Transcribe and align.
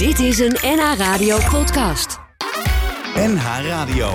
Dit 0.00 0.18
is 0.18 0.38
een 0.38 0.56
NH 0.62 0.92
Radio 0.96 1.38
podcast. 1.50 2.18
NH 3.14 3.44
Radio. 3.66 4.10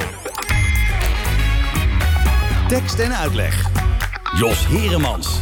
Tekst 2.68 3.00
en 3.00 3.16
uitleg. 3.16 3.65
Jos 4.38 4.68
Heremans. 4.68 5.40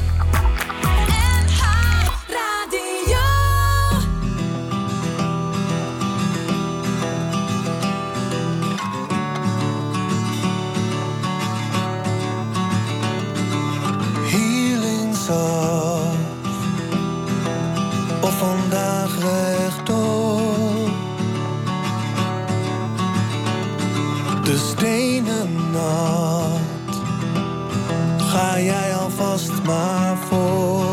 Healing 14.30 15.16
soft. 15.16 16.18
Of 18.22 18.38
vandaag 18.38 19.20
rechtop. 19.20 20.03
Ga 28.34 28.60
jij 28.60 28.96
alvast 28.96 29.52
maar 29.66 30.18
voor. 30.18 30.86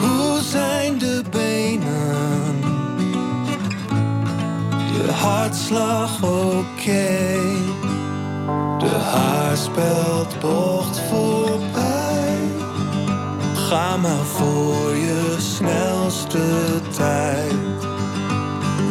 Hoe 0.00 0.40
zijn 0.40 0.98
de 0.98 1.22
benen? 1.30 2.60
Je 4.92 5.10
hartslag 5.12 6.22
oké. 6.22 7.38
De 8.78 8.98
haarspeld 9.12 10.40
bocht 10.40 11.00
voorbij. 11.00 12.38
Ga 13.54 13.96
maar 13.96 14.24
voor 14.24 14.96
je 14.96 15.36
snelste. 15.38 16.75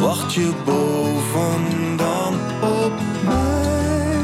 Wacht 0.00 0.34
je 0.34 0.52
boven 0.64 1.96
dan 1.96 2.34
op 2.62 2.92
mij? 3.24 4.20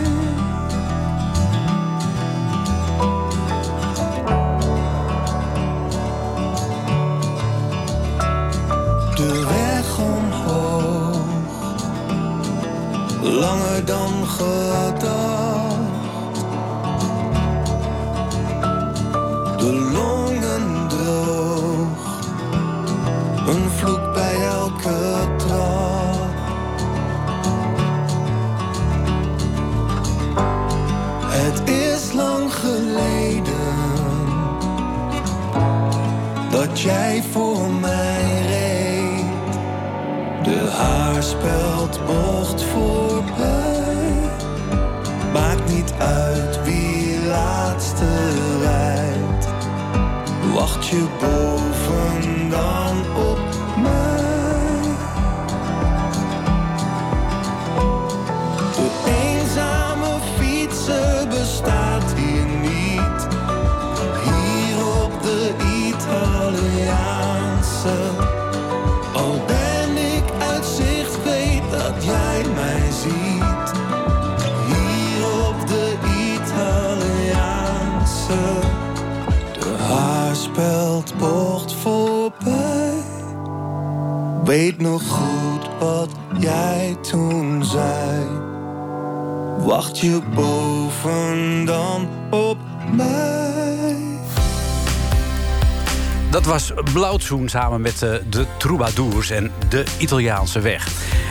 De 9.14 9.44
weg 9.48 9.98
omhoog, 9.98 11.26
langer 13.22 13.84
dan 13.84 14.26
gedacht. 14.26 14.91
Jij 36.82 37.22
voor 37.30 37.70
mij 37.70 38.42
reed. 38.46 39.54
De 40.42 40.70
haarspeld 40.70 42.00
bocht 42.06 42.62
voorbij. 42.62 44.30
Maakt 45.32 45.72
niet 45.74 45.92
uit 45.98 46.64
wie 46.64 47.26
laatste 47.26 48.06
rijdt. 48.62 49.46
Wacht 50.54 50.86
je 50.86 51.06
boven 51.20 52.50
dan 52.50 52.96
op 53.26 53.51
Weet 84.52 84.78
nog 84.78 85.02
goed 85.02 85.68
wat 85.78 86.10
jij 86.38 86.96
toen 87.10 87.64
zei. 87.64 88.26
Wacht 89.58 89.98
je 89.98 90.20
boven 90.34 91.64
dan 91.64 92.08
op 92.30 92.58
mij? 92.92 93.96
Dat 96.30 96.44
was 96.44 96.72
Blauwtsoen 96.92 97.48
samen 97.48 97.80
met 97.80 98.02
eh, 98.02 98.14
de 98.30 98.46
Troubadours 98.58 99.30
en 99.30 99.52
de 99.68 99.84
Italiaanse 99.98 100.60
weg. 100.60 100.88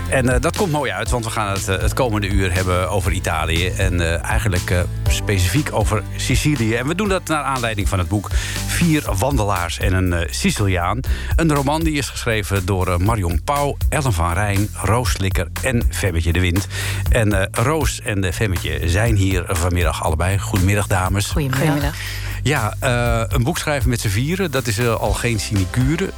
En 0.10 0.30
eh, 0.30 0.42
dat 0.42 0.58
komt 0.58 0.72
mooi 0.72 0.92
uit, 0.92 1.10
want 1.10 1.26
we 1.26 1.32
gaan 1.32 1.54
het 1.54 1.68
eh, 1.68 1.78
het 1.78 1.94
komende 1.94 2.28
uur 2.28 2.54
hebben 2.54 2.90
over 2.90 3.12
Italië. 3.12 3.68
En 3.68 4.22
eigenlijk 4.24 4.86
specifiek 5.14 5.74
over 5.74 6.04
Sicilië. 6.16 6.76
En 6.76 6.88
we 6.88 6.96
doen 6.96 7.10
dat 7.10 7.28
naar 7.28 7.44
aanleiding 7.44 7.90
van 7.90 8.00
het 8.00 8.08
boek 8.08 8.30
Vier 8.68 9.04
wandelaars 9.18 9.80
en 9.80 9.94
een 9.94 10.14
eh, 10.14 10.28
Siciliaan. 10.32 11.00
Een 11.36 11.54
roman 11.54 11.84
die 11.84 11.94
is 11.94 12.10
geschreven 12.10 12.66
door 12.66 12.88
eh, 12.88 12.98
Marion 12.98 13.42
Pauw, 13.44 13.78
Ellen 13.90 14.14
van 14.14 14.34
Rijn, 14.34 14.70
Roos 14.74 15.12
Slikker 15.12 15.48
en 15.62 15.84
Femmetje 15.90 16.34
de 16.34 16.40
Wind. 16.40 16.68
En 17.10 17.34
eh, 17.34 17.48
Roos 17.52 18.02
en 18.02 18.22
de 18.22 18.34
Femmetje 18.34 18.90
zijn 18.90 19.16
hier 19.16 19.44
vanmiddag 19.48 20.04
allebei. 20.04 20.40
Goedemiddag, 20.40 20.88
dames. 20.88 21.28
Goedemiddag. 21.28 21.96
Ja, 22.44 22.76
eh, 22.80 23.24
een 23.28 23.44
boek 23.44 23.58
schrijven 23.58 23.90
met 23.90 24.02
z'n 24.02 24.08
vieren, 24.08 24.52
dat 24.52 24.68
is 24.68 24.88
al 24.88 25.14
geen 25.14 25.40
sinecure. 25.40 26.10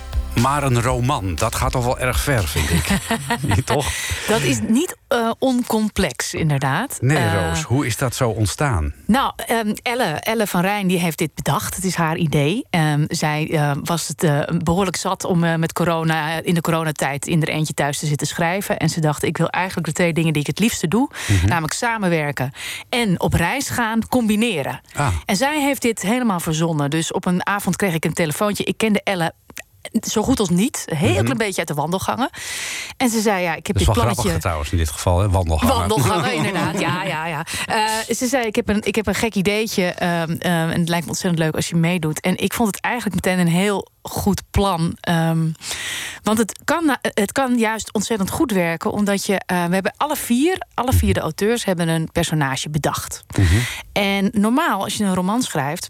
Maar 0.41 0.63
een 0.63 0.81
roman, 0.81 1.35
dat 1.35 1.55
gaat 1.55 1.71
toch 1.71 1.85
wel 1.85 1.99
erg 1.99 2.19
ver, 2.19 2.47
vind 2.47 2.69
ik. 2.69 2.87
Niet, 3.55 3.65
toch? 3.65 3.87
Dat 4.27 4.41
is 4.41 4.59
niet 4.67 4.97
eh, 5.13 5.31
oncomplex, 5.39 6.33
inderdaad. 6.33 6.97
Nee, 7.01 7.17
Eh, 7.17 7.33
Roos, 7.33 7.61
hoe 7.61 7.85
is 7.85 7.97
dat 7.97 8.15
zo 8.15 8.29
ontstaan? 8.29 8.93
Nou, 9.05 9.33
ehm, 9.35 9.73
Elle, 9.81 10.03
Elle 10.03 10.47
van 10.47 10.61
Rijn 10.61 10.87
die 10.87 10.99
heeft 10.99 11.17
dit 11.17 11.33
bedacht. 11.35 11.75
Het 11.75 11.83
is 11.83 11.95
haar 11.95 12.17
idee. 12.17 12.65
Ehm, 12.69 13.05
zij 13.07 13.49
eh, 13.51 13.71
was 13.83 14.07
het 14.07 14.23
eh, 14.23 14.39
behoorlijk 14.63 14.95
zat 14.95 15.23
om 15.25 15.59
met 15.59 15.73
corona, 15.73 16.41
in 16.41 16.53
de 16.53 16.61
coronatijd 16.61 17.27
in 17.27 17.41
er 17.41 17.49
eentje 17.49 17.73
thuis 17.73 17.99
te 17.99 18.05
zitten 18.05 18.27
schrijven. 18.27 18.77
En 18.77 18.89
ze 18.89 18.99
dacht, 19.01 19.23
ik 19.23 19.37
wil 19.37 19.47
eigenlijk 19.47 19.87
de 19.87 19.93
twee 19.93 20.13
dingen 20.13 20.33
die 20.33 20.41
ik 20.41 20.47
het 20.47 20.59
liefste 20.59 20.87
doe, 20.87 21.09
namelijk 21.45 21.73
samenwerken 21.73 22.51
en 22.89 23.19
op 23.19 23.33
reis 23.33 23.69
gaan, 23.69 24.07
combineren. 24.07 24.81
Ah. 24.95 25.07
En 25.25 25.35
zij 25.35 25.61
heeft 25.61 25.81
dit 25.81 26.01
helemaal 26.01 26.39
verzonnen. 26.39 26.89
Dus 26.89 27.11
op 27.11 27.25
een 27.25 27.45
avond 27.45 27.75
kreeg 27.75 27.93
ik 27.93 28.05
een 28.05 28.13
telefoontje. 28.13 28.63
Ik 28.63 28.77
kende 28.77 29.01
Elle 29.03 29.33
zo 30.09 30.23
goed 30.23 30.39
als 30.39 30.49
niet. 30.49 30.83
Een 30.85 30.97
heel 30.97 31.21
klein 31.23 31.37
beetje 31.37 31.57
uit 31.57 31.67
de 31.67 31.73
wandelgangen. 31.73 32.29
En 32.97 33.09
ze 33.09 33.21
zei, 33.21 33.41
ja, 33.41 33.55
ik 33.55 33.67
heb 33.67 33.75
Dat 33.77 33.81
is 33.81 33.85
dit 33.85 33.85
wel 33.85 33.93
plannetje... 33.95 34.21
grappig 34.21 34.41
trouwens 34.41 34.71
in 34.71 34.77
dit 34.77 34.89
geval, 34.89 35.19
hè? 35.19 35.29
wandelgangen. 35.29 35.77
Wandelgangen, 35.77 36.33
inderdaad. 36.45 36.79
Ja, 36.79 37.03
ja, 37.03 37.25
ja. 37.27 37.45
Eh, 37.65 38.15
ze 38.15 38.27
zei, 38.27 38.45
ik 38.45 38.55
heb 38.55 38.69
een, 38.69 38.81
ik 38.83 38.95
heb 38.95 39.07
een 39.07 39.15
gek 39.15 39.35
ideetje. 39.35 39.83
ehm, 39.83 40.31
ehm, 40.31 40.69
en 40.69 40.79
het 40.79 40.89
lijkt 40.89 41.03
me 41.05 41.09
ontzettend 41.11 41.43
leuk 41.43 41.55
als 41.55 41.69
je 41.69 41.75
meedoet. 41.75 42.19
En 42.19 42.37
ik 42.37 42.53
vond 42.53 42.75
het 42.75 42.83
eigenlijk 42.83 43.15
meteen 43.15 43.39
een 43.39 43.53
heel 43.53 43.87
goed 44.01 44.41
plan. 44.51 44.97
Ehm, 44.99 45.47
want 46.23 46.37
het 46.37 46.59
kan, 46.63 46.97
het 47.01 47.31
kan 47.31 47.57
juist 47.57 47.93
ontzettend 47.93 48.29
goed 48.29 48.51
werken. 48.51 48.91
Omdat 48.91 49.25
je, 49.25 49.41
eh, 49.45 49.65
we 49.65 49.73
hebben 49.73 49.93
alle 49.97 50.15
vier, 50.15 50.61
alle 50.73 50.93
vier 50.93 51.13
de 51.13 51.19
auteurs 51.19 51.65
hebben 51.65 51.87
een 51.87 52.09
personage 52.11 52.69
bedacht. 52.69 53.23
En 53.91 54.29
normaal, 54.33 54.83
als 54.83 54.95
je 54.95 55.03
een 55.03 55.15
roman 55.15 55.41
schrijft... 55.41 55.89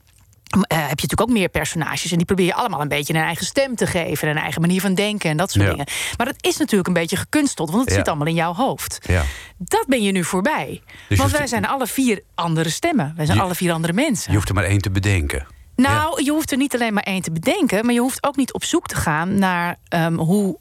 eh, 0.61 0.77
heb 0.77 0.99
je 0.99 1.07
natuurlijk 1.07 1.21
ook 1.21 1.29
meer 1.29 1.49
personages. 1.49 2.11
En 2.11 2.17
die 2.17 2.25
probeer 2.25 2.45
je 2.45 2.53
allemaal 2.53 2.81
een 2.81 2.87
beetje 2.87 3.13
een 3.13 3.21
eigen 3.21 3.45
stem 3.45 3.75
te 3.75 3.87
geven. 3.87 4.27
En 4.27 4.35
een 4.35 4.41
eigen 4.41 4.61
manier 4.61 4.81
van 4.81 4.93
denken 4.95 5.29
en 5.29 5.37
dat 5.37 5.51
soort 5.51 5.63
Ja. 5.65 5.69
dingen. 5.71 5.85
Maar 6.17 6.25
dat 6.25 6.35
is 6.39 6.57
natuurlijk 6.57 6.87
een 6.87 6.93
beetje 6.93 7.15
gekunsteld. 7.17 7.69
Want 7.69 7.81
het 7.81 7.91
Ja. 7.91 7.97
zit 7.97 8.07
allemaal 8.07 8.27
in 8.27 8.33
jouw 8.33 8.53
hoofd. 8.53 8.97
Ja. 9.07 9.23
Dat 9.57 9.85
ben 9.87 10.01
je 10.03 10.11
nu 10.11 10.23
voorbij. 10.23 10.81
je 11.09 11.15
Want 11.15 11.31
wij 11.31 11.47
zijn 11.47 11.67
alle 11.67 11.87
vier 11.87 12.21
andere 12.35 12.69
stemmen. 12.69 13.13
Wij 13.15 13.25
zijn 13.25 13.37
Je- 13.37 13.43
alle 13.43 13.55
vier 13.55 13.71
andere 13.73 13.93
mensen. 13.93 14.29
Je 14.31 14.35
hoeft 14.37 14.49
er 14.49 14.55
maar 14.55 14.63
één 14.63 14.79
te 14.81 14.91
bedenken. 14.91 15.47
Nou, 15.75 16.23
je 16.23 16.31
hoeft 16.31 16.51
er 16.51 16.57
niet 16.57 16.73
alleen 16.73 16.93
maar 16.93 17.03
één 17.03 17.21
te 17.21 17.31
bedenken, 17.31 17.85
maar 17.85 17.93
je 17.93 17.99
hoeft 17.99 18.23
ook 18.23 18.35
niet 18.35 18.53
op 18.53 18.63
zoek 18.63 18.87
te 18.87 18.95
gaan 18.95 19.39
naar 19.39 19.79
ehm, 19.87 20.13
hoe 20.15 20.57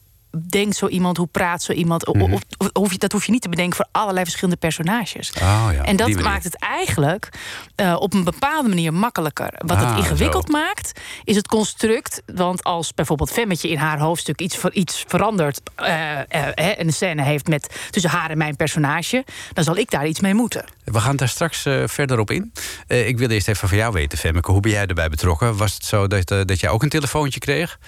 denkt 0.48 0.76
zo 0.76 0.86
iemand, 0.86 1.16
hoe 1.16 1.26
praat 1.26 1.62
zo 1.62 1.72
iemand. 1.72 2.06
Mhm. 2.06 2.32
of, 2.32 2.40
of 2.72 2.96
dat 2.96 3.12
hoef 3.12 3.24
je 3.26 3.32
niet 3.32 3.42
te 3.42 3.48
bedenken 3.48 3.76
voor 3.76 3.86
allerlei 3.92 4.24
verschillende 4.24 4.60
personages. 4.60 5.32
Oh 5.32 5.68
ja, 5.72 5.84
en 5.84 5.96
dat 5.96 6.20
maakt 6.22 6.44
het 6.44 6.58
eigenlijk 6.58 7.28
eh, 7.74 7.96
op 7.98 8.14
een 8.14 8.24
bepaalde 8.24 8.68
manier 8.68 8.92
makkelijker. 8.94 9.52
Wat 9.58 9.76
Ah, 9.76 9.88
het 9.88 9.98
ingewikkeld 9.98 10.46
zo. 10.46 10.52
maakt, 10.52 11.00
is 11.24 11.36
het 11.36 11.48
construct. 11.48 12.22
Want 12.34 12.64
als 12.64 12.94
bijvoorbeeld 12.94 13.30
Femmetje 13.30 13.68
in 13.68 13.76
haar 13.76 13.98
hoofdstuk 13.98 14.40
iets, 14.40 14.58
iets 14.72 15.04
verandert... 15.06 15.60
eh, 15.74 16.18
eh, 16.18 16.24
hè, 16.30 16.80
een 16.80 16.92
scène 16.92 17.22
heeft 17.22 17.46
met 17.48 17.76
tussen 17.90 18.10
haar 18.10 18.30
en 18.30 18.38
mijn 18.38 18.56
personage... 18.56 19.24
dan 19.52 19.64
zal 19.64 19.76
ik 19.76 19.90
daar 19.90 20.06
iets 20.06 20.20
mee 20.20 20.34
moeten. 20.34 20.64
We 20.84 21.00
gaan 21.00 21.16
daar 21.16 21.28
straks 21.28 21.66
verder 21.84 22.18
op 22.18 22.30
in. 22.30 22.52
Ik 22.86 23.18
wil 23.18 23.28
eerst 23.30 23.48
even 23.48 23.68
van 23.68 23.78
jou 23.78 23.92
weten, 23.92 24.18
Femmeke. 24.18 24.50
Hoe 24.52 24.60
ben 24.60 24.70
jij 24.70 24.86
erbij 24.86 25.08
betrokken? 25.08 25.56
Was 25.56 25.74
het 25.74 25.84
zo 25.84 26.06
dat, 26.06 26.28
dat 26.28 26.60
jij 26.60 26.70
ook 26.70 26.82
een 26.82 26.88
telefoontje 26.88 27.40
kreeg? 27.40 27.78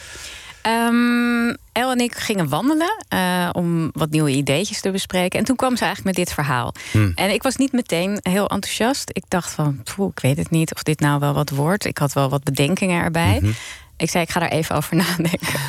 Ehm, 0.64 1.54
El 1.72 1.90
en 1.90 1.98
ik 1.98 2.14
gingen 2.14 2.48
wandelen 2.48 3.04
eh, 3.08 3.48
om 3.52 3.90
wat 3.92 4.10
nieuwe 4.10 4.30
ideetjes 4.30 4.80
te 4.80 4.90
bespreken. 4.90 5.38
En 5.38 5.44
toen 5.44 5.56
kwam 5.56 5.76
ze 5.76 5.84
eigenlijk 5.84 6.16
met 6.16 6.26
dit 6.26 6.34
verhaal. 6.34 6.74
Hmm. 6.90 7.12
En 7.14 7.30
ik 7.30 7.42
was 7.42 7.56
niet 7.56 7.72
meteen 7.72 8.18
heel 8.22 8.48
enthousiast. 8.48 9.10
Ik 9.12 9.24
dacht 9.28 9.50
van, 9.50 9.82
poeh, 9.94 10.10
ik 10.10 10.20
weet 10.20 10.36
het 10.36 10.50
niet 10.50 10.74
of 10.74 10.82
dit 10.82 11.00
nou 11.00 11.20
wel 11.20 11.34
wat 11.34 11.50
wordt. 11.50 11.84
Ik 11.84 11.98
had 11.98 12.12
wel 12.12 12.28
wat 12.28 12.44
bedenkingen 12.44 13.02
erbij. 13.02 13.38
Mhm. 13.42 13.52
Ik 13.96 14.10
zei, 14.10 14.24
ik 14.24 14.30
ga 14.30 14.40
daar 14.40 14.50
even 14.50 14.76
over 14.76 14.96
nadenken. 15.04 15.60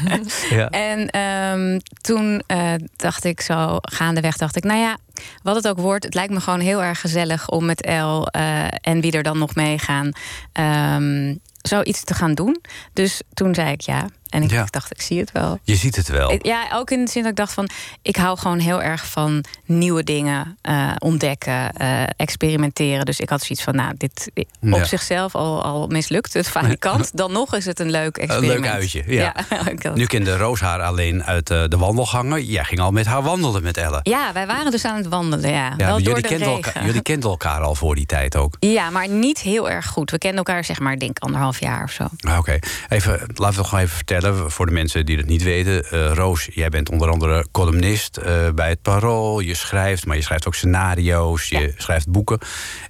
Ja. 0.49 0.69
En 0.69 1.09
ehm, 1.09 1.79
toen 2.01 2.43
eh, 2.47 2.73
dacht 2.95 3.23
ik 3.23 3.41
zo, 3.41 3.77
gaandeweg 3.81 4.37
dacht 4.37 4.55
ik, 4.55 4.63
nou 4.63 4.79
ja, 4.79 4.97
wat 5.43 5.55
het 5.55 5.67
ook 5.67 5.79
wordt, 5.79 6.03
het 6.03 6.13
lijkt 6.13 6.33
me 6.33 6.39
gewoon 6.39 6.59
heel 6.59 6.83
erg 6.83 7.01
gezellig 7.01 7.49
om 7.49 7.65
met 7.65 7.81
El 7.81 8.27
eh, 8.27 8.63
en 8.81 9.01
wie 9.01 9.11
er 9.11 9.23
dan 9.23 9.37
nog 9.37 9.55
meegaan, 9.55 10.11
ehm 10.51 11.33
zoiets 11.67 12.03
te 12.03 12.13
gaan 12.13 12.33
doen. 12.33 12.61
Dus 12.93 13.21
toen 13.33 13.55
zei 13.55 13.71
ik 13.71 13.81
ja. 13.81 14.07
En 14.35 14.43
ik 14.43 14.51
Ja. 14.51 14.65
dacht, 14.69 14.91
ik 14.91 15.01
zie 15.01 15.19
het 15.19 15.31
wel. 15.31 15.59
Je 15.63 15.75
ziet 15.75 15.95
het 15.95 16.07
wel. 16.07 16.31
Ik- 16.31 16.45
Ja, 16.45 16.67
ook 16.73 16.91
in 16.91 17.05
de 17.05 17.11
zin 17.11 17.21
dat 17.21 17.31
ik 17.31 17.37
dacht 17.37 17.53
van... 17.53 17.69
ik 18.01 18.15
hou 18.15 18.37
gewoon 18.37 18.59
heel 18.59 18.81
erg 18.81 19.05
van 19.05 19.43
nieuwe 19.65 20.03
dingen 20.03 20.57
eh, 20.61 20.91
ontdekken, 20.97 21.71
eh, 21.73 22.03
experimenteren. 22.17 23.05
Dus 23.05 23.19
ik 23.19 23.29
had 23.29 23.41
zoiets 23.41 23.63
van, 23.63 23.75
nou, 23.75 23.93
dit 23.97 24.31
Ja. 24.59 24.75
op 24.75 24.83
zichzelf 24.83 25.35
al, 25.35 25.63
al 25.63 25.87
mislukt, 25.87 26.33
het 26.33 26.49
falikant. 26.49 27.17
Dan 27.17 27.31
nog 27.31 27.55
is 27.55 27.65
het 27.65 27.79
een 27.79 27.91
leuk 27.91 28.17
Een 28.17 28.23
experiment. 28.23 28.59
leuk 28.59 28.69
uitje, 28.71 29.03
ja. 29.07 29.33
Nu 29.93 30.05
kende 30.05 30.37
Roos 30.37 30.59
haar 30.59 30.81
alleen 30.81 31.23
uit 31.23 31.49
eh, 31.49 31.63
de 31.67 31.77
wandelgangen. 31.77 32.45
Jij 32.45 32.63
ging 32.63 32.79
al 32.79 32.91
met 32.91 33.05
haar 33.05 33.21
wandelen 33.23 33.63
met 33.63 33.77
Elle. 33.77 33.99
ja, 34.03 34.33
wij 34.33 34.47
waren 34.47 34.71
dus 34.71 34.85
aan 34.85 34.95
het 34.97 35.07
wandelen, 35.07 35.49
ja. 35.51 35.55
Ja, 35.55 35.75
Wel 35.77 35.87
door 35.87 35.99
jullie, 36.01 36.21
de 36.21 36.27
kenden 36.27 36.47
regen. 36.47 36.63
elkaar, 36.63 36.85
jullie 36.85 37.01
kenden 37.01 37.29
elkaar 37.29 37.61
al 37.61 37.75
voor 37.75 37.95
die 37.95 38.05
tijd 38.05 38.35
ook. 38.35 38.55
Ja, 38.59 38.89
maar 38.89 39.07
niet 39.09 39.39
heel 39.39 39.69
erg 39.69 39.85
goed. 39.87 40.11
We 40.11 40.17
kenden 40.17 40.37
elkaar 40.37 40.63
zeg 40.65 40.79
maar, 40.79 40.93
ik 40.93 40.99
denk 40.99 41.19
anderhalf 41.19 41.59
jaar 41.59 41.83
of 41.83 41.91
zo. 41.91 42.07
Ah, 42.19 42.37
Oké, 42.37 42.59
even, 42.89 43.19
laten 43.33 43.59
we 43.59 43.63
gewoon 43.67 43.83
even 43.83 43.95
vertellen 43.95 44.24
voor 44.33 44.65
de 44.65 44.71
mensen 44.71 45.05
die 45.05 45.17
het 45.17 45.25
niet 45.25 45.43
weten. 45.43 45.83
Eh, 45.83 46.11
Roos, 46.13 46.47
jij 46.53 46.69
bent 46.69 46.89
onder 46.89 47.09
andere 47.09 47.45
columnist 47.51 48.17
eh, 48.17 48.49
bij 48.55 48.69
het 48.69 48.81
Parool. 48.81 49.39
Je 49.39 49.53
schrijft, 49.53 50.05
maar 50.05 50.15
je 50.15 50.21
schrijft 50.21 50.47
ook 50.47 50.55
scenario's, 50.55 51.47
je 51.47 51.73
schrijft 51.77 52.09
boeken. 52.09 52.39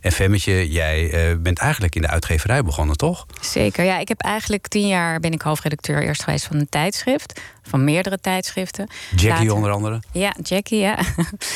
En 0.01 0.11
Femmetje, 0.11 0.71
jij 0.71 1.11
eh, 1.11 1.37
bent 1.37 1.59
eigenlijk 1.59 1.95
in 1.95 2.01
de 2.01 2.07
uitgeverij 2.07 2.63
begonnen, 2.63 2.97
toch? 2.97 3.25
Zeker, 3.41 3.83
ja. 3.83 3.99
Ik 3.99 4.07
heb 4.07 4.21
eigenlijk 4.21 4.67
tien 4.67 4.87
jaar 4.87 5.19
ben 5.19 5.31
ik 5.31 5.41
hoofdredacteur 5.41 6.03
eerst 6.03 6.23
geweest 6.23 6.45
van 6.45 6.55
een 6.55 6.69
tijdschrift. 6.69 7.41
Van 7.67 7.83
meerdere 7.83 8.19
tijdschriften. 8.19 8.87
Jackie 9.09 9.29
Later- 9.29 9.53
onder 9.53 9.71
andere. 9.71 9.99
Ja, 10.11 10.33
Jackie, 10.41 10.79
ja. 10.79 10.97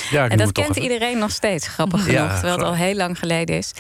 Ja, 0.10 0.28
en 0.30 0.38
dat 0.38 0.52
kent 0.52 0.70
even. 0.70 0.82
iedereen 0.82 1.18
nog 1.18 1.32
steeds, 1.32 1.68
grappig 1.68 2.12
Ja, 2.12 2.14
genoeg. 2.22 2.32
terwijl 2.34 2.58
het 2.58 2.66
al 2.66 2.76
heel 2.76 2.96
lang 2.96 3.20
geleden 3.20 3.58
is. 3.58 3.72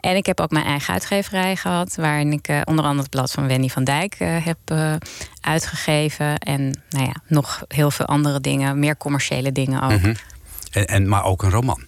En 0.00 0.16
ik 0.16 0.26
heb 0.26 0.40
ook 0.40 0.50
mijn 0.50 0.64
eigen 0.64 0.92
uitgeverij 0.92 1.56
gehad. 1.56 1.94
Waarin 1.96 2.32
ik 2.32 2.48
eh, 2.48 2.60
onder 2.64 2.84
andere 2.84 3.02
het 3.02 3.10
blad 3.10 3.30
van 3.30 3.46
Wendy 3.46 3.68
van 3.68 3.84
Dijk 3.84 4.14
eh, 4.18 4.44
heb 4.44 4.58
eh, 4.64 4.94
uitgegeven. 5.40 6.38
En 6.38 6.82
nou 6.90 7.04
ja, 7.04 7.14
nog 7.26 7.62
heel 7.68 7.90
veel 7.90 8.06
andere 8.06 8.40
dingen. 8.40 8.78
Meer 8.78 8.96
commerciële 8.96 9.52
dingen 9.52 9.82
ook. 9.82 9.90
Mhm. 10.00 10.14
En, 10.72 10.86
en, 10.86 11.08
maar 11.08 11.24
ook 11.24 11.42
een 11.42 11.50
roman. 11.50 11.82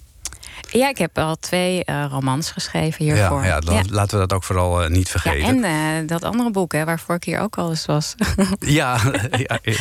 Ja, 0.72 0.88
ik 0.88 0.98
heb 0.98 1.18
al 1.18 1.36
twee 1.36 1.84
eh, 1.84 2.04
romans 2.10 2.50
geschreven 2.50 3.04
hiervoor. 3.04 3.44
Ja, 3.44 3.46
ja, 3.46 3.58
la- 3.72 3.82
laten 3.90 4.18
we 4.20 4.26
dat 4.26 4.32
ook 4.36 4.44
vooral 4.44 4.82
eh, 4.82 4.88
niet 4.90 5.06
Ja, 5.12 5.20
vergeten. 5.20 5.64
en 5.64 6.00
eh, 6.00 6.06
dat 6.08 6.24
andere 6.24 6.50
boek, 6.50 6.72
hè, 6.72 6.84
waarvoor 6.84 7.14
ik 7.14 7.24
hier 7.24 7.40
ook 7.40 7.58
al 7.58 7.70
eens 7.70 7.86
was. 7.86 8.14
Ja, 8.60 8.98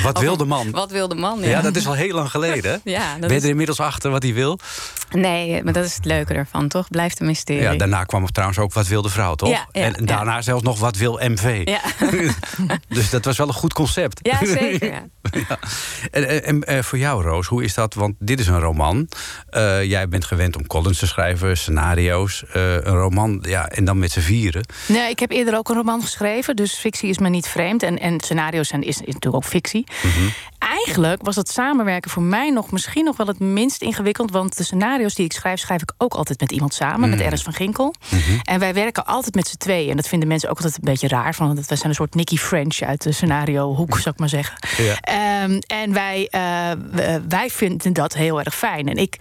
wat 0.03 0.19
wil 0.19 0.37
de 0.37 0.45
man? 0.45 0.71
Wat 0.71 0.91
wil 0.91 1.07
de 1.07 1.15
man? 1.15 1.39
Ja, 1.41 1.61
dat 1.61 1.75
is 1.75 1.87
al 1.87 1.93
heel 1.93 2.13
lang 2.15 2.29
geleden. 2.31 2.81
Ja, 2.89 3.11
dat 3.11 3.19
ben 3.19 3.29
je 3.29 3.35
is- 3.35 3.43
er 3.43 3.49
inmiddels 3.49 3.79
achter 3.79 4.11
wat 4.11 4.23
hij 4.23 4.33
wil? 4.33 4.59
Nee, 5.11 5.63
maar 5.63 5.73
dat 5.73 5.85
is 5.85 5.95
het 5.95 6.05
leuke 6.05 6.33
ervan, 6.33 6.67
toch? 6.67 6.87
Blijft 6.89 7.19
een 7.19 7.25
mysterie. 7.25 7.61
Ja, 7.61 7.75
daarna 7.75 8.03
kwam 8.03 8.23
er 8.23 8.31
trouwens 8.31 8.59
ook 8.59 8.73
wat 8.73 8.87
wil 8.87 9.01
de 9.01 9.09
vrouw, 9.09 9.35
toch? 9.35 9.65
En 9.71 10.05
daarna 10.05 10.41
zelfs 10.41 10.63
nog 10.63 10.79
wat 10.79 10.97
wil 10.97 11.19
MV. 11.23 11.61
Ja. 11.65 11.81
dus 12.87 13.09
dat 13.09 13.25
was 13.25 13.37
wel 13.37 13.47
een 13.47 13.53
goed 13.53 13.73
concept. 13.73 14.19
Ja, 14.21 14.45
zeker. 14.45 14.91
Ja. 15.31 15.59
En, 16.11 16.43
en, 16.43 16.63
en, 16.63 16.83
voor 16.83 16.97
jou, 16.97 17.23
Roos, 17.23 17.47
hoe 17.47 17.63
is 17.63 17.73
dat? 17.73 17.93
Want 17.93 18.15
dit 18.19 18.39
is 18.39 18.47
een 18.47 18.59
roman. 18.59 19.07
Jij 19.83 20.07
bent 20.07 20.25
gewend 20.25 20.55
om 20.55 20.67
columns 20.79 20.99
te 20.99 21.07
schrijven, 21.07 21.57
scenario's. 21.57 22.43
Eh, 22.53 22.73
een 22.73 22.95
roman, 22.95 23.43
ja, 23.47 23.67
en 23.67 23.85
dan 23.85 23.99
met 23.99 24.11
z'n 24.11 24.19
vieren. 24.19 24.65
Nee, 24.87 25.09
ik 25.09 25.19
heb 25.19 25.31
eerder 25.31 25.57
ook 25.57 25.69
een 25.69 25.75
roman 25.75 26.01
geschreven, 26.01 26.55
dus 26.55 26.73
fictie 26.73 27.09
is 27.09 27.17
me 27.17 27.29
niet 27.29 27.47
vreemd. 27.47 27.83
En, 27.83 27.99
en 27.99 28.19
scenario's 28.19 28.67
zijn, 28.67 28.81
is, 28.81 28.87
is 28.87 29.13
natuurlijk 29.13 29.35
ook 29.35 29.45
fictie. 29.45 29.83
Eigenlijk 30.59 31.21
was 31.21 31.35
het 31.35 31.49
samenwerken 31.49 32.11
voor 32.11 32.23
mij 32.23 32.49
nog 32.49 32.71
misschien 32.71 33.03
nog 33.03 33.17
wel 33.17 33.27
het 33.27 33.39
minst 33.39 33.81
ingewikkeld. 33.81 34.31
Want 34.31 34.57
de 34.57 34.63
scenario's 34.63 35.15
die 35.15 35.25
ik 35.25 35.33
schrijf, 35.33 35.59
schrijf 35.59 35.81
ik 35.81 35.93
ook 35.97 36.13
altijd 36.13 36.39
met 36.39 36.51
iemand 36.51 36.73
samen, 36.73 37.09
met 37.09 37.19
Ernst 37.21 37.43
van 37.43 37.53
Ginkel. 37.53 37.93
En 38.43 38.59
wij 38.59 38.73
werken 38.73 39.05
altijd 39.05 39.35
met 39.35 39.47
z'n 39.47 39.57
tweeën. 39.57 39.89
En 39.89 39.95
dat 39.95 40.07
vinden 40.07 40.27
mensen 40.27 40.49
ook 40.49 40.55
altijd 40.55 40.75
een 40.75 40.83
beetje 40.83 41.07
raar. 41.07 41.35
Van, 41.35 41.45
want 41.47 41.67
wij 41.67 41.77
zijn 41.77 41.89
een 41.89 41.95
soort 41.95 42.15
Nicky 42.15 42.37
French 42.37 42.81
uit 42.81 43.01
de 43.01 43.11
scenario-hoek, 43.11 43.97
zou 43.97 44.09
ik 44.09 44.19
maar 44.19 44.29
zeggen. 44.29 44.57
Ja. 44.77 44.97
Ehm, 45.01 45.59
en 45.67 45.93
wij, 45.93 46.27
eh, 46.31 46.71
wij 47.27 47.49
vinden 47.49 47.93
dat 47.93 48.13
heel 48.13 48.39
erg 48.39 48.55
fijn. 48.55 48.87
En 48.87 48.95
ik 48.95 49.15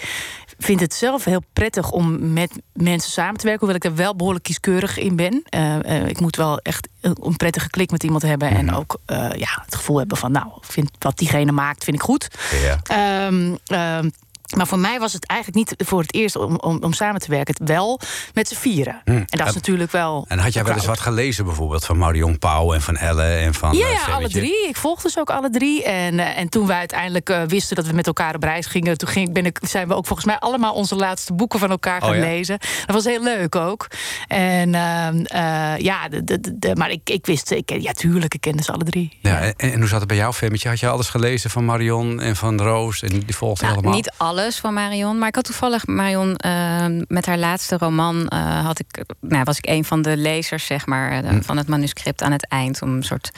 vind 0.58 0.81
het 0.81 0.94
zelf 0.94 1.25
heel 1.25 1.43
prettig 1.52 1.90
om 1.90 2.32
met 2.32 2.50
mensen 2.72 3.10
samen 3.10 3.37
te 3.37 3.46
werken. 3.46 3.66
Hoewel 3.66 3.76
ik 3.76 3.84
er 3.84 4.05
wel 4.05 4.16
behoorlijk 4.16 4.44
kieskeurig 4.44 4.99
in 4.99 5.16
ben. 5.16 5.43
Eh, 5.44 5.96
eh, 5.96 6.08
ik 6.08 6.20
moet 6.20 6.37
wel 6.37 6.58
echt 6.58 6.88
een 7.00 7.37
prettige 7.37 7.70
klik 7.70 7.90
met 7.90 8.02
iemand 8.02 8.22
hebben. 8.22 8.49
En 8.50 8.75
ook 8.75 9.00
eh, 9.05 9.31
ja, 9.32 9.62
het 9.64 9.75
gevoel 9.75 9.99
hebben 9.99 10.16
van... 10.16 10.32
nou, 10.32 10.46
vind 10.60 10.90
wat 10.99 11.19
diegene 11.19 11.52
maakt, 11.52 11.84
vind 11.84 11.96
ik 11.96 12.02
goed. 12.02 12.28
Ja. 12.62 12.81
Ehm, 12.82 13.55
ehm, 13.66 14.10
maar 14.56 14.66
voor 14.66 14.78
mij 14.78 14.98
was 14.98 15.12
het 15.12 15.26
eigenlijk 15.26 15.70
niet 15.70 15.86
voor 15.88 16.00
het 16.00 16.14
eerst 16.14 16.36
om, 16.36 16.56
om, 16.56 16.78
om 16.82 16.92
samen 16.92 17.20
te 17.20 17.30
werken. 17.30 17.54
Het 17.58 17.68
wel 17.68 18.00
met 18.34 18.48
z'n 18.48 18.54
vieren. 18.54 19.00
En 19.04 19.26
dat 19.26 19.48
is 19.48 19.54
natuurlijk 19.54 19.92
wel... 19.92 20.24
En 20.28 20.38
had 20.38 20.52
jij 20.52 20.64
wel 20.64 20.74
eens 20.74 20.84
wat 20.86 21.00
gelezen 21.00 21.44
bijvoorbeeld 21.44 21.84
van 21.84 21.98
Marion 21.98 22.38
Pauw 22.38 22.72
en 22.74 22.82
van 22.82 22.96
Elle 22.96 23.22
en 23.22 23.54
van 23.54 23.76
Ja, 23.76 23.86
eh, 23.86 23.92
ja, 24.06 24.14
alle 24.14 24.28
drie. 24.28 24.68
Ik 24.68 24.76
volgde 24.76 25.10
ze 25.10 25.20
ook 25.20 25.30
alle 25.30 25.50
drie. 25.50 25.84
En, 25.84 26.18
eh, 26.18 26.38
en 26.38 26.48
toen 26.48 26.66
wij 26.66 26.78
uiteindelijk 26.78 27.30
eh, 27.30 27.42
wisten 27.42 27.76
dat 27.76 27.86
we 27.86 27.92
met 27.92 28.06
elkaar 28.06 28.34
op 28.34 28.42
reis 28.42 28.66
gingen... 28.66 28.98
toen 28.98 29.08
ging, 29.08 29.32
ben 29.32 29.46
ik, 29.46 29.58
zijn 29.62 29.88
we 29.88 29.94
ook 29.94 30.06
volgens 30.06 30.26
mij 30.28 30.38
allemaal 30.38 30.74
onze 30.74 30.94
laatste 30.96 31.32
boeken 31.34 31.58
van 31.58 31.70
elkaar 31.70 32.00
gaan 32.00 32.10
Oh 32.10 32.16
ja? 32.16 32.20
lezen. 32.22 32.58
Dat 32.86 32.94
was 32.94 33.04
heel 33.04 33.22
leuk 33.22 33.54
ook. 33.56 33.86
En 34.28 34.74
ehm, 34.74 35.24
eh, 35.24 35.78
ja, 35.78 36.08
de, 36.08 36.24
de, 36.24 36.58
de- 36.58 36.74
maar 36.76 36.90
ik, 36.90 37.10
ik 37.10 37.26
wist... 37.26 37.50
Ik, 37.50 37.70
ja, 37.80 37.92
tuurlijk, 37.92 38.34
ik 38.34 38.40
kende 38.40 38.62
ze 38.62 38.72
alle 38.72 38.84
drie. 38.84 39.18
Ja, 39.20 39.40
en, 39.40 39.54
en 39.56 39.78
hoe 39.78 39.88
zat 39.88 39.98
het 39.98 40.08
bij 40.08 40.16
jou, 40.16 40.32
Femmetje? 40.32 40.68
Had 40.68 40.80
je 40.80 40.88
alles 40.88 41.08
gelezen 41.08 41.50
van 41.50 41.64
Marion 41.64 42.20
en 42.20 42.36
van 42.36 42.60
Roos? 42.60 43.02
En 43.02 43.08
die 43.20 43.36
volgde 43.36 43.62
Nou, 43.64 43.74
allemaal? 43.76 43.94
niet 43.94 44.12
alles 44.16 44.36
van 44.46 44.75
Marion, 44.75 45.19
maar 45.19 45.29
ik 45.29 45.35
had 45.35 45.44
toevallig 45.44 45.87
Marion 45.87 46.37
eh, 46.37 46.85
met 47.08 47.26
haar 47.26 47.38
laatste 47.38 47.76
roman 47.79 48.29
eh, 48.29 48.64
had 48.64 48.79
ik, 48.79 49.05
nou, 49.20 49.44
was 49.44 49.58
ik 49.58 49.67
een 49.69 49.85
van 49.85 50.02
de 50.02 50.17
lezers 50.17 50.67
zeg 50.67 50.87
maar 50.87 51.11
eh, 51.25 51.29
Hm. 51.31 51.40
van 51.43 51.56
het 51.56 51.69
manuscript 51.69 52.23
aan 52.23 52.32
het 52.32 52.46
eind 52.49 52.82
om 52.82 52.94
een 52.94 53.02
soort 53.02 53.31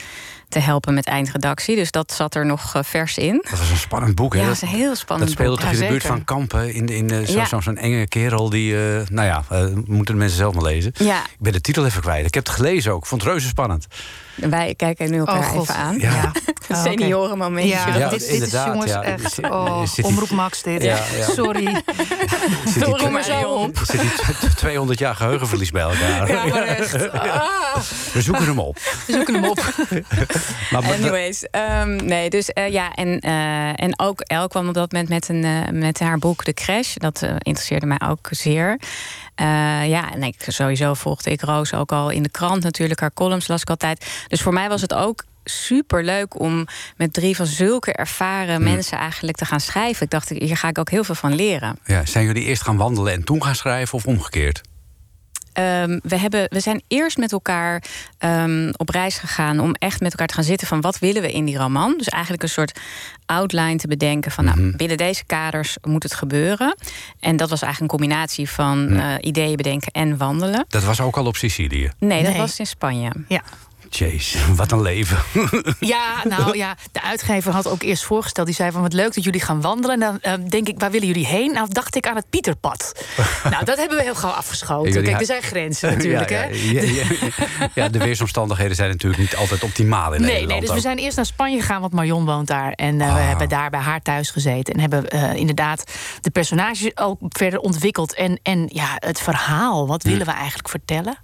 te 0.49 0.58
helpen 0.58 0.94
met 0.94 1.06
eindredactie. 1.06 1.76
Dus 1.76 1.90
dat 1.90 2.12
zat 2.12 2.35
er 2.35 2.47
nog 2.47 2.75
eh, 2.75 2.83
vers 2.83 3.19
in. 3.19 3.45
Dat 3.50 3.59
was 3.59 3.71
een 3.71 3.76
spannend 3.76 4.14
boek, 4.14 4.35
hè? 4.35 4.40
Ja, 4.40 4.47
dat 4.47 4.54
is 4.54 4.62
een 4.62 4.69
heel 4.69 4.95
spannend 4.95 5.28
Dat 5.28 5.38
speelde 5.38 5.57
boek. 5.61 5.64
toch 5.71 5.75
in 5.80 5.85
de 5.85 5.90
buurt 5.92 6.07
van 6.07 6.25
Kampen. 6.25 6.75
In, 6.75 6.87
de- 6.87 6.97
in 6.97 7.26
zo- 7.26 7.45
zo- 7.45 7.61
Zo'n 7.61 7.76
enge 7.76 8.07
kerel 8.07 8.50
die... 8.50 8.75
eh, 8.76 9.07
nou 9.09 9.26
ja, 9.26 9.42
moeten 9.87 10.14
de 10.14 10.21
mensen 10.21 10.37
zelf 10.38 10.54
maar 10.54 10.62
lezen. 10.64 10.92
Ja, 10.95 11.23
Ik 11.25 11.37
ben 11.38 11.52
de 11.52 11.61
titel 11.61 11.85
even 11.87 12.00
kwijt. 12.00 12.26
Ik 12.26 12.35
heb 12.35 12.47
het 12.47 12.54
gelezen 12.54 12.92
ook. 12.92 13.00
Ik 13.02 13.07
vond 13.09 13.23
het 13.23 13.30
reuze 13.30 13.49
spannend. 13.49 13.87
Wij 14.49 14.75
kijken 14.76 15.11
nu 15.11 15.18
elkaar 15.18 15.50
Oh, 15.54 15.61
even 15.61 15.75
aan. 15.75 15.99
Ja. 15.99 16.32
Oké. 16.70 16.80
seniorenmomentje. 16.88 17.70
Ja, 17.70 17.97
Ja, 17.97 18.09
dit, 18.09 18.28
dit 18.30 18.42
is 18.42 18.52
jongens 18.52 18.90
ja. 18.90 19.02
echt... 19.02 19.40
Oh, 19.40 19.82
die- 19.94 20.04
omroep 20.04 20.30
Max 20.30 20.62
dit. 20.62 20.82
Ja, 20.82 20.99
ja. 21.18 21.28
Sorry. 21.35 21.82
Zit 22.64 22.85
die, 22.85 22.97
Kom 22.97 23.12
maar 23.12 23.23
zo 23.25 23.49
op. 23.49 23.78
zit 23.85 24.00
die 24.00 24.11
t- 24.50 24.56
200 24.56 24.99
jaar 24.99 25.14
geheugenverlies 25.14 25.70
bij 25.70 25.82
elkaar. 25.82 26.28
Ja, 26.32 26.44
maar 26.47 26.62
echt. 26.62 27.09
Ah. 27.20 27.76
We 28.12 28.23
zoeken 28.23 28.44
hem 28.44 28.59
op. 28.59 28.78
We 29.06 29.12
zoeken 29.12 29.35
hem 29.35 29.44
op. 29.44 29.61
Maar, 30.70 30.82
maar- 30.82 30.92
Anyways, 30.92 31.44
ehm, 31.50 31.97
nee, 32.06 32.30
dus 32.30 32.49
eh, 32.49 32.68
ja, 32.73 32.92
en, 32.94 33.18
eh, 33.20 33.82
en 33.82 33.92
ook 34.00 34.20
El 34.20 34.49
kwam 34.49 34.68
op 34.68 34.75
dat 34.75 34.92
moment 34.92 35.09
met, 35.11 35.28
een, 35.28 35.44
eh, 35.44 35.73
met 35.73 35.99
haar 36.00 36.18
boek 36.18 36.44
De 36.44 36.54
Crash. 36.54 36.94
Dat 36.94 37.23
eh, 37.23 37.30
interesseerde 37.38 37.87
mij 37.87 38.00
ook 38.09 38.28
zeer. 38.30 38.78
Eh, 39.40 39.88
ja, 39.88 40.12
en 40.12 40.23
ik, 40.23 40.35
sowieso 40.47 40.94
volgde 40.94 41.30
ik 41.30 41.40
Roos 41.40 41.75
ook 41.75 41.92
al 41.92 42.11
in 42.11 42.23
de 42.23 42.28
krant 42.28 42.62
natuurlijk. 42.62 43.00
Haar 43.00 43.12
columns 43.12 43.49
las 43.49 43.61
ik 43.61 43.70
altijd. 43.70 44.25
Dus 44.28 44.42
voor 44.42 44.52
mij 44.52 44.68
was 44.68 44.80
het 44.80 44.94
ook 44.94 45.25
super 45.44 46.04
leuk 46.04 46.40
om 46.40 46.66
met 46.97 47.12
drie 47.12 47.37
van 47.37 47.47
zulke 47.47 47.92
ervaren 47.92 48.62
mensen 48.62 48.99
eigenlijk 48.99 49.37
te 49.37 49.44
gaan 49.44 49.61
schrijven. 49.61 50.04
Ik 50.04 50.11
dacht, 50.11 50.28
hier 50.28 50.56
ga 50.56 50.68
ik 50.68 50.78
ook 50.78 50.90
heel 50.90 51.04
veel 51.04 51.14
van 51.14 51.35
leren. 51.35 51.78
ja, 51.85 52.06
zijn 52.06 52.25
jullie 52.25 52.44
eerst 52.44 52.62
gaan 52.62 52.76
wandelen 52.76 53.12
en 53.12 53.25
toen 53.25 53.42
gaan 53.42 53.54
schrijven 53.54 53.94
of 53.94 54.06
omgekeerd? 54.06 54.61
Ehm, 55.52 55.99
we, 56.02 56.16
hebben, 56.19 56.47
we 56.50 56.61
zijn 56.61 56.83
eerst 56.88 57.16
met 57.16 57.33
elkaar 57.33 57.83
ehm, 58.19 58.73
op 58.76 58.88
reis 58.88 59.19
gegaan 59.19 59.61
om 59.61 59.75
echt 59.75 60.00
met 60.00 60.11
elkaar 60.11 60.26
te 60.26 60.35
gaan 60.35 60.45
zitten 60.45 60.66
van 60.66 60.80
wat 60.80 60.99
willen 60.99 61.23
we 61.23 61.33
in 61.33 61.45
die 61.45 61.57
roman. 61.59 61.95
Dus 61.97 62.09
eigenlijk 62.09 62.42
een 62.42 62.49
soort 62.49 62.78
outline 63.26 63.76
te 63.76 63.87
bedenken 63.88 64.30
van 64.30 64.45
nou, 64.45 64.61
Mhm. 64.61 64.76
binnen 64.76 64.97
deze 64.97 65.25
kaders 65.25 65.76
moet 65.83 66.02
het 66.02 66.14
gebeuren. 66.14 66.76
En 67.21 67.37
dat 67.37 67.50
was 67.50 67.62
eigenlijk 67.62 67.92
een 67.92 67.99
combinatie 67.99 68.50
van 68.50 68.88
eh, 68.90 69.14
ideeën 69.21 69.57
bedenken 69.57 69.92
en 69.92 70.16
wandelen. 70.16 70.64
Dat 70.69 70.85
was 70.85 71.00
ook 71.00 71.16
al 71.16 71.26
op 71.26 71.37
Sicilië. 71.37 71.90
Nee, 71.99 72.23
dat 72.23 72.30
Nee. 72.33 72.40
was 72.40 72.59
in 72.59 72.66
Spanje. 72.66 73.11
Ja. 73.28 73.42
Jeez, 73.90 74.37
wat 74.56 74.73
een 74.73 74.82
leven. 74.82 75.18
Ja, 75.80 76.14
nou 76.28 76.56
ja, 76.56 76.76
de 76.92 77.02
uitgever 77.02 77.52
had 77.52 77.68
ook 77.68 77.82
eerst 77.82 78.04
voorgesteld. 78.04 78.47
Die 78.47 78.54
zei 78.56 78.70
van 78.70 78.82
wat 78.82 78.92
leuk 78.92 79.14
dat 79.14 79.25
jullie 79.25 79.40
gaan 79.40 79.61
wandelen. 79.61 80.00
En 80.02 80.20
dan 80.20 80.40
eh, 80.40 80.49
denk 80.49 80.68
ik, 80.68 80.78
waar 80.80 80.90
willen 80.90 81.06
jullie 81.06 81.26
heen? 81.26 81.52
Nou, 81.52 81.68
dacht 81.70 81.97
ik 81.97 82.06
aan 82.06 82.16
het 82.16 82.30
Pieterpad. 82.30 82.92
nou, 83.50 83.64
dat 83.64 83.76
hebben 83.78 83.97
we 83.97 84.02
heel 84.02 84.14
gauw 84.14 84.30
afgeschoten. 84.30 85.02
Kijk, 85.02 85.20
er 85.20 85.26
zijn 85.26 85.42
grenzen 85.42 85.90
natuurlijk. 85.92 86.30
ja, 86.30 86.37
hè? 86.37 86.47
ja, 86.49 86.82
ja, 86.82 87.04
ja. 87.75 87.88
De 87.88 87.99
weersomstandigheden 87.99 88.76
zijn 88.76 88.90
natuurlijk 88.90 89.20
niet 89.23 89.37
altijd 89.37 89.62
optimaal 89.62 90.12
in 90.12 90.20
Nee, 90.20 90.30
Nederland. 90.30 90.50
nee, 90.50 90.61
dus 90.61 90.70
we 90.75 90.80
zijn 90.80 90.99
eerst 90.99 91.16
naar 91.16 91.26
Spanje 91.26 91.61
gegaan, 91.61 91.80
want 91.80 91.92
Marion 91.92 92.25
woont 92.25 92.47
daar. 92.47 92.73
En 92.73 93.00
eh, 93.00 93.06
we 93.14 93.20
Ah. 93.20 93.28
hebben 93.28 93.49
daar 93.49 93.70
bij 93.70 93.80
haar 93.80 94.02
thuis 94.02 94.30
gezeten. 94.30 94.75
En 94.75 94.80
hebben 94.80 95.09
eh, 95.11 95.35
inderdaad 95.35 95.85
de 96.20 96.30
personages 96.30 96.97
ook 96.97 97.18
verder 97.28 97.59
ontwikkeld. 97.61 98.14
En, 98.14 98.40
en 98.42 98.68
ja, 98.73 98.88
het 98.94 99.20
verhaal, 99.20 99.87
wat 99.87 100.02
willen 100.02 100.26
we 100.26 100.32
eigenlijk 100.32 100.68
vertellen? 100.68 101.18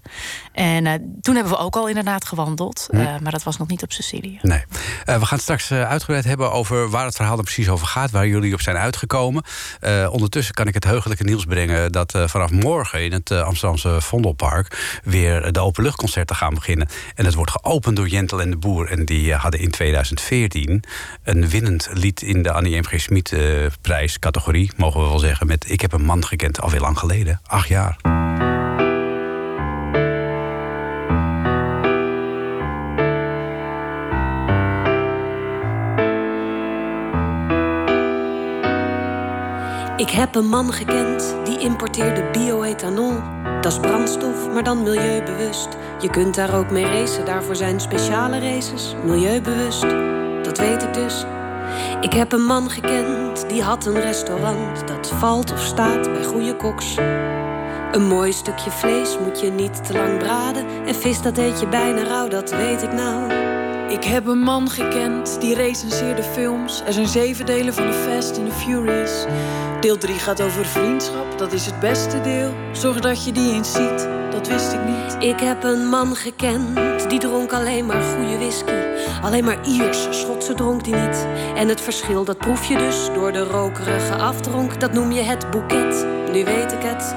En 0.53 0.87
eh, 0.87 0.93
toen 1.21 1.35
hebben 1.35 1.53
we 1.53 1.59
ook 1.59 1.77
al 1.77 1.89
inderdaad 1.89 2.25
gewandeld. 2.25 2.55
Eh, 2.57 3.19
maar 3.23 3.33
dat 3.33 3.43
was 3.43 3.57
nog 3.57 3.69
niet 3.69 3.83
op 3.83 3.93
Sicilië. 3.93 4.39
Nee. 4.43 4.65
Eh, 5.05 5.19
we 5.19 5.27
gaan 5.27 5.39
straks 5.39 5.71
eh, 5.71 5.89
uitgebreid 5.89 6.25
hebben 6.25 6.53
over 6.53 6.91
waar 6.91 7.05
het 7.05 7.17
verhaal 7.17 7.37
er 7.37 7.43
precies 7.43 7.69
over 7.69 7.87
gaat, 7.87 8.11
waar 8.11 8.27
jullie 8.27 8.55
op 8.55 8.61
zijn 8.61 8.77
uitgekomen. 8.77 9.45
Ondertussen 10.11 10.55
kan 10.55 10.67
ik 10.67 10.75
het 10.75 10.85
heugelijke 10.85 11.25
nieuws 11.25 11.45
brengen 11.45 11.93
dat 11.93 12.13
vanaf 12.27 12.51
morgen 12.51 13.05
in 13.05 13.13
het 13.13 13.31
Amsterdamse 13.31 14.01
Vondelpark 14.01 15.01
weer 15.05 15.53
de 15.53 15.61
openluchtconcerten 15.61 16.37
gaan 16.37 16.55
beginnen. 16.55 16.89
En 17.15 17.25
het 17.25 17.35
wordt 17.35 17.51
geopend 17.51 17.97
door 17.97 18.09
Jentel 18.09 18.41
en 18.41 18.51
de 18.51 18.57
Boer. 18.57 18.91
En 18.91 19.05
die 19.05 19.35
hadden 19.35 19.61
in 19.61 19.71
2014 19.71 20.85
een 21.23 21.49
winnend 21.49 21.89
lied 21.93 22.23
in 22.23 22.43
de 22.43 22.53
Annie 22.53 22.79
M. 22.79 22.85
G. 22.85 23.01
Schmid 23.01 23.33
eh, 23.33 23.67
prijs 23.81 24.19
categorie, 24.19 24.71
mogen 24.77 25.03
we 25.03 25.09
wel 25.09 25.19
zeggen, 25.19 25.47
met 25.47 25.71
Ik 25.71 25.81
heb 25.81 25.93
een 25.93 26.05
man 26.05 26.25
gekend, 26.25 26.61
alweer 26.61 26.81
lang 26.81 26.99
geleden, 26.99 27.41
acht 27.47 27.69
jaar. 27.69 28.26
Ik 39.97 40.11
heb 40.11 40.35
een 40.35 40.49
man 40.49 40.73
gekend 40.73 41.37
die 41.45 41.59
importeerde 41.59 42.31
bioethanol. 42.33 43.15
Dat 43.61 43.73
is 43.73 43.79
brandstof, 43.79 44.53
maar 44.53 44.63
dan 44.63 44.83
milieubewust. 44.83 45.69
Je 46.01 46.11
kunt 46.11 46.35
daar 46.35 46.55
ook 46.55 46.71
mee 46.71 46.85
racen, 46.85 47.25
daarvoor 47.25 47.57
zijn 47.57 47.81
speciale 47.81 48.39
races. 48.39 48.95
Milieubewust, 49.05 49.81
dat 50.43 50.59
weet 50.59 50.83
ik 50.83 50.95
dus. 50.95 51.25
Ik 52.01 52.13
heb 52.13 52.33
een 52.33 52.45
man 52.45 52.71
gekend 52.71 53.49
die 53.49 53.63
had 53.63 53.87
een 53.87 54.01
restaurant. 54.01 54.89
Dat 54.89 55.09
valt 55.09 55.53
of 55.53 55.65
staat 55.65 56.13
bij 56.13 56.25
goede 56.25 56.57
koks. 56.57 56.97
Een 57.93 58.07
mooi 58.07 58.33
stukje 58.33 58.71
vlees 58.71 59.19
moet 59.19 59.41
je 59.41 59.51
niet 59.51 59.87
te 59.87 59.93
lang 59.93 60.19
braden. 60.19 60.67
En 60.87 60.95
vis 60.95 61.23
dat 61.23 61.39
eet 61.39 61.61
je 61.61 61.69
bijna 61.69 62.03
rauw, 62.03 62.29
dat 62.29 62.51
weet 62.51 62.83
ik 62.83 62.93
nou. 62.93 63.33
Ik 63.89 64.05
heb 64.05 64.27
een 64.27 64.39
man 64.39 64.71
gekend 64.71 65.41
die 65.41 65.55
recenseerde 65.55 66.23
films. 66.23 66.83
Er 66.87 66.93
zijn 66.93 67.07
zeven 67.07 67.47
delen 67.47 67.75
van 67.75 67.91
The 67.91 67.93
Fast 67.93 68.39
and 68.39 68.49
the 68.49 68.55
Furious. 68.55 69.25
Deel 69.81 69.99
3 69.99 70.15
gaat 70.15 70.41
over 70.41 70.65
vriendschap, 70.65 71.39
dat 71.39 71.53
is 71.53 71.67
het 71.67 71.81
beste 71.81 72.21
deel. 72.21 72.55
Zorg 72.73 73.01
dat 73.01 73.25
je 73.25 73.33
die 73.33 73.53
eens 73.53 73.73
ziet, 73.73 74.09
dat 74.31 74.49
wist 74.49 74.73
ik 74.73 74.81
niet. 74.85 75.17
Ik 75.29 75.41
heb 75.41 75.65
een 75.65 75.89
man 75.89 76.17
gekend, 76.17 76.79
die 77.09 77.19
dronk 77.19 77.53
alleen 77.53 77.87
maar 77.87 78.03
goede 78.03 78.37
whisky. 78.39 78.73
Alleen 79.23 79.45
maar 79.45 79.67
Ierse, 79.67 80.13
Schotse 80.13 80.55
dronk 80.55 80.87
hij 80.87 81.07
niet. 81.07 81.27
En 81.55 81.69
het 81.69 81.81
verschil, 81.81 82.25
dat 82.25 82.39
proef 82.39 82.65
je 82.65 82.77
dus 82.77 83.11
door 83.15 83.33
de 83.33 83.45
rokerige 83.45 84.15
afdronk. 84.15 84.81
Dat 84.81 84.93
noem 84.93 85.13
je 85.13 85.23
het 85.23 85.51
boeket, 85.51 86.07
nu 86.33 86.45
weet 86.45 86.73
ik 86.73 86.83
het. 86.83 87.15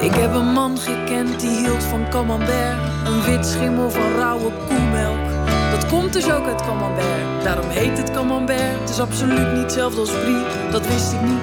Ik 0.00 0.14
heb 0.14 0.34
een 0.34 0.52
man 0.52 0.78
gekend 0.78 1.40
die 1.40 1.56
hield 1.56 1.84
van 1.84 2.08
camembert. 2.10 2.78
Een 3.06 3.22
wit 3.22 3.46
schimmel 3.46 3.90
van 3.90 4.14
rauwe 4.16 4.50
koemelk. 4.68 5.29
Komt 5.90 6.12
dus 6.12 6.32
ook 6.32 6.46
uit 6.46 6.62
camembert. 6.62 7.44
Daarom 7.44 7.68
heet 7.68 7.98
het 7.98 8.10
camembert. 8.10 8.80
Het 8.80 8.90
is 8.90 9.00
absoluut 9.00 9.52
niet 9.52 9.62
hetzelfde 9.62 10.00
als 10.00 10.10
brie, 10.10 10.42
dat 10.70 10.86
wist 10.86 11.12
ik 11.12 11.20
niet. 11.20 11.42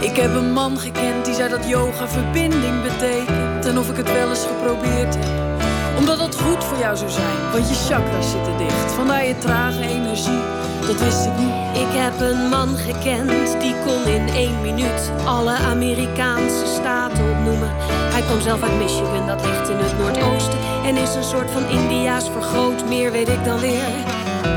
Ik 0.00 0.16
heb 0.16 0.34
een 0.34 0.52
man 0.52 0.78
gekend 0.78 1.24
die 1.24 1.34
zei 1.34 1.48
dat 1.48 1.68
yoga 1.68 2.08
verbinding 2.08 2.82
betekent. 2.82 3.66
En 3.66 3.78
of 3.78 3.90
ik 3.90 3.96
het 3.96 4.12
wel 4.12 4.28
eens 4.28 4.46
geprobeerd 4.46 5.14
heb. 5.14 5.58
Omdat 5.98 6.18
dat 6.18 6.36
goed 6.40 6.64
voor 6.64 6.78
jou 6.78 6.96
zou 6.96 7.10
zijn, 7.10 7.50
want 7.52 7.68
je 7.68 7.74
chakras 7.74 8.30
zitten 8.30 8.58
dicht. 8.58 8.92
Vandaar 8.92 9.26
je 9.26 9.38
trage 9.38 9.82
energie, 9.82 10.40
dat 10.86 11.00
wist 11.00 11.26
ik 11.26 11.38
niet. 11.38 11.54
Ik 11.76 11.92
heb 12.02 12.20
een 12.20 12.48
man 12.48 12.76
gekend, 12.76 13.60
die 13.60 13.74
kon 13.84 14.04
in 14.04 14.28
één 14.28 14.60
minuut 14.62 15.10
alle 15.24 15.52
Amerikaanse 15.52 16.66
staten 16.66 17.30
opnoemen. 17.30 17.70
Hij 18.12 18.22
kwam 18.22 18.40
zelf 18.40 18.62
uit 18.62 18.78
Michigan, 18.78 19.26
dat 19.26 19.44
ligt 19.44 19.68
in 19.68 19.76
het 19.76 19.98
noordoosten. 19.98 20.58
En 20.84 20.96
is 20.96 21.14
een 21.14 21.24
soort 21.24 21.50
van 21.50 21.68
Indiaas 21.68 22.30
vergroot, 22.30 22.88
meer 22.88 23.12
weet 23.12 23.28
ik 23.28 23.44
dan 23.44 23.60
weer. 23.60 23.88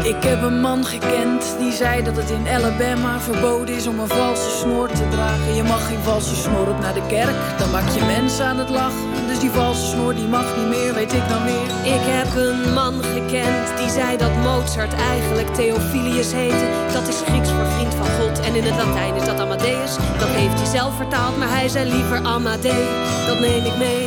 Ik 0.04 0.24
heb 0.24 0.42
een 0.42 0.60
man 0.60 0.86
gekend 0.86 1.56
die 1.60 1.72
zei 1.72 2.04
dat 2.04 2.16
het 2.16 2.30
in 2.30 2.48
Alabama 2.48 3.20
verboden 3.20 3.76
is 3.76 3.88
om 3.88 4.00
een 4.00 4.08
valse 4.08 4.50
snor 4.50 4.88
te 4.88 5.08
dragen. 5.10 5.56
Je 5.56 5.64
mag 5.64 5.88
geen 5.88 6.04
valse 6.04 6.36
snor 6.36 6.70
op 6.70 6.80
naar 6.80 6.94
de 6.94 7.06
kerk, 7.08 7.36
dan 7.58 7.72
maak 7.72 7.90
je 7.90 8.06
mensen 8.06 8.46
aan 8.46 8.58
het 8.58 8.70
lachen. 8.70 9.09
Dus 9.30 9.40
die 9.40 9.52
valse 9.52 9.86
snor 9.86 10.16
die 10.16 10.28
mag 10.28 10.58
niet 10.58 10.68
meer, 10.68 10.94
weet 10.94 11.14
ik 11.14 11.30
dan 11.30 11.44
weer. 11.44 11.70
Ik 11.96 12.06
heb 12.16 12.36
een 12.36 12.74
man 12.74 13.04
gekend 13.04 13.78
die 13.78 13.90
zei 13.90 14.18
dat 14.18 14.36
Mozart 14.36 14.94
eigenlijk 14.94 15.54
Theophilus 15.54 16.32
heette. 16.32 16.68
Dat 16.94 17.08
is 17.08 17.22
Grieks 17.26 17.50
voor 17.50 17.66
vriend 17.66 17.94
van 17.94 18.06
God 18.06 18.40
en 18.40 18.56
in 18.56 18.64
het 18.64 18.76
Latijn 18.76 19.16
is 19.16 19.26
dat 19.26 19.40
Amadeus. 19.40 19.96
Dat 19.96 20.28
heeft 20.40 20.60
hij 20.62 20.66
zelf 20.66 20.96
vertaald, 20.96 21.38
maar 21.38 21.50
hij 21.50 21.68
zei 21.68 21.90
liever 21.92 22.26
Amadee. 22.26 22.88
Dat 23.28 23.40
neem 23.40 23.66
ik 23.66 23.78
mee. 23.78 24.06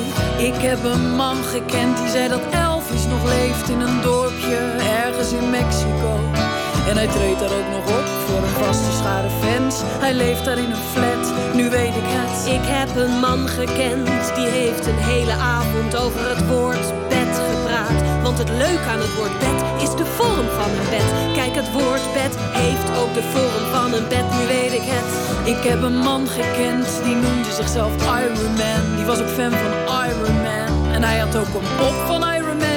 Ik 0.48 0.60
heb 0.68 0.84
een 0.84 1.14
man 1.16 1.36
gekend 1.36 1.96
die 1.96 2.08
zei 2.08 2.28
dat 2.28 2.42
Elvis 2.50 3.04
nog 3.06 3.24
leeft 3.24 3.68
in 3.68 3.80
een 3.80 4.00
dorpje 4.00 4.56
ergens 5.02 5.32
in 5.32 5.50
Mexico. 5.50 6.51
En 6.88 6.96
hij 6.96 7.06
treedt 7.06 7.40
daar 7.40 7.52
ook 7.58 7.70
nog 7.70 7.86
op 7.98 8.06
voor 8.26 8.42
een 8.42 8.64
vaste 8.64 8.92
schare 8.92 9.30
fans. 9.42 9.74
Hij 9.84 10.14
leeft 10.14 10.44
daar 10.44 10.58
in 10.58 10.70
een 10.70 10.86
flat, 10.92 11.54
nu 11.54 11.70
weet 11.70 11.96
ik 12.02 12.08
het. 12.18 12.46
Ik 12.46 12.66
heb 12.76 12.96
een 12.96 13.20
man 13.20 13.48
gekend 13.48 14.34
die 14.34 14.46
heeft 14.46 14.86
een 14.86 15.02
hele 15.12 15.32
avond 15.32 15.96
over 15.96 16.28
het 16.28 16.46
woord 16.48 16.86
bed 17.08 17.32
gepraat. 17.50 18.22
Want 18.22 18.38
het 18.38 18.48
leuke 18.48 18.88
aan 18.92 19.04
het 19.06 19.14
woord 19.16 19.38
bed 19.38 19.58
is 19.84 19.94
de 20.00 20.06
vorm 20.18 20.48
van 20.58 20.70
een 20.78 20.90
bed. 20.96 21.08
Kijk, 21.38 21.54
het 21.54 21.72
woord 21.72 22.04
bed 22.12 22.34
heeft 22.62 22.88
ook 23.00 23.14
de 23.14 23.26
vorm 23.34 23.64
van 23.76 23.92
een 23.94 24.08
bed, 24.08 24.26
nu 24.38 24.46
weet 24.46 24.72
ik 24.72 24.86
het. 24.94 25.10
Ik 25.54 25.62
heb 25.70 25.82
een 25.82 25.98
man 25.98 26.28
gekend 26.28 26.88
die 27.04 27.14
noemde 27.14 27.52
zichzelf 27.52 27.92
Iron 28.20 28.52
Man. 28.62 28.84
Die 28.96 29.04
was 29.04 29.20
ook 29.20 29.34
fan 29.38 29.52
van 29.62 29.72
Iron 30.06 30.36
Man. 30.46 30.92
En 30.92 31.02
hij 31.02 31.18
had 31.18 31.36
ook 31.36 31.54
een 31.54 31.70
pop 31.78 31.96
van 32.06 32.31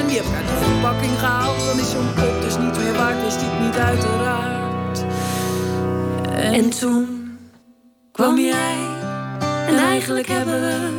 Iron 0.08 0.14
Man. 0.14 0.14
Die 0.14 0.16
heb 0.16 0.26
ik 0.26 0.34
uit 0.34 0.48
de 0.48 0.64
verpakking 0.64 1.18
gehaald. 1.18 1.66
Dan 1.66 1.78
is 1.78 1.90
zo'n 1.90 2.14
pop 2.14 2.40
dus 2.42 2.58
niet 2.58 2.78
meer 2.78 2.92
waard, 2.92 3.22
wist 3.22 3.40
ik 3.40 3.60
niet 3.60 3.76
uiteraard. 3.76 5.04
En, 6.30 6.54
En 6.54 6.70
toen 6.70 7.38
kwam 8.12 8.38
jij 8.38 8.76
en 9.68 9.76
eigenlijk 9.76 10.26
hebben 10.26 10.60
we 10.60 10.90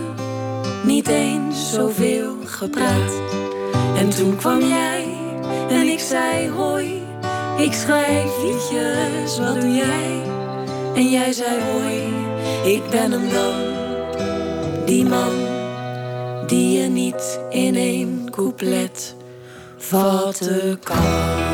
niet 0.83 1.07
eens 1.07 1.73
zoveel 1.73 2.35
gepraat. 2.45 3.21
En 3.97 4.09
toen 4.09 4.35
kwam 4.35 4.59
jij 4.59 5.05
en 5.69 5.87
ik 5.87 5.99
zei 5.99 6.49
hoi, 6.49 7.01
ik 7.57 7.73
schrijf 7.73 8.31
liedjes, 8.43 9.39
wat 9.39 9.61
doe 9.61 9.75
jij? 9.75 10.21
En 10.95 11.09
jij 11.09 11.31
zei 11.31 11.61
hoi, 11.71 12.13
ik 12.73 12.89
ben 12.89 13.11
hem 13.11 13.29
dan, 13.29 13.55
die 14.85 15.05
man 15.05 15.46
die 16.47 16.81
je 16.81 16.87
niet 16.87 17.39
in 17.49 17.75
één 17.75 18.29
couplet 18.29 19.15
vatten 19.77 20.79
kan. 20.79 21.46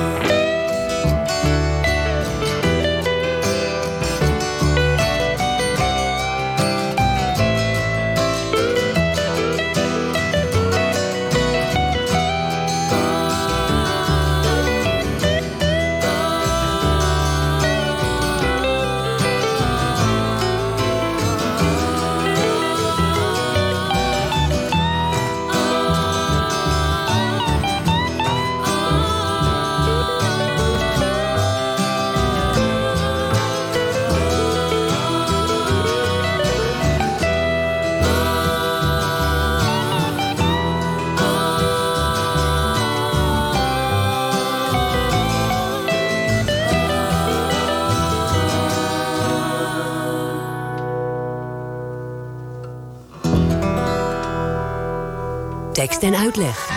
Uitleg. 56.33 56.69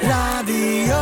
Radio. 0.00 0.96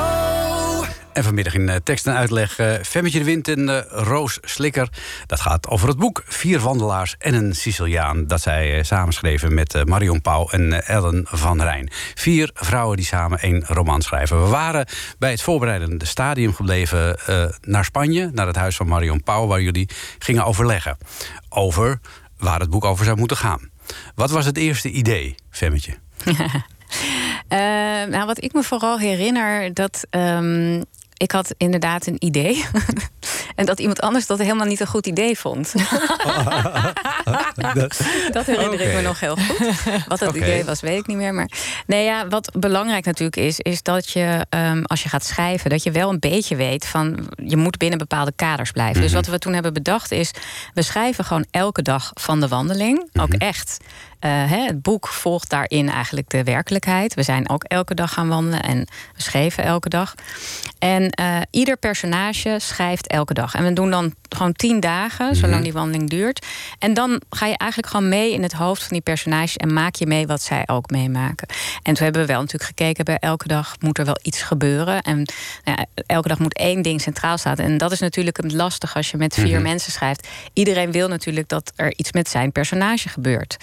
En 1.13 1.25
vanmiddag 1.25 1.55
in 1.55 1.69
eh, 1.69 1.77
tekst 1.77 2.07
en 2.07 2.15
uitleg 2.15 2.59
uh, 2.59 2.75
Femmetje 2.83 3.19
de 3.19 3.25
Wind 3.25 3.49
en 3.49 3.69
eh, 3.69 3.83
Roos 3.89 4.39
Slikker. 4.43 4.89
Dat 5.27 5.41
gaat 5.41 5.69
over 5.69 5.89
het 5.89 5.97
boek 5.97 6.23
Vier 6.27 6.61
Wandelaars 6.61 7.15
en 7.19 7.35
een 7.35 7.55
Siciliaan. 7.55 8.27
Dat 8.27 8.41
zij 8.41 8.83
samenschreven 8.83 9.55
met 9.55 9.83
Marion 9.85 10.21
Pauw 10.21 10.49
en 10.49 10.87
Ellen 10.87 11.27
van 11.29 11.63
Rijn. 11.63 11.91
Vier 12.15 12.51
vrouwen 12.55 12.97
die 12.97 13.07
samen 13.07 13.39
één 13.39 13.65
roman 13.67 14.03
schrijven. 14.03 14.43
We 14.43 14.49
waren 14.49 14.87
bij 15.19 15.31
het 15.31 15.43
voorbereidende 15.43 16.05
stadium 16.05 16.55
gebleven 16.55 17.19
naar 17.61 17.85
Spanje. 17.85 18.31
Naar 18.33 18.47
het 18.47 18.57
huis 18.57 18.77
van 18.77 18.89
Marion 18.89 19.23
Pauw, 19.23 19.47
waar 19.47 19.63
jullie 19.63 19.89
gingen 20.19 20.45
overleggen. 20.45 20.97
Over 21.49 22.01
waar 22.39 22.61
het 22.61 22.71
boek 22.71 22.85
over 22.85 23.05
zou 23.05 23.17
moeten 23.17 23.37
gaan. 23.37 23.71
Wat 24.15 24.31
was 24.31 24.45
het 24.45 24.57
eerste 24.57 24.91
idee, 24.91 25.35
Femmetje? 25.51 25.95
Uh, 27.49 27.59
nou, 28.09 28.27
wat 28.27 28.43
ik 28.43 28.53
me 28.53 28.63
vooral 28.63 28.99
herinner, 28.99 29.75
dat 29.75 30.07
um, 30.11 30.85
ik 31.21 31.33
had 31.33 31.55
inderdaad 31.57 32.07
een 32.07 32.17
idee. 32.19 32.65
en 33.55 33.67
dat 33.67 33.81
iemand 33.81 34.01
anders 34.01 34.27
dat 34.27 34.39
helemaal 34.39 34.67
niet 34.67 34.81
een 34.81 34.87
goed 34.87 35.07
idee 35.07 35.39
vond. 35.39 35.73
dat 38.33 38.47
herinner 38.47 38.81
ik 38.81 38.95
me 38.95 39.01
nog 39.03 39.21
heel 39.21 39.37
goed. 39.37 39.83
Wat 40.09 40.21
het 40.21 40.35
idee 40.35 40.65
was, 40.65 40.81
weet 40.81 40.99
ik 40.99 41.07
niet 41.07 41.17
meer. 41.17 41.35
Maar 41.35 41.51
nee, 41.87 42.05
ja, 42.05 42.29
wat 42.29 42.53
belangrijk 42.59 43.05
natuurlijk 43.05 43.37
is, 43.37 43.59
is 43.59 43.83
dat 43.83 44.11
je 44.11 44.47
um, 44.51 44.85
als 44.85 45.03
je 45.03 45.09
gaat 45.09 45.25
schrijven, 45.25 45.71
dat 45.71 45.83
je 45.83 45.91
wel 45.91 46.11
een 46.11 46.19
beetje 46.19 46.57
weet 46.57 46.87
van 46.87 47.29
je 47.45 47.57
moet 47.57 47.79
binnen 47.79 47.99
bepaalde 47.99 48.33
kaders 48.37 48.71
blijven. 48.71 49.01
Dus 49.01 49.11
mhm. 49.11 49.21
wat 49.21 49.31
we 49.31 49.39
toen 49.39 49.53
hebben 49.53 49.73
bedacht 49.73 50.13
is, 50.13 50.31
we 50.75 50.83
schrijven 50.83 51.25
gewoon 51.25 51.47
elke 51.51 51.83
dag 51.83 52.11
van 52.15 52.41
de 52.41 52.49
wandeling. 52.49 53.09
Ook 53.21 53.29
mhm. 53.29 53.39
echt 53.39 53.77
uh, 54.21 54.51
het 54.51 54.83
boek 54.83 55.09
volgt 55.09 55.51
daarin 55.51 55.89
eigenlijk 55.89 56.31
de 56.31 56.45
werkelijkheid. 56.45 57.15
We 57.15 57.23
zijn 57.23 57.49
ook 57.49 57.65
elke 57.65 57.95
dag 57.95 58.13
gaan 58.13 58.29
wandelen 58.29 58.63
en 58.63 58.79
we 59.15 59.23
schreven 59.23 59.65
elke 59.65 59.89
dag. 59.89 60.15
En 60.79 61.13
uh, 61.21 61.37
ieder 61.51 61.77
personage 61.77 62.57
schrijft 62.61 63.07
elke 63.07 63.35
dag. 63.35 63.55
En 63.55 63.65
we 63.65 63.73
doen 63.73 63.91
dan 63.91 64.15
gewoon 64.29 64.53
tien 64.53 64.81
dagen, 64.81 65.27
mhm. 65.27 65.35
zolang 65.35 65.63
die 65.63 65.73
wandeling 65.73 66.11
duurt. 66.11 66.47
En 66.79 66.95
dan 66.95 67.21
ga 67.31 67.47
je 67.47 67.57
eigenlijk 67.57 67.93
gewoon 67.93 68.09
mee 68.09 68.33
in 68.33 68.43
het 68.43 68.53
hoofd 68.53 68.81
van 68.83 68.93
die 68.93 69.01
personages 69.01 69.57
en 69.57 69.73
maak 69.73 69.95
je 69.95 70.07
mee 70.07 70.27
wat 70.27 70.43
zij 70.43 70.63
ook 70.67 70.91
meemaken. 70.91 71.49
En 71.83 71.95
toen 71.95 72.05
hebben 72.05 72.21
we 72.21 72.27
wel 72.27 72.41
natuurlijk 72.41 72.71
gekeken 72.79 73.05
bij 73.05 73.19
elke 73.19 73.49
dag 73.49 73.77
moet 73.81 73.99
er 73.99 74.05
wel 74.05 74.19
iets 74.23 74.43
gebeuren. 74.43 75.03
En 75.03 75.17
nou 75.65 75.79
ja, 75.79 75.87
elke 76.07 76.29
dag 76.29 76.39
moet 76.39 76.57
één 76.57 76.83
ding 76.83 77.01
centraal 77.01 77.39
staan. 77.39 77.57
En 77.57 77.79
dat 77.79 77.93
is 77.93 78.01
natuurlijk 78.01 78.37
het 78.37 78.53
lastig 78.53 78.97
als 78.97 79.11
je 79.11 79.17
met 79.17 79.35
vier 79.35 79.55
mhm. 79.55 79.63
mensen 79.63 79.93
schrijft. 79.93 80.29
Iedereen 80.53 80.93
wil 80.93 81.09
natuurlijk 81.09 81.49
dat 81.49 81.73
er 81.77 81.93
iets 81.97 82.13
met 82.13 82.29
zijn 82.29 82.53
personage 82.53 83.09
gebeurt 83.09 83.57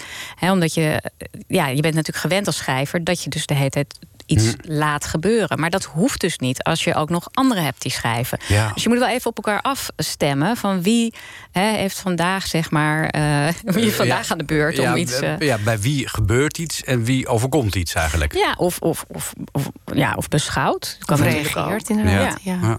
omdat 0.50 0.74
je, 0.74 1.02
ja, 1.46 1.66
je 1.66 1.80
bent 1.80 1.94
natuurlijk 1.94 2.24
gewend 2.24 2.46
als 2.46 2.56
schrijver 2.56 3.04
dat 3.04 3.22
je 3.22 3.30
dus 3.30 3.46
de 3.46 3.54
hele 3.54 3.70
tijd 3.70 3.98
iets 4.28 4.52
hm. 4.52 4.72
laat 4.72 5.04
gebeuren. 5.04 5.60
Maar 5.60 5.70
dat 5.70 5.84
hoeft 5.84 6.20
dus 6.20 6.38
niet 6.38 6.62
als 6.62 6.84
je 6.84 6.94
ook 6.94 7.10
nog 7.10 7.28
anderen 7.32 7.64
hebt 7.64 7.82
die 7.82 7.92
schrijven. 7.92 8.38
Ja. 8.48 8.70
Dus 8.74 8.82
je 8.82 8.88
moet 8.88 8.98
wel 8.98 9.08
even 9.08 9.30
op 9.30 9.36
elkaar 9.36 9.60
afstemmen 9.60 10.56
van 10.56 10.82
wie 10.82 11.14
hè, 11.52 11.76
heeft 11.76 11.98
vandaag, 11.98 12.46
zeg 12.46 12.70
maar, 12.70 13.14
uh, 13.16 13.48
wie 13.74 13.92
vandaag 13.92 14.30
aan 14.30 14.38
de 14.38 14.44
beurt 14.44 14.78
om 14.78 14.96
iets. 14.96 15.22
Uh... 15.22 15.38
Ja, 15.38 15.58
bij 15.58 15.80
wie 15.80 16.08
gebeurt 16.08 16.58
iets 16.58 16.84
en 16.84 17.04
wie 17.04 17.26
overkomt 17.26 17.74
iets 17.74 17.94
eigenlijk. 17.94 18.34
Ja, 18.34 18.54
of, 18.56 18.78
of, 18.78 19.04
of, 19.08 19.32
of 19.52 19.68
ja, 19.94 20.14
of 20.16 20.28
beschouwt. 20.28 20.98
Kan 21.04 21.22
reageert 21.22 21.88
inderdaad. 21.88 22.38
Ja. 22.42 22.78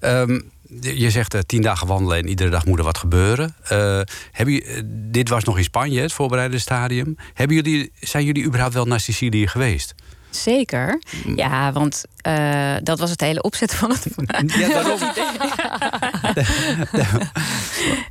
ja. 0.00 0.20
Um, 0.20 0.50
je 0.80 1.10
zegt 1.10 1.34
uh, 1.34 1.40
tien 1.40 1.62
dagen 1.62 1.86
wandelen 1.86 2.18
en 2.18 2.28
iedere 2.28 2.50
dag 2.50 2.66
moet 2.66 2.78
er 2.78 2.84
wat 2.84 2.98
gebeuren. 2.98 3.54
Uh, 3.72 4.00
je, 4.32 4.82
dit 5.10 5.28
was 5.28 5.44
nog 5.44 5.56
in 5.58 5.64
Spanje, 5.64 6.00
het 6.00 6.12
voorbereide 6.12 6.58
stadium. 6.58 7.16
Hebben 7.34 7.56
jullie, 7.56 7.92
zijn 8.00 8.24
jullie 8.24 8.44
überhaupt 8.44 8.74
wel 8.74 8.86
naar 8.86 9.00
Sicilië 9.00 9.46
geweest? 9.46 9.94
Zeker. 10.30 11.02
Mm. 11.26 11.36
Ja, 11.36 11.72
want 11.72 12.04
uh, 12.28 12.74
dat 12.82 12.98
was 12.98 13.10
het 13.10 13.20
hele 13.20 13.42
opzet 13.42 13.74
van 13.74 13.90
het. 13.90 14.06
Ja, 14.46 14.68
daarom. 14.68 14.98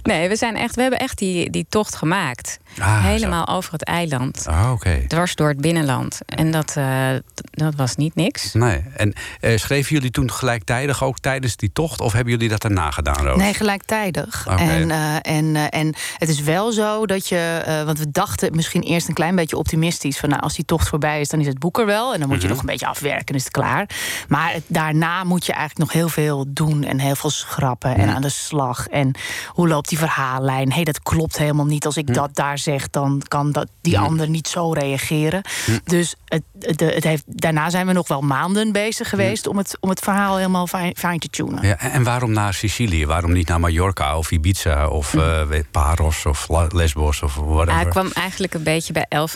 nee, 0.03 0.29
we, 0.29 0.35
zijn 0.35 0.55
echt, 0.55 0.75
we 0.75 0.81
hebben 0.81 0.99
echt 0.99 1.17
die, 1.17 1.49
die 1.49 1.65
tocht 1.69 1.95
gemaakt. 1.95 2.59
Ah, 2.79 3.03
Helemaal 3.03 3.47
over 3.47 3.71
het 3.71 3.83
eiland. 3.83 4.45
Ah, 4.47 4.71
okay. 4.71 5.05
Dwars 5.07 5.35
door 5.35 5.47
het 5.47 5.61
binnenland. 5.61 6.19
En 6.25 6.51
dat, 6.51 6.75
uh, 6.77 7.09
dat 7.51 7.75
was 7.75 7.95
niet 7.95 8.15
niks. 8.15 8.53
Nee. 8.53 8.83
En 8.95 9.13
uh, 9.41 9.57
schreven 9.57 9.95
jullie 9.95 10.11
toen 10.11 10.31
gelijktijdig 10.31 11.03
ook 11.03 11.19
tijdens 11.19 11.55
die 11.55 11.71
tocht? 11.73 12.01
Of 12.01 12.13
hebben 12.13 12.33
jullie 12.33 12.49
dat 12.49 12.61
daarna 12.61 12.91
gedaan, 12.91 13.25
Roos? 13.25 13.37
Nee, 13.37 13.53
gelijktijdig. 13.53 14.47
Okay. 14.47 14.67
En, 14.67 14.91
en, 15.21 15.71
en 15.71 15.93
het 16.17 16.29
is 16.29 16.41
wel 16.41 16.71
zo 16.71 17.05
dat 17.05 17.27
je... 17.27 17.83
want 17.85 17.99
we 17.99 18.11
dachten 18.11 18.55
misschien 18.55 18.81
eerst 18.81 19.07
een 19.07 19.13
klein 19.13 19.35
beetje 19.35 19.57
optimistisch... 19.57 20.17
van 20.17 20.29
nou, 20.29 20.41
als 20.41 20.55
die 20.55 20.65
tocht 20.65 20.87
voorbij 20.87 21.19
is, 21.19 21.29
dan 21.29 21.39
is 21.39 21.47
het 21.47 21.59
boek 21.59 21.79
er 21.79 21.85
wel. 21.85 22.13
En 22.13 22.19
dan 22.19 22.29
moet 22.29 22.37
je 22.37 22.43
mhm. 22.43 22.53
nog 22.53 22.59
een 22.59 22.69
beetje 22.69 22.87
afwerken 22.87 23.25
en 23.25 23.35
is 23.35 23.43
het 23.43 23.53
klaar. 23.53 23.89
Maar 24.27 24.55
daarna 24.67 25.23
moet 25.23 25.45
je 25.45 25.53
eigenlijk 25.53 25.79
nog 25.79 26.01
heel 26.01 26.09
veel 26.09 26.45
doen 26.47 26.83
en 26.83 26.99
heel 26.99 27.15
veel 27.15 27.29
schrappen 27.29 27.95
en 27.95 28.09
aan 28.09 28.21
de 28.21 28.29
slag. 28.29 28.87
En 28.87 29.15
hoe 29.47 29.67
loopt 29.67 29.89
die 29.89 29.97
verhaallijn? 29.97 30.69
Hé, 30.69 30.75
hey, 30.75 30.83
dat 30.83 31.01
klopt 31.01 31.37
helemaal 31.37 31.65
niet. 31.65 31.85
Als 31.85 31.97
ik 31.97 32.13
dat 32.13 32.35
daar 32.35 32.57
zeg, 32.57 32.89
dan 32.89 33.21
kan 33.27 33.51
dat, 33.51 33.67
die 33.81 33.99
ander 33.99 34.29
niet 34.29 34.47
zo 34.47 34.71
reageren. 34.71 35.41
Dus 35.83 36.15
het, 36.25 36.43
het 36.79 37.03
heeft, 37.03 37.23
daarna 37.25 37.69
zijn 37.69 37.87
we 37.87 37.93
nog 37.93 38.07
wel 38.07 38.21
maanden 38.21 38.71
bezig 38.71 39.09
geweest 39.09 39.47
om, 39.47 39.57
het, 39.57 39.77
om 39.79 39.89
het 39.89 39.99
verhaal 39.99 40.35
helemaal 40.37 40.67
fijn, 40.95 41.19
te 41.19 41.27
tunen. 41.29 41.67
Ja, 41.67 41.79
en 41.79 42.03
waarom 42.03 42.31
naar 42.31 42.53
Sicilië? 42.53 43.05
Waarom 43.05 43.31
niet 43.31 43.47
naar 43.47 43.59
Mallorca 43.59 44.17
of 44.17 44.31
Ibiza 44.31 44.87
of 44.87 45.13
uh, 45.13 45.41
Paros 45.71 46.25
of 46.25 46.47
Lesbos 46.69 47.21
of 47.21 47.35
whatever? 47.35 47.73
Hij 47.73 47.85
kwam 47.85 48.11
eigenlijk 48.13 48.53
een 48.53 48.63
beetje 48.63 48.93
bij 48.93 49.05
El 49.09 49.27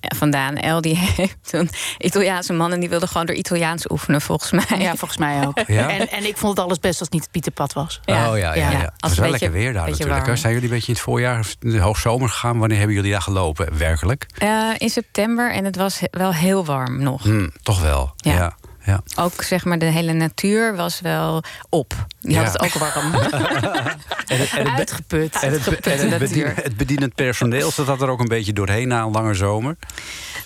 vandaan. 0.00 0.56
El 0.56 0.80
die 0.80 0.96
heeft 1.16 1.52
een 1.52 1.70
Italiaanse 1.98 2.52
man 2.52 2.72
en 2.72 2.80
die 2.80 2.88
wilde 2.88 3.06
gewoon 3.06 3.26
door 3.26 3.36
Italiaans 3.36 3.90
oefenen 3.90 4.05
volgens 4.08 4.50
mij. 4.50 4.78
Ja, 4.78 4.96
volgens 4.96 5.18
mij 5.18 5.46
ook. 5.46 5.54
Ja? 5.66 5.90
En, 5.90 6.10
en 6.10 6.26
ik 6.26 6.36
vond 6.36 6.56
het 6.56 6.66
alles 6.66 6.78
best 6.78 7.00
als 7.00 7.08
het 7.08 7.12
niet 7.12 7.30
Pieterpad 7.30 7.72
was. 7.72 8.00
Ja. 8.04 8.30
Oh 8.30 8.38
ja, 8.38 8.54
ja, 8.54 8.70
ja. 8.70 8.78
Het 8.78 8.92
was 8.98 9.18
wel 9.18 9.30
lekker 9.30 9.52
weer 9.52 9.72
daar 9.72 9.90
natuurlijk. 9.90 10.36
Zijn 10.36 10.52
jullie 10.52 10.68
een 10.68 10.74
beetje 10.74 10.88
in 10.88 10.94
het 10.94 11.02
voorjaar 11.02 11.38
of 11.38 11.56
de 11.58 11.80
hoogzomer 11.80 12.28
gegaan? 12.28 12.58
Wanneer 12.58 12.78
hebben 12.78 12.96
jullie 12.96 13.10
daar 13.10 13.22
gelopen, 13.22 13.78
werkelijk? 13.78 14.26
Uh, 14.42 14.70
in 14.78 14.90
september 14.90 15.52
en 15.52 15.64
het 15.64 15.76
was 15.76 16.00
wel 16.10 16.32
heel 16.34 16.64
warm 16.64 17.02
nog. 17.02 17.22
Hmm, 17.22 17.50
toch 17.62 17.80
wel, 17.80 18.12
ja. 18.16 18.56
Ja. 18.86 19.00
Ook 19.14 19.42
zeg 19.42 19.64
maar, 19.64 19.78
de 19.78 19.84
hele 19.84 20.12
natuur 20.12 20.76
was 20.76 21.00
wel 21.00 21.42
op. 21.68 22.06
Die 22.20 22.36
had 22.36 22.52
het 22.52 22.62
ook 22.62 22.72
warm. 22.72 23.14
en 23.14 24.38
het, 24.38 24.52
en 24.52 24.66
het, 24.66 24.78
Uitgeput. 24.78 25.42
En 25.42 25.52
het, 25.52 25.86
en 25.86 26.10
het, 26.10 26.34
het 26.64 26.76
bedienend 26.76 27.14
personeel 27.14 27.70
zat 27.70 27.86
dat 27.86 28.02
er 28.02 28.08
ook 28.08 28.20
een 28.20 28.28
beetje 28.28 28.52
doorheen 28.52 28.88
na 28.88 29.02
een 29.02 29.12
lange 29.12 29.34
zomer? 29.34 29.76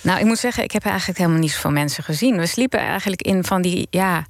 Nou, 0.01 0.19
ik 0.19 0.25
moet 0.25 0.39
zeggen, 0.39 0.63
ik 0.63 0.71
heb 0.71 0.85
eigenlijk 0.85 1.17
helemaal 1.17 1.39
niet 1.39 1.51
zoveel 1.51 1.71
mensen 1.71 2.03
gezien. 2.03 2.37
We 2.37 2.45
sliepen 2.45 2.79
eigenlijk 2.79 3.21
in 3.21 3.43
van 3.43 3.61
die, 3.61 3.87
ja 3.89 4.25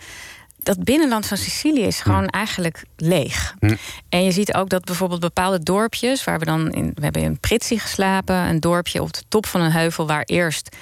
dat 0.63 0.83
binnenland 0.83 1.25
van 1.25 1.37
Sicilië 1.37 1.81
is 1.81 2.01
gewoon 2.01 2.23
hm. 2.23 2.29
eigenlijk 2.29 2.83
leeg. 2.97 3.55
Hm. 3.59 3.75
En 4.09 4.23
je 4.23 4.31
ziet 4.31 4.53
ook 4.53 4.69
dat 4.69 4.85
bijvoorbeeld 4.85 5.19
bepaalde 5.19 5.63
dorpjes, 5.63 6.23
waar 6.23 6.39
we 6.39 6.45
dan 6.45 6.71
in, 6.71 6.91
we 6.95 7.03
hebben 7.03 7.21
in 7.21 7.39
Pritsi 7.39 7.79
geslapen, 7.79 8.35
een 8.35 8.59
dorpje 8.59 9.01
op 9.01 9.13
de 9.13 9.23
top 9.27 9.45
van 9.45 9.61
een 9.61 9.71
heuvel 9.71 10.07
waar 10.07 10.23
eerst 10.23 10.75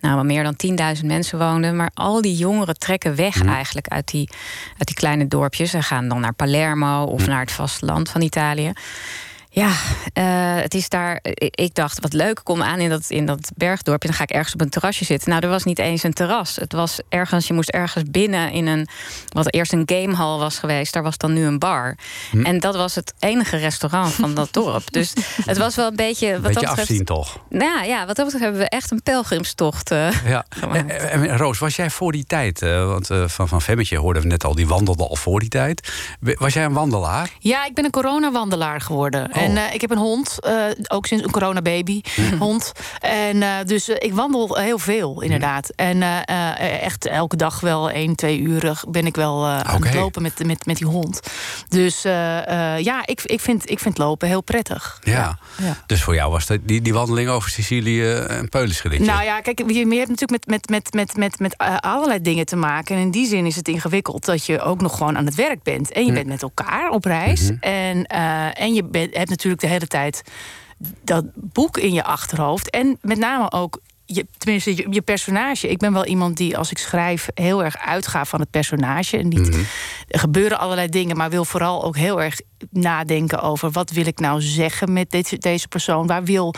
nou, 0.00 0.24
meer 0.24 0.42
dan 0.42 0.56
10.000 0.96 1.04
mensen 1.04 1.38
woonden. 1.38 1.76
Maar 1.76 1.90
al 1.94 2.22
die 2.22 2.36
jongeren 2.36 2.78
trekken 2.78 3.16
weg 3.16 3.34
hm. 3.34 3.48
eigenlijk 3.48 3.88
uit 3.88 4.08
die, 4.08 4.28
uit 4.78 4.86
die 4.86 4.96
kleine 4.96 5.26
dorpjes. 5.26 5.70
Ze 5.70 5.82
gaan 5.82 6.08
dan 6.08 6.20
naar 6.20 6.34
Palermo 6.34 7.02
of 7.04 7.26
naar 7.26 7.40
het 7.40 7.52
vasteland 7.52 8.10
van 8.10 8.20
Italië. 8.20 8.72
Ja, 9.58 9.68
uh, 9.68 10.62
het 10.62 10.74
is 10.74 10.88
daar. 10.88 11.20
Ik 11.38 11.74
dacht, 11.74 12.00
wat 12.00 12.12
leuk, 12.12 12.40
kom 12.42 12.62
aan 12.62 12.78
in 12.78 12.88
dat, 12.88 13.04
in 13.08 13.26
dat 13.26 13.50
bergdorpje. 13.54 14.08
Dan 14.08 14.16
ga 14.16 14.22
ik 14.22 14.30
ergens 14.30 14.54
op 14.54 14.60
een 14.60 14.68
terrasje 14.68 15.04
zitten. 15.04 15.30
Nou, 15.30 15.42
er 15.42 15.48
was 15.48 15.64
niet 15.64 15.78
eens 15.78 16.02
een 16.02 16.12
terras. 16.12 16.56
Het 16.56 16.72
was 16.72 17.00
ergens, 17.08 17.46
je 17.46 17.52
moest 17.52 17.68
ergens 17.68 18.04
binnen 18.10 18.50
in 18.50 18.66
een. 18.66 18.88
wat 19.32 19.54
eerst 19.54 19.72
een 19.72 19.82
gamehal 19.86 20.38
was 20.38 20.58
geweest. 20.58 20.92
Daar 20.92 21.02
was 21.02 21.16
dan 21.16 21.32
nu 21.32 21.44
een 21.44 21.58
bar. 21.58 21.96
Hm. 22.30 22.44
En 22.44 22.60
dat 22.60 22.76
was 22.76 22.94
het 22.94 23.14
enige 23.18 23.56
restaurant 23.56 24.12
van 24.12 24.34
dat 24.34 24.52
dorp. 24.52 24.92
Dus 24.96 25.12
het 25.44 25.58
was 25.58 25.74
wel 25.74 25.86
een 25.86 25.96
beetje. 25.96 26.32
Wat 26.32 26.42
beetje 26.42 26.60
dat 26.60 26.68
betreft, 26.68 26.90
afzien 26.90 27.04
toch? 27.04 27.38
Nou 27.48 27.86
ja, 27.86 28.06
wat 28.06 28.16
dat 28.16 28.24
betreft 28.24 28.44
hebben 28.44 28.62
we 28.62 28.68
echt 28.68 28.90
een 28.90 29.02
pelgrimstocht. 29.02 29.92
Uh, 29.92 30.08
ja. 30.26 30.44
En, 30.72 31.10
en, 31.10 31.36
Roos, 31.36 31.58
was 31.58 31.76
jij 31.76 31.90
voor 31.90 32.12
die 32.12 32.24
tijd? 32.24 32.62
Uh, 32.62 32.86
want 32.86 33.06
van, 33.26 33.48
van 33.48 33.62
Femmetje 33.62 33.98
hoorden 33.98 34.22
we 34.22 34.28
net 34.28 34.44
al, 34.44 34.54
die 34.54 34.66
wandelde 34.66 35.08
al 35.08 35.16
voor 35.16 35.40
die 35.40 35.48
tijd. 35.48 35.92
Was 36.20 36.52
jij 36.52 36.64
een 36.64 36.72
wandelaar? 36.72 37.30
Ja, 37.38 37.66
ik 37.66 37.74
ben 37.74 37.84
een 37.84 37.90
coronawandelaar 37.90 38.80
geworden. 38.80 39.28
Oh. 39.32 39.45
En 39.46 39.56
uh, 39.56 39.74
ik 39.74 39.80
heb 39.80 39.90
een 39.90 39.98
hond, 39.98 40.38
uh, 40.46 40.64
ook 40.88 41.06
sinds 41.06 41.24
een 41.24 41.30
coronababy 41.30 42.00
hond. 42.38 42.72
En 43.00 43.36
uh, 43.36 43.54
dus 43.66 43.88
ik 43.88 44.14
wandel 44.14 44.56
heel 44.56 44.78
veel, 44.78 45.22
inderdaad. 45.22 45.70
En 45.74 46.02
echt 46.82 47.06
elke 47.06 47.36
dag 47.36 47.60
wel 47.60 47.90
één, 47.90 48.14
twee 48.14 48.40
uur 48.40 48.82
ben 48.88 49.06
ik 49.06 49.16
wel 49.16 49.38
okay. 49.38 49.62
aan 49.62 49.82
het 49.82 49.94
lopen 49.94 50.22
met, 50.22 50.46
met, 50.46 50.66
met 50.66 50.76
die 50.76 50.86
hond. 50.86 51.20
Dus 51.68 52.02
ja, 52.02 53.06
ik, 53.06 53.22
ik, 53.22 53.40
vind, 53.40 53.70
ik 53.70 53.78
vind 53.78 53.98
lopen 53.98 54.28
heel 54.28 54.40
prettig. 54.40 54.98
Ja. 55.02 55.38
ja. 55.62 55.76
Dus 55.86 56.02
voor 56.02 56.14
jou 56.14 56.30
was 56.30 56.46
dat, 56.46 56.58
die, 56.62 56.80
die 56.80 56.92
wandeling 56.92 57.28
over 57.28 57.50
Sicilië 57.50 58.04
een 58.04 58.48
peulenschrittje? 58.48 59.06
Nou 59.06 59.24
ja, 59.24 59.40
kijk, 59.40 59.58
je, 59.70 59.96
hebt 59.96 60.08
natuurlijk 60.08 60.46
met, 60.46 60.46
met, 60.46 60.68
met, 60.68 60.92
met, 60.94 61.16
met, 61.16 61.38
met 61.38 61.54
allerlei 61.80 62.20
dingen 62.20 62.46
te 62.46 62.56
maken. 62.56 62.96
En 62.96 63.02
in 63.02 63.10
die 63.10 63.26
zin 63.26 63.46
is 63.46 63.56
het 63.56 63.68
ingewikkeld 63.68 64.24
dat 64.24 64.46
je 64.46 64.60
ook 64.60 64.80
nog 64.80 64.96
gewoon 64.96 65.16
aan 65.16 65.26
het 65.26 65.34
werk 65.34 65.62
bent. 65.62 65.92
En 65.92 66.06
je 66.06 66.12
bent 66.12 66.26
met 66.26 66.42
elkaar 66.42 66.90
op 66.90 67.04
reis. 67.04 67.42
Mhm. 67.42 67.54
En, 67.60 68.06
en 68.52 68.74
je 68.74 68.84
bent, 68.84 69.16
hebt 69.16 69.30
natuurlijk 69.36 69.62
de 69.62 69.68
hele 69.68 69.86
tijd 69.86 70.22
dat 71.02 71.24
boek 71.34 71.78
in 71.78 71.92
je 71.92 72.04
achterhoofd. 72.04 72.70
En 72.70 72.98
met 73.00 73.18
name 73.18 73.52
ook 73.52 73.80
je, 74.06 74.26
tenminste, 74.38 74.76
je, 74.76 74.86
je 74.90 75.02
personage. 75.02 75.68
Ik 75.68 75.78
ben 75.78 75.92
wel 75.92 76.06
iemand 76.06 76.36
die, 76.36 76.58
als 76.58 76.70
ik 76.70 76.78
schrijf, 76.78 77.28
heel 77.34 77.64
erg 77.64 77.78
uitga 77.78 78.24
van 78.24 78.40
het 78.40 78.50
personage. 78.50 79.18
En 79.18 79.28
niet, 79.28 79.48
Mhm. 79.48 79.60
Er 80.08 80.18
gebeuren 80.18 80.58
allerlei 80.58 80.88
dingen, 80.88 81.16
maar 81.16 81.30
wil 81.30 81.44
vooral 81.44 81.84
ook 81.84 81.96
heel 81.96 82.22
erg 82.22 82.40
nadenken 82.70 83.42
over 83.42 83.70
wat 83.70 83.90
wil 83.90 84.06
ik 84.06 84.18
nou 84.18 84.40
zeggen 84.40 84.92
met 84.92 85.10
dit, 85.10 85.42
deze 85.42 85.68
persoon. 85.68 86.06
Waar 86.06 86.24
wil 86.24 86.54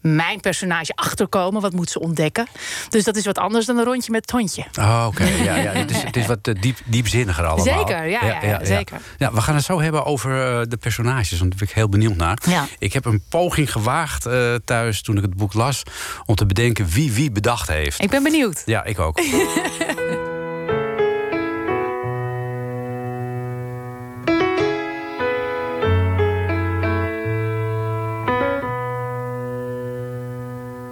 mijn 0.00 0.40
personage 0.40 0.92
achterkomen? 0.94 1.60
Wat 1.62 1.72
moet 1.72 1.90
ze 1.90 2.00
ontdekken? 2.00 2.46
Dus 2.88 3.04
dat 3.04 3.16
is 3.16 3.24
wat 3.24 3.38
anders 3.38 3.66
dan 3.66 3.78
een 3.78 3.84
rondje 3.84 4.10
met 4.10 4.20
het 4.20 4.30
hondje. 4.30 4.64
Oh, 4.78 5.04
oké. 5.08 5.24
Ja, 5.24 5.56
ja. 5.56 5.72
Het, 5.72 5.90
is, 5.90 6.02
het 6.02 6.16
is 6.16 6.26
wat 6.26 6.38
eh, 6.42 6.54
diep, 6.60 6.78
diepzinniger 6.84 7.46
allemaal. 7.46 7.78
Zeker, 7.78 8.08
ja, 8.08 8.24
ja, 8.24 8.42
ja, 8.42 8.64
zeker. 8.64 9.00
Ja, 9.18 9.32
we 9.32 9.40
gaan 9.40 9.54
het 9.54 9.64
zo 9.64 9.80
hebben 9.80 10.04
over 10.04 10.60
eh, 10.60 10.60
de 10.68 10.76
personages, 10.76 11.38
want 11.38 11.50
daar 11.50 11.58
ben 11.58 11.68
ik 11.68 11.74
heel 11.74 11.88
benieuwd 11.88 12.16
naar. 12.16 12.38
Ja. 12.48 12.66
Ik 12.78 12.92
heb 12.92 13.04
een 13.04 13.22
poging 13.28 13.72
gewaagd 13.72 14.26
eh, 14.26 14.54
thuis 14.64 15.02
toen 15.02 15.16
ik 15.16 15.22
het 15.22 15.34
boek 15.34 15.52
las... 15.52 15.82
om 16.24 16.34
te 16.34 16.46
bedenken 16.46 16.88
wie 16.92 17.12
wie 17.12 17.30
bedacht 17.30 17.68
heeft. 17.68 18.02
Ik 18.02 18.10
ben 18.10 18.22
benieuwd. 18.22 18.62
Ja, 18.64 18.84
ik 18.84 18.98
ook. 18.98 19.20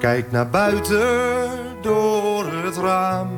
Kijk 0.01 0.31
naar 0.31 0.49
buiten 0.49 1.51
door 1.83 2.53
het 2.53 2.77
raam. 2.77 3.29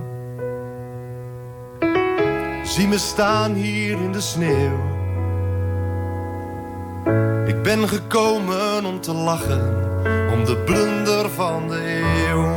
Zie 2.64 2.88
me 2.88 2.98
staan 2.98 3.52
hier 3.52 3.90
in 3.90 4.12
de 4.12 4.20
sneeuw. 4.20 4.90
Ik 7.46 7.62
ben 7.62 7.88
gekomen 7.88 8.84
om 8.84 9.00
te 9.00 9.12
lachen, 9.12 9.90
om 10.32 10.44
de 10.44 10.56
blunder 10.56 11.30
van 11.30 11.68
de 11.68 12.02
eeuw. 12.28 12.51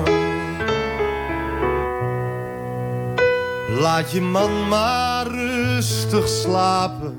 Laat 3.80 4.12
je 4.12 4.22
man 4.22 4.68
maar 4.68 5.28
rustig 5.28 6.28
slapen. 6.28 7.18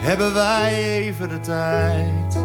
Hebben 0.00 0.34
wij 0.34 0.84
even 0.84 1.28
de 1.28 1.40
tijd? 1.40 2.38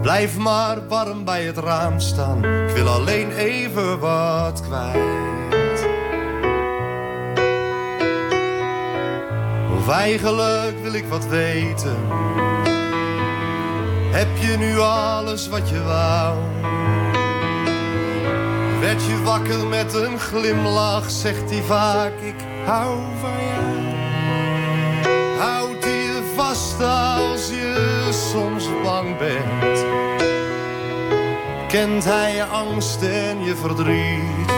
Blijf 0.00 0.38
maar 0.38 0.88
warm 0.88 1.24
bij 1.24 1.44
het 1.44 1.58
raam 1.58 2.00
staan. 2.00 2.44
Ik 2.44 2.74
wil 2.74 2.88
alleen 2.88 3.30
even 3.30 3.98
wat 3.98 4.62
kwijt. 4.62 5.86
Of 9.76 9.88
eigenlijk 9.88 10.78
wil 10.82 10.92
ik 10.92 11.04
wat 11.08 11.26
weten. 11.26 11.96
Heb 14.10 14.36
je 14.40 14.56
nu 14.58 14.78
alles 14.78 15.48
wat 15.48 15.68
je 15.68 15.82
wou? 15.82 16.38
Werd 18.82 19.04
je 19.04 19.22
wakker 19.22 19.66
met 19.66 19.94
een 19.94 20.18
glimlach, 20.18 21.10
zegt 21.10 21.50
hij 21.50 21.62
vaak: 21.62 22.12
Ik 22.20 22.34
hou 22.64 22.98
van 23.20 23.30
jou. 23.30 23.94
Houdt 25.38 25.84
hij 25.84 25.92
je 25.92 26.32
vast 26.36 26.82
als 26.82 27.48
je 27.48 28.08
soms 28.32 28.64
bang 28.82 29.18
bent? 29.18 29.84
Kent 31.68 32.04
hij 32.04 32.34
je 32.34 32.44
angst 32.44 33.02
en 33.02 33.44
je 33.44 33.56
verdriet? 33.56 34.50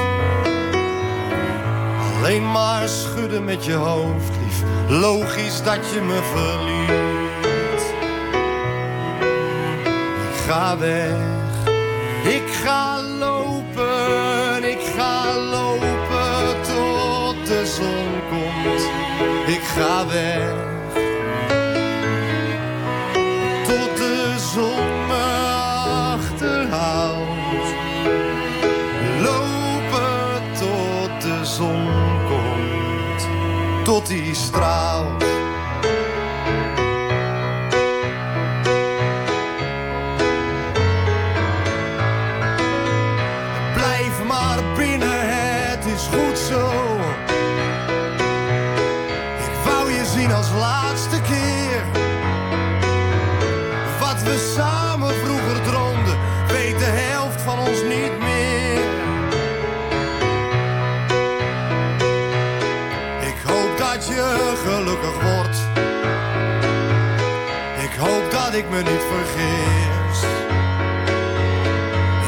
Alleen 2.16 2.50
maar 2.50 2.88
schudden 2.88 3.44
met 3.44 3.64
je 3.64 3.72
hoofd, 3.74 4.30
lief. 4.42 4.62
Logisch 4.88 5.62
dat 5.62 5.90
je 5.92 6.00
me 6.00 6.20
verliet. 6.34 7.82
Ik 10.30 10.50
ga 10.50 10.78
weg, 10.78 11.16
ik 12.24 12.54
ga 12.64 13.03
ga 19.76 20.06
weg. 20.06 20.54
Tot 23.66 23.96
de 23.96 24.34
zon 24.54 25.06
me 25.06 25.24
achterhaalt. 26.14 27.68
Lopen 29.22 30.42
tot 30.52 31.22
de 31.22 31.44
zon 31.44 31.86
komt. 32.28 33.28
Tot 33.84 34.06
die 34.06 34.34
straalt. 34.34 35.33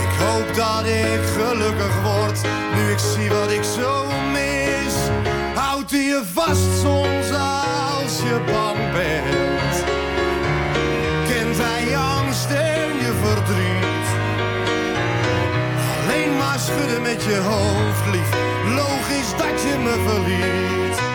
Ik 0.03 0.13
hoop 0.19 0.55
dat 0.55 0.87
ik 0.87 1.21
gelukkig 1.37 2.03
word, 2.03 2.41
nu 2.75 2.91
ik 2.91 2.99
zie 2.99 3.31
wat 3.31 3.51
ik 3.51 3.63
zo 3.63 4.05
mis. 4.33 4.95
Houdt 5.55 5.91
hij 5.91 6.01
je 6.01 6.23
vast 6.35 6.81
soms 6.81 7.31
als 7.31 8.23
je 8.23 8.41
bang 8.53 8.93
bent? 8.93 9.85
Kent 11.29 11.57
hij 11.59 11.97
angst 11.97 12.51
en 12.51 12.89
je 13.05 13.13
verdriet? 13.23 14.09
Alleen 16.03 16.37
maar 16.37 16.59
schudden 16.59 17.03
met 17.03 17.23
je 17.25 17.37
hoofd, 17.37 18.07
lief. 18.13 18.31
Logisch 18.75 19.31
dat 19.37 19.63
je 19.63 19.79
me 19.79 20.05
verliet. 20.07 21.06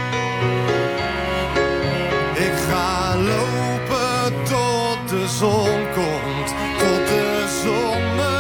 Zon 5.42 5.88
komt, 5.94 6.54
tot 6.78 7.08
de 7.08 7.46
zon 7.64 8.16
me 8.16 8.34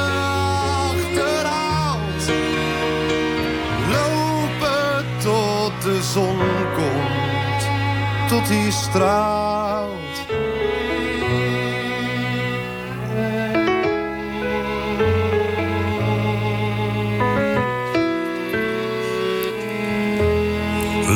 achterhaalt. 0.91 2.25
Lopen 3.91 5.05
tot 5.17 5.81
de 5.81 6.01
zon 6.13 6.37
komt, 6.75 7.67
tot 8.29 8.47
die 8.47 8.71
straalt. 8.71 9.99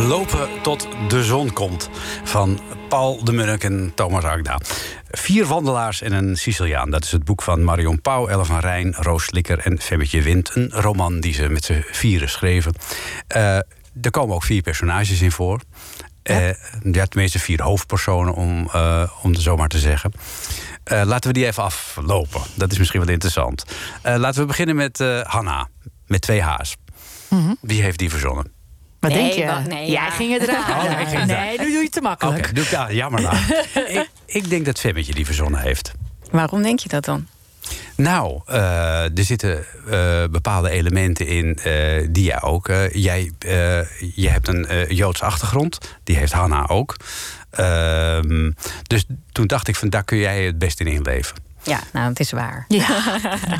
Lopen 0.07 0.49
tot 0.61 0.87
de 1.07 1.23
zon 1.23 1.53
komt. 1.53 1.89
Van 2.23 2.59
Paul 2.87 3.23
de 3.23 3.31
Munnik 3.31 3.63
en 3.63 3.91
Thomas 3.95 4.23
Agda. 4.23 4.57
Vier 5.25 5.45
wandelaars 5.45 6.01
en 6.01 6.11
een 6.11 6.35
Siciliaan. 6.35 6.89
Dat 6.89 7.03
is 7.03 7.11
het 7.11 7.23
boek 7.23 7.41
van 7.41 7.63
Marion 7.63 8.01
Pauw, 8.01 8.27
Elle 8.27 8.45
van 8.45 8.59
Rijn, 8.59 8.93
Roos 8.93 9.23
Slikker 9.23 9.59
en 9.59 9.81
Femmetje 9.81 10.21
Wind. 10.21 10.55
Een 10.55 10.71
roman 10.71 11.19
die 11.19 11.33
ze 11.33 11.49
met 11.49 11.65
z'n 11.65 11.83
vieren 11.91 12.29
schreven. 12.29 12.73
Eh, 13.27 13.55
er 14.01 14.11
komen 14.11 14.35
ook 14.35 14.43
vier 14.43 14.61
personages 14.61 15.21
in 15.21 15.31
voor. 15.31 15.61
Ja. 16.23 16.55
ja, 16.91 17.05
tenminste 17.05 17.39
vier 17.39 17.61
hoofdpersonen, 17.61 18.33
om, 18.33 18.69
uh, 18.75 19.03
om 19.21 19.31
het 19.31 19.41
zo 19.41 19.55
maar 19.55 19.67
te 19.67 19.79
zeggen. 19.79 20.11
Uh, 20.91 21.01
laten 21.05 21.27
we 21.27 21.33
die 21.33 21.45
even 21.45 21.63
aflopen. 21.63 22.41
Dat 22.55 22.71
is 22.71 22.77
misschien 22.77 22.99
wel 22.99 23.09
interessant. 23.09 23.65
Uh, 24.05 24.15
laten 24.15 24.41
we 24.41 24.47
beginnen 24.47 24.75
met 24.75 24.97
Hanna, 25.23 25.69
met 26.07 26.21
twee 26.21 26.41
H's. 26.41 26.75
Mm 27.29 27.39
-hmm. 27.39 27.57
Wie 27.61 27.81
heeft 27.81 27.99
die 27.99 28.09
verzonnen? 28.09 28.54
Wat 29.05 29.13
nee, 29.13 29.23
denk 29.23 29.33
je? 29.33 29.45
Wacht, 29.45 29.67
nee, 29.67 29.91
Jij 29.91 30.03
ja. 30.03 30.09
ging 30.09 30.39
het 30.39 30.49
raden. 30.49 30.93
Oh, 31.15 31.25
nee, 31.25 31.57
nu 31.57 31.65
doe 31.65 31.77
je 31.77 31.83
het 31.83 31.91
te 31.91 32.01
makkelijk. 32.01 32.49
Oké, 32.49 32.59
okay, 32.59 32.69
ja, 32.71 32.91
jammer 32.91 33.21
nou. 33.21 33.35
ik, 33.99 34.09
ik 34.25 34.49
denk 34.49 34.65
dat 34.65 34.79
Femmetje 34.79 35.13
die 35.13 35.25
verzonnen 35.25 35.59
heeft. 35.59 35.93
Waarom 36.31 36.61
denk 36.61 36.79
je 36.79 36.89
dat 36.89 37.05
dan? 37.05 37.27
Nou, 37.95 38.41
uh, 38.49 39.17
er 39.17 39.23
zitten 39.23 39.65
uh, 39.87 40.23
bepaalde 40.31 40.69
elementen 40.69 41.27
in 41.27 41.59
uh, 41.65 42.07
die 42.09 42.23
jij 42.23 42.41
ook. 42.41 42.67
jij 42.91 43.31
je 44.15 44.29
hebt 44.29 44.47
een 44.47 44.85
Joods 44.95 45.21
achtergrond, 45.21 45.77
die 46.03 46.17
heeft 46.17 46.31
Hanna 46.31 46.67
ook. 46.67 46.95
Ehm, 47.49 48.51
dus 48.83 49.05
toen 49.31 49.47
dacht 49.47 49.67
ik 49.67 49.75
van 49.75 49.89
daar 49.89 50.03
kun 50.03 50.17
jij 50.17 50.45
het 50.45 50.59
best 50.59 50.79
in 50.79 50.87
inleven. 50.87 51.35
Ja, 51.65 51.79
nou, 51.93 52.09
het 52.09 52.19
is 52.19 52.31
waar. 52.31 52.65
Ja, 52.67 52.87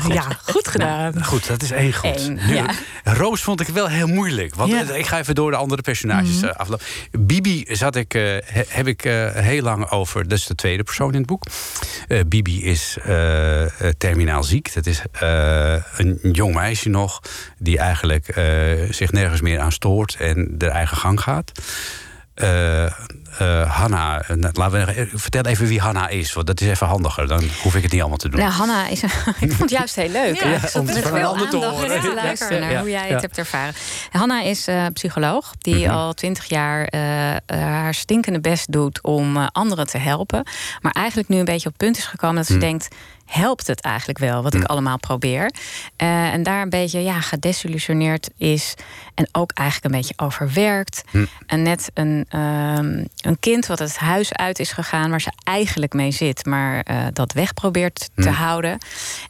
ja 0.08 0.22
goed 0.52 0.68
gedaan. 0.68 1.24
Goed, 1.24 1.46
dat 1.46 1.62
is 1.62 1.70
één 1.70 1.92
goed. 1.92 2.20
Eén, 2.20 2.34
Nu, 2.46 2.54
ja. 2.54 2.66
Roos 3.04 3.42
vond 3.42 3.60
ik 3.60 3.66
wel 3.68 3.88
heel 3.88 4.06
moeilijk. 4.06 4.54
Want 4.54 4.70
Ja. 4.70 4.80
ik 4.92 5.06
ga 5.06 5.18
even 5.18 5.34
door 5.34 5.50
de 5.50 5.56
andere 5.56 5.82
personages 5.82 6.42
eh, 6.42 6.50
aflopen. 6.50 6.86
Bibi 7.10 7.64
zat 7.68 7.96
ik, 7.96 8.14
eh, 8.14 8.22
he- 8.44 8.64
heb 8.68 8.86
ik 8.86 9.04
eh, 9.04 9.30
heel 9.32 9.62
lang 9.62 9.90
over. 9.90 10.28
Dat 10.28 10.38
is 10.38 10.46
de 10.46 10.54
tweede 10.54 10.82
persoon 10.82 11.10
in 11.12 11.18
het 11.18 11.26
boek. 11.26 11.42
Eh, 12.08 12.20
Bibi 12.26 12.64
is 12.64 12.96
terminaal 13.98 14.42
ziek. 14.44 14.74
Dat 14.74 14.86
is 14.86 15.02
eh, 15.12 15.76
een 15.96 16.18
jong 16.32 16.54
meisje 16.54 16.88
nog. 16.88 17.20
Die 17.58 17.78
eigenlijk 17.78 18.28
eh, 18.28 18.44
zich 18.90 19.12
nergens 19.12 19.40
meer 19.40 19.60
aan 19.60 19.72
stoort. 19.72 20.16
En 20.18 20.48
de 20.52 20.68
eigen 20.68 20.96
gang 20.96 21.20
gaat. 21.20 21.52
Eh, 23.38 23.60
eh, 23.60 23.70
Hanna, 23.70 24.20
eh, 24.20 24.36
nou, 24.36 24.52
laten 24.56 24.86
we 24.86 24.94
even- 24.96 25.18
vertel 25.18 25.42
even 25.42 25.66
wie 25.66 25.80
Hanna 25.80 26.08
is. 26.08 26.32
Want 26.32 26.46
dat 26.46 26.60
is 26.60 26.68
even 26.68 26.86
handiger. 26.86 27.26
Dan 27.28 27.42
hoef 27.62 27.74
ik 27.74 27.82
het 27.82 27.90
niet 27.92 28.00
allemaal 28.00 28.18
te 28.18 28.28
doen. 28.28 28.40
Nou, 28.40 28.52
Hanna 28.52 28.86
is. 28.88 29.02
ik 29.40 29.52
vond 29.52 29.58
het 29.58 29.70
juist 29.80 29.94
heel 29.94 30.08
leuk. 30.08 30.42
Ja, 30.42 30.44
ik 30.44 30.74
om 30.74 30.86
het 30.86 30.94
met 30.94 31.02
van 31.02 31.12
een 31.12 31.18
veel 31.18 31.26
ander 31.28 31.48
te 32.00 32.12
luisteren 32.14 32.60
naar 32.60 32.70
ja, 32.72 32.80
hoe 32.80 32.90
jij 32.90 33.06
ja. 33.08 33.12
het 33.12 33.22
hebt 33.22 33.38
ervaren. 33.38 33.74
Hanna 34.10 34.42
is 34.42 34.66
eh, 34.66 34.84
psycholoog 34.92 35.52
die 35.58 35.84
Mhm. 35.86 35.94
al 35.94 36.14
twintig 36.14 36.44
jaar 36.44 36.84
eh, 36.84 37.30
eh, 37.30 37.38
haar 37.46 37.94
stinkende 37.94 38.40
best 38.40 38.72
doet 38.72 39.02
om 39.02 39.36
eh, 39.36 39.46
anderen 39.52 39.86
te 39.86 39.98
helpen. 39.98 40.46
Maar 40.80 40.92
eigenlijk 40.92 41.28
nu 41.28 41.38
een 41.38 41.44
beetje 41.44 41.66
op 41.68 41.74
het 41.78 41.82
punt 41.82 41.96
is 41.98 42.04
gekomen 42.04 42.36
dat 42.36 42.46
ze 42.46 42.52
Mhm. 42.52 42.60
denkt. 42.60 42.88
Helpt 43.26 43.66
het 43.66 43.80
eigenlijk 43.80 44.18
wel 44.18 44.42
wat 44.42 44.54
ik 44.54 44.64
allemaal 44.64 44.98
probeer? 44.98 45.50
Eh, 45.96 46.32
en 46.32 46.42
daar 46.42 46.62
een 46.62 46.70
beetje 46.70 47.02
ja, 47.02 47.20
gedesillusioneerd 47.20 48.30
is. 48.36 48.74
En 49.14 49.28
ook 49.32 49.50
eigenlijk 49.54 49.94
een 49.94 50.00
beetje 50.00 50.14
overwerkt. 50.16 51.02
En 51.46 51.62
net 51.62 51.90
een, 51.94 52.26
ehm, 52.28 53.04
een 53.26 53.38
kind 53.40 53.66
wat 53.66 53.78
het 53.78 53.96
huis 53.96 54.32
uit 54.32 54.58
is 54.58 54.72
gegaan 54.72 55.10
waar 55.10 55.20
ze 55.20 55.32
eigenlijk 55.44 55.92
mee 55.92 56.10
zit, 56.10 56.44
maar 56.46 56.80
eh, 56.80 56.96
dat 57.12 57.32
weg 57.32 57.54
probeert 57.54 58.08
te 58.14 58.30
houden. 58.30 58.78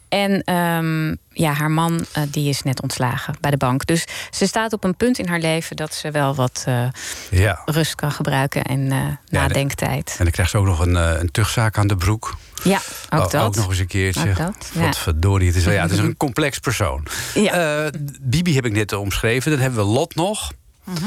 En 0.09 0.43
ehm, 0.45 1.15
ja, 1.33 1.53
haar 1.53 1.71
man 1.71 2.07
eh, 2.13 2.23
die 2.31 2.49
is 2.49 2.63
net 2.63 2.83
ontslagen 2.83 3.35
bij 3.41 3.51
de 3.51 3.57
bank. 3.57 3.87
Dus 3.87 4.05
ze 4.31 4.47
staat 4.47 4.73
op 4.73 4.85
een 4.85 4.97
punt 4.97 5.19
in 5.19 5.29
haar 5.29 5.39
leven 5.39 5.77
dat 5.77 5.95
ze 5.95 6.11
wel 6.11 6.35
wat 6.35 6.65
eh, 6.67 6.89
Ja. 7.31 7.63
rust 7.65 7.95
kan 7.95 8.13
gebruiken 8.13 8.63
en 8.63 8.93
eh, 8.93 8.99
nadenktijd. 9.29 10.15
En 10.19 10.25
dan 10.25 10.33
krijgt 10.33 10.51
ze 10.51 10.59
ook 10.59 10.67
nog 10.67 10.81
een, 10.81 10.95
een 10.95 11.31
tuchtzaak 11.31 11.79
aan 11.79 11.87
de 11.87 11.97
broek. 11.97 12.37
Ja, 12.65 12.81
ook 13.11 13.25
Oh, 13.25 13.31
dat. 13.31 13.45
Ook 13.47 13.57
nog 13.57 13.69
eens 13.69 13.79
een 13.79 13.87
keertje. 13.87 14.31
Ook 14.31 14.37
dat, 14.37 14.71
ja. 14.75 14.81
Wat 14.81 14.99
verdorie. 14.99 15.47
Het 15.47 15.57
is, 15.57 15.65
wel- 15.65 15.75
ja, 15.75 15.83
het 15.83 15.93
is 15.93 15.99
een 16.09 16.17
complex 16.17 16.59
persoon. 16.59 17.07
Ja. 17.35 17.91
Bibi 18.21 18.55
heb 18.55 18.65
ik 18.67 18.73
net 18.73 18.93
omschreven. 18.93 19.51
Dan 19.51 19.61
hebben 19.61 19.79
we 19.87 19.91
Lot 19.93 20.15
nog. 20.15 20.53
Mhm. 20.85 21.05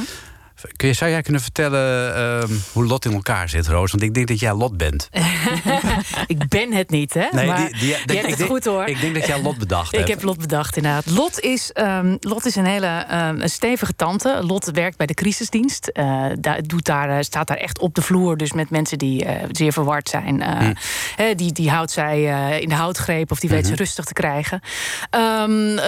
Kun 0.75 0.87
je, 0.87 0.93
zou 0.93 1.11
jij 1.11 1.21
kunnen 1.21 1.41
vertellen 1.41 2.15
ehm, 2.15 2.53
hoe 2.73 2.85
Lot 2.85 3.05
in 3.05 3.13
elkaar 3.13 3.49
zit, 3.49 3.67
Roos? 3.67 3.91
Want 3.91 4.03
ik 4.03 4.13
denk 4.13 4.27
dat 4.27 4.39
jij 4.39 4.53
Lot 4.53 4.77
bent. 4.77 5.09
Ik 6.27 6.47
ben 6.47 6.73
het 6.73 6.89
niet, 6.89 7.13
hè? 7.13 7.25
Nee, 7.31 7.47
maar 7.47 7.57
die- 7.57 7.79
die- 7.79 7.87
je 7.87 7.93
ik 7.93 8.11
hebt 8.11 8.27
het 8.27 8.37
denk- 8.37 8.49
goed, 8.49 8.65
hoor. 8.65 8.85
Ik 8.87 9.01
denk 9.01 9.13
dat 9.15 9.25
jij 9.27 9.41
Lot 9.41 9.57
bedacht 9.57 9.91
Ik 9.93 9.97
hebt. 9.97 10.09
heb 10.09 10.23
Lot 10.23 10.37
bedacht, 10.37 10.77
inderdaad. 10.77 11.05
Lot 11.05 11.39
is, 11.39 11.71
ehm, 11.71 12.15
Lot 12.19 12.45
is 12.45 12.55
een 12.55 12.65
hele 12.65 12.87
ehm, 12.87 13.39
een 13.41 13.49
stevige 13.49 13.95
tante. 13.95 14.39
Lot 14.43 14.65
werkt 14.71 14.97
bij 14.97 15.05
de 15.05 15.13
crisisdienst. 15.13 15.87
Eh, 15.87 16.25
daar, 16.39 16.61
doet 16.63 16.85
daar, 16.85 17.09
eh, 17.09 17.23
staat 17.23 17.47
daar 17.47 17.57
echt 17.57 17.79
op 17.79 17.95
de 17.95 18.01
vloer. 18.01 18.37
Dus 18.37 18.51
met 18.53 18.69
mensen 18.69 18.97
die 18.97 19.25
eh, 19.25 19.43
zeer 19.51 19.71
verward 19.73 20.09
zijn. 20.09 20.27
Hm. 20.43 20.73
die, 21.35 21.51
die 21.51 21.69
houdt 21.69 21.91
zij 21.91 22.23
in 22.61 22.69
de 22.69 22.75
houtgreep 22.75 23.31
of 23.31 23.39
die 23.39 23.49
weet 23.49 23.59
Mhm. 23.61 23.69
ze 23.69 23.75
rustig 23.75 24.05
te 24.05 24.13
krijgen. 24.13 24.61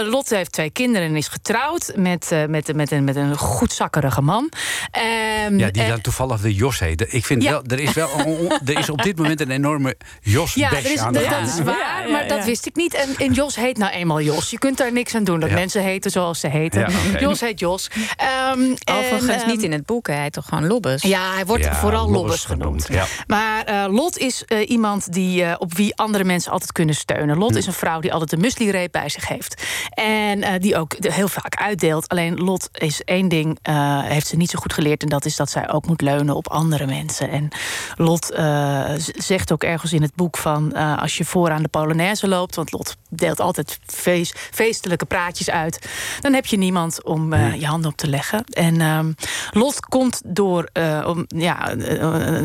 Lot 0.09 0.29
heeft 0.29 0.51
twee 0.51 0.69
kinderen 0.69 1.07
en 1.07 1.15
is 1.15 1.27
getrouwd 1.27 1.91
met, 1.95 2.31
eh, 2.31 2.45
met, 2.45 2.75
met, 2.75 2.91
een, 2.91 3.03
met 3.03 3.15
een 3.15 3.37
goedzakkerige 3.37 4.21
man. 4.21 4.49
Ehm, 4.91 5.57
Ja, 5.59 5.69
die 5.71 5.81
en- 5.83 5.89
dan 5.89 6.01
toevallig 6.01 6.41
de 6.41 6.53
Jos 6.53 6.79
heet. 6.79 7.13
Ik 7.13 7.25
vind 7.25 7.43
Ja. 7.43 7.49
wel, 7.51 7.63
er 7.67 7.79
is 7.79 7.93
wel 7.93 8.09
een- 8.19 8.59
er 8.65 8.79
is 8.79 8.89
op 8.89 9.03
dit 9.03 9.17
moment 9.17 9.41
een 9.41 9.51
enorme 9.51 9.95
jos 10.21 10.53
Ja, 10.53 10.71
er 10.71 10.91
is, 10.91 10.97
aan 10.99 11.13
de 11.13 11.19
dat, 11.19 11.27
gang. 11.27 11.45
dat 11.45 11.53
is 11.59 11.63
waar, 11.63 11.77
Ja, 11.77 12.01
ja, 12.05 12.11
maar 12.11 12.27
dat 12.27 12.45
wist 12.45 12.65
ik 12.65 12.75
niet. 12.75 12.93
En, 12.93 13.09
en 13.17 13.33
Jos 13.33 13.55
heet 13.55 13.77
nou 13.77 13.91
eenmaal 13.93 14.21
Jos. 14.21 14.49
Je 14.49 14.57
kunt 14.57 14.77
daar 14.77 14.91
niks 14.91 15.15
aan 15.15 15.23
doen 15.23 15.39
dat 15.39 15.49
Ja. 15.49 15.55
mensen 15.55 15.83
heten 15.83 16.11
zoals 16.11 16.39
ze 16.39 16.47
heten. 16.47 16.87
Jos 17.19 17.39
heet 17.39 17.59
Jos. 17.59 17.87
Ehm, 18.15 18.59
Overigens 18.85 19.27
en, 19.27 19.39
ehm, 19.39 19.47
niet 19.49 19.63
in 19.63 19.71
het 19.71 19.85
boek, 19.85 20.07
hij 20.07 20.21
heet 20.21 20.33
toch 20.33 20.45
gewoon 20.45 20.67
Lobbes? 20.67 21.01
Ja, 21.01 21.33
hij 21.33 21.45
wordt 21.45 21.63
Ja, 21.63 21.75
vooral 21.75 21.99
Lobbes 22.09 22.19
Lobbes 22.21 22.45
genoemd. 22.45 22.85
genoemd, 22.85 23.07
Maar 23.27 23.63
eh, 23.63 23.85
Lot 23.93 24.17
is 24.17 24.45
eh, 24.45 24.69
iemand 24.69 25.13
die, 25.13 25.43
eh, 25.43 25.55
op 25.57 25.73
wie 25.75 25.95
andere 25.95 26.23
mensen 26.23 26.51
altijd 26.51 26.71
kunnen 26.71 26.95
steunen. 26.95 27.37
Lot 27.37 27.55
is 27.55 27.65
een 27.67 27.73
vrouw 27.73 27.99
die 27.99 28.11
altijd 28.13 28.31
een 28.31 28.39
muesli-reep 28.39 28.91
bij 28.91 29.09
zich 29.09 29.27
heeft. 29.27 29.63
En 29.89 30.41
eh, 30.43 30.59
die 30.59 30.77
ook 30.77 30.95
heel 30.99 31.27
vaak 31.27 31.55
uitdeelt. 31.55 32.07
Alleen 32.07 32.35
Lot 32.37 32.69
is 32.71 33.01
één 33.03 33.27
ding, 33.27 33.59
eh, 33.61 33.99
heeft 34.03 34.27
ze 34.27 34.35
niet 34.37 34.50
zo 34.51 34.59
goed 34.59 34.73
geleerd. 34.73 35.03
En 35.03 35.09
dat 35.09 35.25
is 35.25 35.35
dat 35.35 35.49
zij 35.49 35.71
ook 35.71 35.87
moet 35.87 36.01
leunen 36.01 36.35
op 36.35 36.49
andere 36.49 36.85
mensen. 36.85 37.29
En 37.29 37.49
Lot 37.95 38.31
eh, 38.31 38.91
zegt 39.15 39.51
ook 39.51 39.63
ergens 39.63 39.93
in 39.93 40.01
het 40.01 40.15
boek 40.15 40.37
van... 40.37 40.73
eh, 40.73 41.01
als 41.01 41.17
je 41.17 41.25
vooraan 41.25 41.63
de 41.63 41.69
Polonaise 41.69 42.27
loopt... 42.27 42.55
want 42.55 42.71
Lot 42.71 42.97
deelt 43.09 43.39
altijd 43.39 43.79
feest, 43.85 44.39
feestelijke 44.51 45.05
praatjes 45.05 45.49
uit... 45.49 45.89
dan 46.19 46.33
heb 46.33 46.45
je 46.45 46.57
niemand 46.57 47.03
om 47.03 47.33
eh, 47.33 47.55
je 47.55 47.65
handen 47.65 47.91
op 47.91 47.97
te 47.97 48.07
leggen. 48.07 48.43
En 48.45 48.81
ehm, 48.81 49.11
Lot 49.51 49.79
komt 49.79 50.21
door, 50.25 50.69
om, 51.05 51.25
ja, 51.27 51.75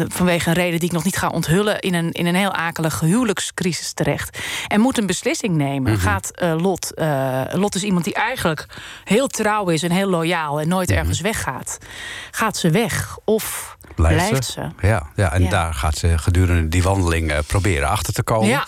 vanwege 0.09 0.49
een 0.49 0.55
reden 0.55 0.79
die 0.79 0.89
ik 0.89 0.95
nog 0.95 1.05
niet 1.05 1.17
ga 1.17 1.29
onthullen... 1.29 1.81
in 1.81 1.95
een, 1.95 2.13
in 2.13 2.27
een 2.27 2.35
heel 2.35 2.53
akelige 2.53 3.05
huwelijkscrisis 3.05 3.93
terecht. 3.93 4.39
En 4.69 4.81
moet 4.81 4.99
een 4.99 5.07
beslissing 5.07 5.57
nemen. 5.57 5.99
Gaat 5.99 6.31
eh, 6.31 6.55
Lot... 6.61 6.93
Lot 7.53 7.75
is 7.75 7.83
iemand 7.83 8.05
die 8.05 8.15
eigenlijk 8.15 8.67
heel 9.05 9.27
trouw 9.27 9.69
is 9.69 9.83
en 9.83 9.91
heel 9.91 10.09
loyaal... 10.09 10.61
en 10.61 10.69
nooit 10.69 10.91
ergens 10.91 11.21
weggaat. 11.21 11.79
Gaat 12.31 12.57
ze 12.57 12.71
weg 12.71 13.19
of 13.25 13.77
blijft, 13.95 14.45
ze? 14.45 14.69
Ja, 14.81 15.07
ja, 15.17 15.33
en 15.33 15.43
Ja. 15.43 15.51
daar 15.51 15.75
gaat 15.75 15.97
ze 15.97 16.19
gedurende 16.19 16.69
die 16.69 16.83
wandeling 16.83 17.31
eh, 17.31 17.39
proberen 17.47 17.89
achter 17.89 18.13
te 18.13 18.23
komen. 18.23 18.49
Ja. 18.49 18.67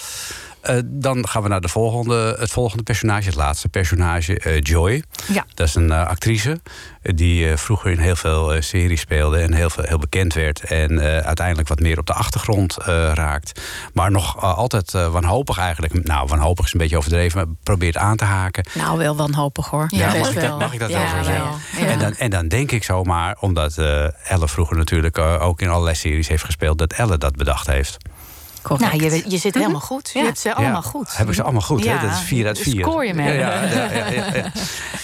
Eh, 0.69 0.77
dan 0.85 1.29
gaan 1.29 1.43
we 1.43 1.49
naar 1.49 1.61
de 1.61 1.69
volgende, 1.69 2.37
het 2.39 2.51
volgende 2.51 2.83
personage, 2.83 3.27
het 3.27 3.35
laatste 3.35 3.69
personage, 3.69 4.39
eh, 4.39 4.61
Joy. 4.61 5.03
Ja. 5.33 5.45
Dat 5.55 5.67
is 5.69 5.75
een 5.75 5.91
eh, 5.93 6.07
actrice 6.07 6.61
die 7.03 7.51
eh, 7.51 7.57
vroeger 7.57 7.91
in 7.91 7.99
heel 7.99 8.17
veel 8.17 8.55
eh, 8.55 8.61
series 8.61 9.01
speelde 9.01 9.39
en 9.39 9.53
heel, 9.53 9.71
veel, 9.71 9.85
heel 9.85 9.99
bekend 9.99 10.35
werd. 10.35 10.61
En 10.61 10.99
eh, 10.99 11.19
uiteindelijk 11.27 11.69
wat 11.69 11.81
meer 11.81 11.99
op 11.99 12.07
de 12.07 12.13
achtergrond 12.13 12.77
eh, 12.77 12.87
raakt. 13.15 13.61
Maar 13.93 14.11
nog 14.11 14.43
altijd 14.43 14.95
eh, 14.95 15.09
wanhopig 15.13 15.59
eigenlijk. 15.59 16.05
Nou, 16.05 16.27
wanhopig 16.29 16.65
is 16.67 16.73
een 16.73 16.79
beetje 16.79 16.97
overdreven, 16.97 17.39
maar 17.39 17.57
probeert 17.63 17.97
aan 17.97 18.17
te 18.17 18.25
haken. 18.25 18.65
Nou, 18.75 18.99
wel 18.99 19.17
wanhopig 19.17 19.67
hoor. 19.67 19.87
Ja, 19.89 20.07
mag, 20.15 20.29
ik 20.29 20.35
dat, 20.35 20.43
wel. 20.43 20.59
mag 20.59 20.73
ik 20.73 20.79
dat 20.81 20.91
Ja, 20.91 20.99
wel 20.99 21.09
zo 21.09 21.23
zeggen? 21.31 21.45
wel. 21.79 21.89
En, 21.89 21.99
dan, 21.99 22.15
en 22.15 22.31
dan 22.31 22.49
denk 22.49 22.71
ik 22.73 22.85
zomaar, 22.85 23.37
omdat 23.41 23.79
eh 23.79 24.31
Elle 24.33 24.49
vroeger 24.49 24.77
natuurlijk 24.77 25.19
ook 25.19 25.61
in 25.61 25.69
allerlei 25.69 25.95
series 25.97 26.29
heeft 26.29 26.45
gespeeld, 26.45 26.79
dat 26.79 26.93
Elle 26.93 27.19
dat 27.19 27.37
bedacht 27.37 27.67
heeft. 27.67 27.97
Correct. 28.69 29.01
Nou, 29.01 29.13
je, 29.15 29.25
je 29.29 29.39
zit 29.39 29.55
helemaal 29.55 29.81
goed. 29.81 30.11
Je 30.13 30.19
Ja. 30.19 30.25
hebt 30.25 30.39
ze 30.39 30.55
allemaal 30.55 30.83
Ja, 30.83 30.89
goed. 30.89 31.17
Heb 31.17 31.29
ik 31.29 31.35
ze 31.35 31.43
allemaal 31.43 31.61
goed, 31.61 31.85
Ja, 31.85 31.99
hè? 31.99 32.07
Dat 32.07 32.17
is 32.17 32.23
4 32.23 32.47
uit 32.47 32.59
4. 32.59 32.81
scoor 32.81 33.07
je 33.07 33.15
mee. 33.15 33.39
Ja, 33.39 33.63
ja, 33.63 33.63
ja, 33.65 33.93
ja, 33.93 34.11
ja, 34.11 34.35
ja. 34.35 34.53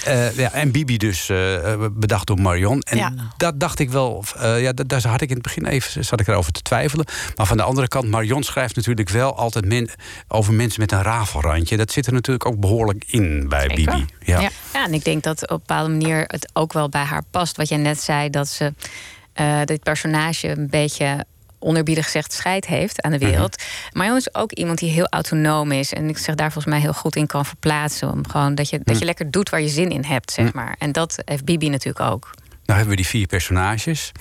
Eh, 0.05 0.37
ja, 0.37 0.53
en 0.53 0.71
Bibi 0.71 0.97
dus 0.97 1.29
eh, 1.29 1.75
bedacht 1.93 2.27
door 2.27 2.41
Marion. 2.41 2.81
En 2.81 2.97
Ja. 2.97 3.13
dat 3.37 3.61
dacht 3.61 3.79
ik 3.79 3.91
wel, 3.91 4.25
eh, 4.39 4.63
ja, 4.63 4.73
daar 4.73 5.07
had 5.07 5.21
ik 5.21 5.29
in 5.29 5.35
het 5.35 5.43
begin 5.43 5.67
even 5.67 6.05
zat 6.05 6.21
ik 6.21 6.29
erover 6.29 6.53
te 6.53 6.63
twijfelen. 6.63 7.07
Maar 7.37 7.47
van 7.47 7.57
de 7.57 7.63
andere 7.63 7.89
kant, 7.89 8.09
Marion 8.09 8.43
schrijft 8.43 8.77
natuurlijk 8.77 9.09
wel 9.09 9.37
altijd 9.37 9.65
men- 9.65 9.91
over 10.29 10.53
mensen 10.53 10.81
met 10.81 10.93
een 10.93 11.03
rafelrandje. 11.03 11.77
Dat 11.77 11.93
zit 11.93 12.07
er 12.07 12.13
natuurlijk 12.13 12.47
ook 12.47 12.61
behoorlijk 12.61 13.05
in 13.07 13.49
bij 13.49 13.61
Zeker. 13.61 13.75
Bibi. 13.77 14.07
Ja. 14.21 14.41
Ja. 14.41 14.49
Ja, 14.73 14.85
en 14.85 14.95
ik 14.95 15.05
denk 15.05 15.23
dat 15.23 15.43
op 15.43 15.51
een 15.51 15.57
bepaalde 15.67 15.91
manier 15.91 16.25
het 16.27 16.51
ook 16.53 16.73
wel 16.73 16.89
bij 16.89 17.03
haar 17.05 17.23
past. 17.31 17.57
Wat 17.57 17.69
jij 17.69 17.79
net 17.79 18.01
zei, 18.01 18.31
dat 18.31 18.49
ze 18.49 18.73
eh, 19.33 19.61
dit 19.65 19.83
personage 19.83 20.49
een 20.49 20.69
beetje 20.71 21.25
onerbiedig 21.65 22.05
gezegd 22.05 22.33
scheid 22.33 22.67
heeft 22.67 23.03
aan 23.03 23.11
de 23.13 23.19
wereld. 23.19 23.57
Maar 23.59 23.91
Marion 23.93 24.17
is 24.17 24.35
ook 24.35 24.53
iemand 24.53 24.79
die 24.79 24.91
heel 24.91 25.07
autonoom 25.09 25.73
is. 25.73 25.93
En 25.93 26.09
ik 26.09 26.19
zeg 26.19 26.35
daar 26.35 26.53
volgens 26.53 26.75
mij 26.75 26.83
heel 26.83 26.93
goed 26.93 27.17
in 27.17 27.27
kan 27.27 27.45
verplaatsen. 27.47 28.11
Om 28.13 28.29
gewoon 28.29 28.55
dat 28.55 28.69
je, 28.71 28.81
dat 28.85 28.99
je 28.99 29.05
lekker 29.05 29.31
doet 29.31 29.51
waar 29.51 29.61
je 29.61 29.69
zin 29.69 29.91
in 29.91 30.05
hebt, 30.05 30.31
zeg 30.33 30.53
maar. 30.53 30.75
En 30.79 30.93
dat 30.93 31.23
heeft 31.25 31.45
Bibi 31.45 31.69
natuurlijk 31.69 32.11
ook. 32.11 32.31
Nou 32.67 32.79
hebben 32.79 32.89
we 32.89 32.97
die 32.97 33.07
vier 33.11 33.27
personages. 33.27 34.13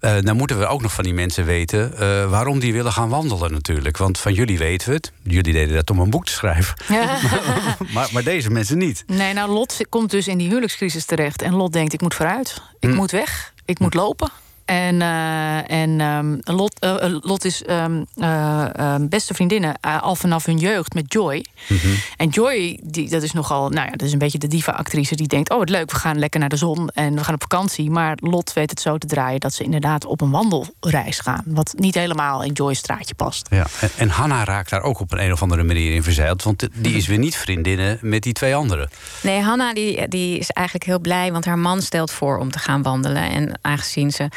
Eh 0.00 0.16
dan 0.20 0.36
moeten 0.36 0.58
we 0.58 0.66
ook 0.66 0.82
nog 0.82 0.92
van 0.92 1.04
die 1.04 1.14
mensen 1.14 1.44
weten 1.44 1.98
eh, 1.98 2.30
waarom 2.30 2.58
die 2.58 2.72
willen 2.72 2.92
gaan 2.92 3.08
wandelen 3.08 3.52
natuurlijk. 3.52 3.96
Want 3.96 4.18
van 4.18 4.32
jullie 4.32 4.58
weten 4.58 4.88
we 4.88 4.94
het. 4.94 5.12
Jullie 5.22 5.52
deden 5.52 5.74
dat 5.74 5.90
om 5.90 5.98
een 5.98 6.10
boek 6.10 6.24
te 6.26 6.32
schrijven. 6.32 6.74
Ja. 6.88 7.18
maar, 7.94 8.08
maar 8.12 8.22
deze 8.22 8.50
mensen 8.50 8.78
niet. 8.78 9.04
Nee, 9.06 9.32
nou, 9.32 9.50
Lot 9.50 9.76
komt 9.88 10.10
dus 10.10 10.28
in 10.28 10.38
die 10.38 10.48
huwelijkscrisis 10.48 11.04
terecht. 11.04 11.42
En 11.42 11.52
Lot 11.54 11.72
denkt, 11.72 11.92
ik 11.92 12.00
moet 12.00 12.14
vooruit. 12.14 12.62
Ik 12.80 12.88
Hm. 12.88 12.94
moet 12.94 13.10
weg. 13.10 13.52
Ik 13.64 13.78
moet 13.78 13.94
lopen. 13.94 14.30
En, 14.72 15.02
eh, 15.02 15.70
en 15.70 16.00
ehm, 16.00 16.56
Lot, 16.56 16.78
eh, 16.78 17.04
eh, 17.04 17.16
Lot 17.20 17.44
is 17.44 17.64
ehm, 17.64 18.02
eh, 18.16 18.78
ehm, 18.78 19.08
beste 19.08 19.34
vriendinnen 19.34 19.80
al 19.80 20.16
vanaf 20.16 20.46
hun 20.46 20.58
jeugd 20.58 20.94
met 20.94 21.12
Joy. 21.12 21.44
Mhm. 21.68 21.86
En 22.16 22.28
Joy, 22.28 22.80
die, 22.82 23.08
dat 23.08 23.22
is 23.22 23.32
nogal, 23.32 23.68
nou 23.68 23.86
ja, 23.86 23.90
dat 23.90 24.02
is 24.02 24.12
een 24.12 24.18
beetje 24.18 24.38
de 24.38 24.48
diva-actrice 24.48 25.14
die 25.14 25.26
denkt: 25.26 25.50
Oh, 25.50 25.58
wat 25.58 25.68
leuk, 25.68 25.90
we 25.90 25.96
gaan 25.96 26.18
lekker 26.18 26.40
naar 26.40 26.48
de 26.48 26.56
zon 26.56 26.88
en 26.88 27.14
we 27.14 27.24
gaan 27.24 27.34
op 27.34 27.42
vakantie. 27.42 27.90
Maar 27.90 28.16
Lot 28.20 28.52
weet 28.52 28.70
het 28.70 28.80
zo 28.80 28.98
te 28.98 29.06
draaien 29.06 29.40
dat 29.40 29.54
ze 29.54 29.62
inderdaad 29.62 30.04
op 30.04 30.20
een 30.20 30.30
wandelreis 30.30 31.20
gaan. 31.20 31.42
Wat 31.46 31.74
niet 31.76 31.94
helemaal 31.94 32.42
in 32.42 32.52
Joy's 32.52 32.78
straatje 32.78 33.14
past. 33.14 33.46
Ja, 33.50 33.66
en, 33.80 33.90
en 33.96 34.08
Hanna 34.08 34.44
raakt 34.44 34.70
daar 34.70 34.82
ook 34.82 35.00
op 35.00 35.12
een, 35.12 35.22
een 35.22 35.32
of 35.32 35.42
andere 35.42 35.62
manier 35.62 35.94
in 35.94 36.02
verzeild. 36.02 36.42
Want 36.42 36.68
die 36.74 36.96
is 36.96 37.06
weer 37.06 37.18
niet 37.18 37.36
vriendinnen 37.36 37.98
met 38.00 38.22
die 38.22 38.32
twee 38.32 38.54
anderen. 38.54 38.90
Nee, 39.22 39.40
Hanna 39.40 39.74
die, 39.74 40.08
die 40.08 40.38
is 40.38 40.50
eigenlijk 40.50 40.86
heel 40.86 41.00
blij, 41.00 41.32
want 41.32 41.44
haar 41.44 41.58
man 41.58 41.82
stelt 41.82 42.10
voor 42.10 42.38
om 42.38 42.50
te 42.50 42.58
gaan 42.58 42.82
wandelen. 42.82 43.30
En 43.30 43.58
aangezien 43.60 44.10
ze 44.10 44.28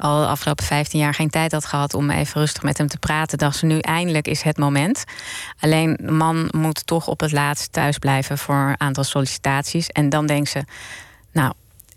al 0.00 0.20
de 0.20 0.26
afgelopen 0.26 0.64
15 0.64 1.00
jaar 1.00 1.14
geen 1.14 1.30
tijd 1.30 1.52
had 1.52 1.64
gehad 1.66 1.94
om 1.94 2.10
even 2.10 2.40
rustig 2.40 2.62
met 2.62 2.78
hem 2.78 2.86
te 2.88 2.98
praten, 2.98 3.38
dacht 3.38 3.56
ze 3.56 3.66
nu 3.66 3.78
eindelijk 3.78 4.28
is 4.28 4.42
het 4.42 4.56
moment. 4.58 5.04
Alleen 5.60 5.96
de 6.02 6.10
man 6.10 6.48
moet 6.50 6.86
toch 6.86 7.06
op 7.08 7.20
het 7.20 7.32
laatst 7.32 7.72
thuis 7.72 7.98
blijven 7.98 8.38
voor 8.38 8.54
een 8.54 8.80
aantal 8.80 9.04
sollicitaties. 9.04 9.88
En 9.88 10.08
dan 10.08 10.26
denkt 10.26 10.48
ze, 10.50 10.64
nou, 11.32 11.52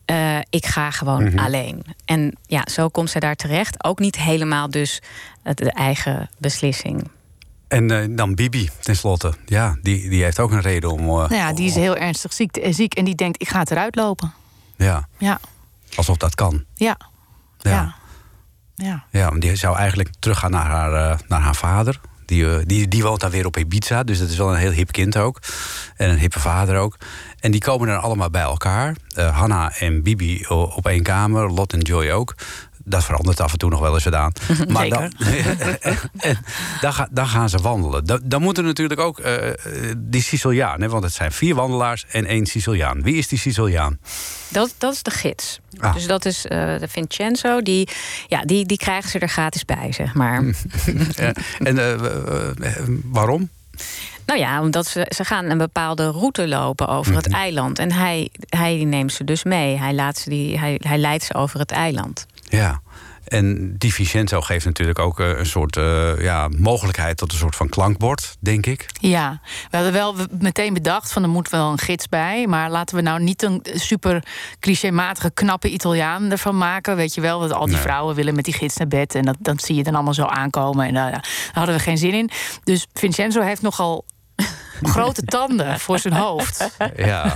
eh, 0.05 0.37
ik 0.49 0.65
ga 0.65 0.91
gewoon 0.91 1.23
Mhm. 1.23 1.39
alleen. 1.39 1.83
En 2.05 2.37
ja, 2.45 2.63
zo 2.71 2.87
komt 2.89 3.09
ze 3.09 3.19
daar 3.19 3.35
terecht. 3.35 3.83
Ook 3.83 3.99
niet 3.99 4.15
helemaal 4.17 4.69
dus 4.69 5.01
het- 5.43 5.57
de 5.57 5.71
eigen 5.71 6.29
beslissing. 6.37 7.09
En 7.67 7.91
eh, 7.91 8.05
dan 8.17 8.35
Bibi, 8.35 8.69
tenslotte. 8.81 9.33
Ja, 9.45 9.77
die, 9.81 10.09
die 10.09 10.23
heeft 10.23 10.39
ook 10.39 10.51
een 10.51 10.61
reden 10.61 10.91
om... 10.91 10.99
eh, 10.99 11.05
Nou 11.07 11.33
ja, 11.35 11.53
die 11.53 11.65
is 11.67 11.75
heel 11.75 11.95
ernstig 11.97 12.33
ziek, 12.33 12.57
ziek 12.69 12.93
en 12.93 13.05
die 13.05 13.15
denkt, 13.15 13.41
ik 13.41 13.49
ga 13.49 13.59
het 13.59 13.71
eruit 13.71 13.95
lopen. 13.95 14.33
ja, 14.77 15.07
Ja, 15.17 15.39
alsof 15.95 16.17
dat 16.17 16.35
kan. 16.35 16.63
ja, 16.75 16.97
Ja. 17.57 17.95
ja. 18.75 19.03
ja. 19.11 19.29
Die 19.29 19.55
zou 19.55 19.77
eigenlijk 19.77 20.09
teruggaan 20.19 20.51
naar 20.51 20.65
haar, 20.65 20.93
eh, 20.93 21.17
naar 21.27 21.41
haar 21.41 21.55
vader. 21.55 21.99
Die, 22.25 22.49
eh, 22.49 22.61
die, 22.65 22.87
die 22.87 23.03
woont 23.03 23.19
dan 23.19 23.31
weer 23.31 23.45
op 23.45 23.57
Ibiza, 23.57 24.03
dus 24.03 24.19
dat 24.19 24.29
is 24.29 24.37
wel 24.37 24.49
een 24.49 24.59
heel 24.59 24.71
hip 24.71 24.91
kind 24.91 25.17
ook. 25.17 25.39
En 25.95 26.09
een 26.09 26.17
hippe 26.17 26.39
vader 26.39 26.77
ook. 26.77 26.97
En 27.39 27.51
die 27.51 27.61
komen 27.61 27.87
dan 27.87 28.01
allemaal 28.01 28.29
bij 28.29 28.41
elkaar. 28.41 28.95
Eh 29.15 29.37
Hanna 29.37 29.71
en 29.77 30.03
Bibi 30.03 30.45
op 30.49 30.87
één 30.87 31.03
kamer, 31.03 31.51
Lot 31.51 31.73
en 31.73 31.79
Joy 31.79 32.09
ook. 32.09 32.35
Dat 32.89 33.03
verandert 33.05 33.39
af 33.39 33.51
en 33.51 33.57
toe 33.57 33.69
nog 33.69 33.79
wel 33.79 33.93
eens 33.93 34.03
gedaan. 34.03 34.31
Maar 34.67 34.89
dan, 34.89 35.11
dan, 36.81 36.93
ga- 36.93 37.07
dan 37.11 37.27
gaan 37.27 37.49
ze 37.49 37.57
wandelen. 37.57 38.05
Dan, 38.05 38.19
dan 38.23 38.41
moet 38.41 38.57
er 38.57 38.63
natuurlijk 38.63 38.99
ook 38.99 39.19
eh, 39.19 39.47
eh, 39.47 39.55
die 39.97 40.21
Siciliaan, 40.21 40.81
hè, 40.81 40.89
want 40.89 41.03
het 41.03 41.13
zijn 41.13 41.31
vier 41.31 41.55
wandelaars 41.55 42.05
en 42.11 42.25
één 42.25 42.45
Siciliaan. 42.45 43.01
Wie 43.03 43.15
is 43.15 43.27
die 43.27 43.39
Siciliaan? 43.39 43.99
Dat, 44.49 44.73
dat 44.77 44.93
is 44.93 45.03
de 45.03 45.11
gids. 45.11 45.59
Ah. 45.79 45.93
Dus 45.93 46.07
dat 46.07 46.25
is 46.25 46.45
eh, 46.45 46.79
de 46.79 46.87
Vincenzo. 46.87 47.61
Die, 47.61 47.87
ja, 48.27 48.41
die, 48.45 48.65
die 48.65 48.77
krijgen 48.77 49.09
ze 49.09 49.19
er 49.19 49.29
gratis 49.29 49.65
bij, 49.65 49.91
zeg 49.91 50.13
maar. 50.13 50.43
En 51.63 51.75
waarom? 53.03 53.49
Nou 54.25 54.39
ja, 54.39 54.61
omdat 54.61 54.87
ze, 54.87 55.11
ze 55.15 55.23
gaan 55.25 55.45
een 55.45 55.57
bepaalde 55.57 56.09
route 56.11 56.47
lopen 56.47 56.87
over 56.87 57.15
het 57.15 57.27
Mhm. 57.27 57.35
eiland. 57.35 57.79
En 57.79 57.91
hij, 57.91 58.29
hij 58.49 58.75
neemt 58.83 59.13
ze 59.13 59.23
dus 59.23 59.43
mee. 59.43 59.77
Hij, 59.77 59.93
laat 59.93 60.17
ze 60.17 60.29
die, 60.29 60.59
hij, 60.59 60.79
hij 60.83 60.97
leidt 60.97 61.23
ze 61.23 61.33
over 61.33 61.59
het 61.59 61.71
eiland. 61.71 62.25
Ja. 62.49 62.81
En 63.27 63.75
die 63.77 63.93
Vincenzo 63.93 64.41
geeft 64.41 64.65
natuurlijk 64.65 64.99
ook 64.99 65.19
eh, 65.19 65.37
een 65.37 65.45
soort 65.45 65.77
eh, 65.77 66.21
ja, 66.21 66.47
mogelijkheid 66.57 67.17
tot 67.17 67.31
een 67.31 67.37
soort 67.37 67.55
van 67.55 67.69
klankbord, 67.69 68.35
denk 68.39 68.65
ik. 68.65 68.85
Ja, 68.99 69.41
we 69.69 69.75
hadden 69.75 69.93
wel 69.93 70.15
meteen 70.39 70.73
bedacht 70.73 71.11
van 71.11 71.23
er 71.23 71.29
moet 71.29 71.49
wel 71.49 71.71
een 71.71 71.77
gids 71.77 72.09
bij. 72.09 72.47
Maar 72.47 72.69
laten 72.69 72.95
we 72.95 73.01
nou 73.01 73.19
niet 73.19 73.43
een 73.43 73.65
super 73.73 74.23
clichématige 74.59 75.31
knappe 75.33 75.69
Italiaan 75.69 76.31
ervan 76.31 76.57
maken. 76.57 76.95
Weet 76.95 77.13
je 77.13 77.21
wel, 77.21 77.39
want 77.39 77.51
al 77.53 77.65
die 77.65 77.73
Nee. 77.73 77.83
vrouwen 77.83 78.15
willen 78.15 78.35
met 78.35 78.45
die 78.45 78.53
gids 78.53 78.77
naar 78.77 78.87
bed. 78.87 79.15
En 79.15 79.21
dat, 79.25 79.35
dat 79.39 79.61
zie 79.63 79.75
je 79.75 79.83
dan 79.83 79.95
allemaal 79.95 80.13
zo 80.13 80.23
aankomen. 80.25 80.87
En 80.87 80.93
daar, 80.93 81.11
daar 81.11 81.25
hadden 81.53 81.75
we 81.75 81.81
geen 81.81 81.97
zin 81.97 82.13
in. 82.13 82.29
Dus 82.63 82.87
Vincenzo 82.93 83.41
heeft 83.41 83.61
nogal 83.61 84.05
grote 84.93 85.21
tanden 85.23 85.79
voor 85.79 85.99
zijn 85.99 86.13
hoofd. 86.13 86.69
Ja. 86.95 87.35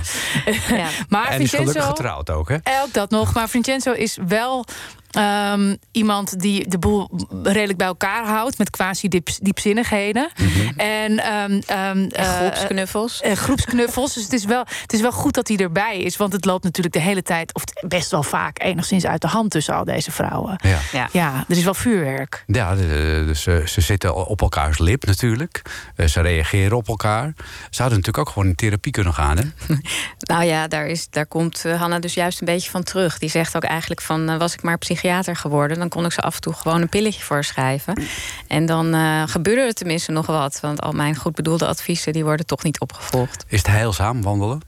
Ja. 0.68 0.88
Maar 1.08 1.28
en 1.28 1.40
is 1.40 1.50
gelukkig 1.50 1.72
Vincenzo, 1.72 1.88
getrouwd 1.88 2.30
ook, 2.30 2.48
hè? 2.48 2.56
ook 2.82 2.92
dat 2.92 3.10
nog. 3.10 3.34
Maar 3.34 3.48
Vincenzo 3.48 3.92
is 3.92 4.18
wel 4.26 4.64
ehm, 5.12 5.76
iemand 5.90 6.40
die 6.40 6.68
de 6.68 6.78
boel 6.78 7.10
redelijk 7.42 7.78
bij 7.78 7.86
elkaar 7.86 8.24
houdt. 8.26 8.58
Met 8.58 8.70
quasi 8.70 9.08
diep, 9.08 9.28
diepzinnigheden. 9.40 10.30
En 10.76 11.18
ehm, 11.18 11.60
ehm, 11.66 11.98
En 11.98 12.10
eh, 12.10 12.36
groepsknuffels. 12.36 13.20
eh, 13.20 13.32
groepsknuffels. 13.32 14.14
Dus 14.14 14.22
het 14.22 14.32
is, 14.32 14.44
wel, 14.44 14.64
het 14.82 14.92
is 14.92 15.00
wel 15.00 15.12
goed 15.12 15.34
dat 15.34 15.48
hij 15.48 15.56
erbij 15.56 15.98
is. 15.98 16.16
Want 16.16 16.32
het 16.32 16.44
loopt 16.44 16.64
natuurlijk 16.64 16.94
de 16.94 17.00
hele 17.00 17.22
tijd, 17.22 17.54
of 17.54 17.62
best 17.80 18.10
wel 18.10 18.22
vaak, 18.22 18.62
enigszins 18.62 19.06
uit 19.06 19.20
de 19.20 19.26
hand 19.28 19.50
tussen 19.50 19.74
al 19.74 19.84
deze 19.84 20.10
vrouwen. 20.10 20.58
Ja. 20.62 20.78
ja. 20.92 21.08
Ja, 21.12 21.44
er 21.48 21.56
is 21.56 21.64
wel 21.64 21.74
vuurwerk. 21.74 22.44
Ja, 22.46 22.74
dus 22.74 23.46
eh, 23.46 23.66
ze 23.66 23.80
zitten 23.80 24.26
op 24.26 24.40
elkaars 24.40 24.78
lip 24.78 25.04
natuurlijk. 25.06 25.62
Eh, 25.96 26.06
ze 26.06 26.20
reageren 26.20 26.76
op 26.76 26.88
elkaar. 26.88 27.32
Ze 27.70 27.82
hadden 27.82 27.98
natuurlijk 27.98 28.18
ook 28.18 28.28
gewoon 28.34 28.48
in 28.48 28.54
therapie 28.54 28.92
kunnen 28.92 29.14
gaan, 29.14 29.36
hè? 29.38 29.44
Nou 30.18 30.44
ja, 30.44 30.68
daar, 30.68 30.86
is, 30.86 31.06
daar 31.10 31.26
komt 31.26 31.62
Hanna 31.62 31.98
dus 31.98 32.14
juist 32.14 32.40
een 32.40 32.46
beetje 32.46 32.70
van 32.70 32.82
terug. 32.82 33.18
Die 33.18 33.28
zegt 33.30 33.56
ook 33.56 33.64
eigenlijk 33.64 34.00
van, 34.00 34.38
was 34.38 34.52
ik 34.54 34.62
maar 34.62 34.78
psychiater 35.02 35.36
geworden... 35.36 35.78
dan 35.78 35.88
kon 35.88 36.04
ik 36.04 36.12
ze 36.12 36.20
af 36.20 36.34
en 36.34 36.40
toe 36.40 36.52
gewoon 36.52 36.80
een 36.80 36.88
pilletje 36.88 37.22
voorschrijven. 37.22 38.02
En 38.48 38.66
dan 38.66 38.94
eh, 38.94 39.22
gebeurde 39.26 39.60
er 39.60 39.72
tenminste 39.72 40.12
nog 40.12 40.26
wat. 40.26 40.60
Want 40.60 40.80
al 40.82 40.92
mijn 40.92 41.16
goed 41.16 41.34
bedoelde 41.34 41.66
adviezen, 41.66 42.12
die 42.12 42.24
worden 42.24 42.46
toch 42.46 42.62
niet 42.62 42.80
opgevolgd. 42.80 43.44
Is 43.48 43.58
het 43.58 43.66
heilzaam 43.66 44.22
wandelen? 44.22 44.60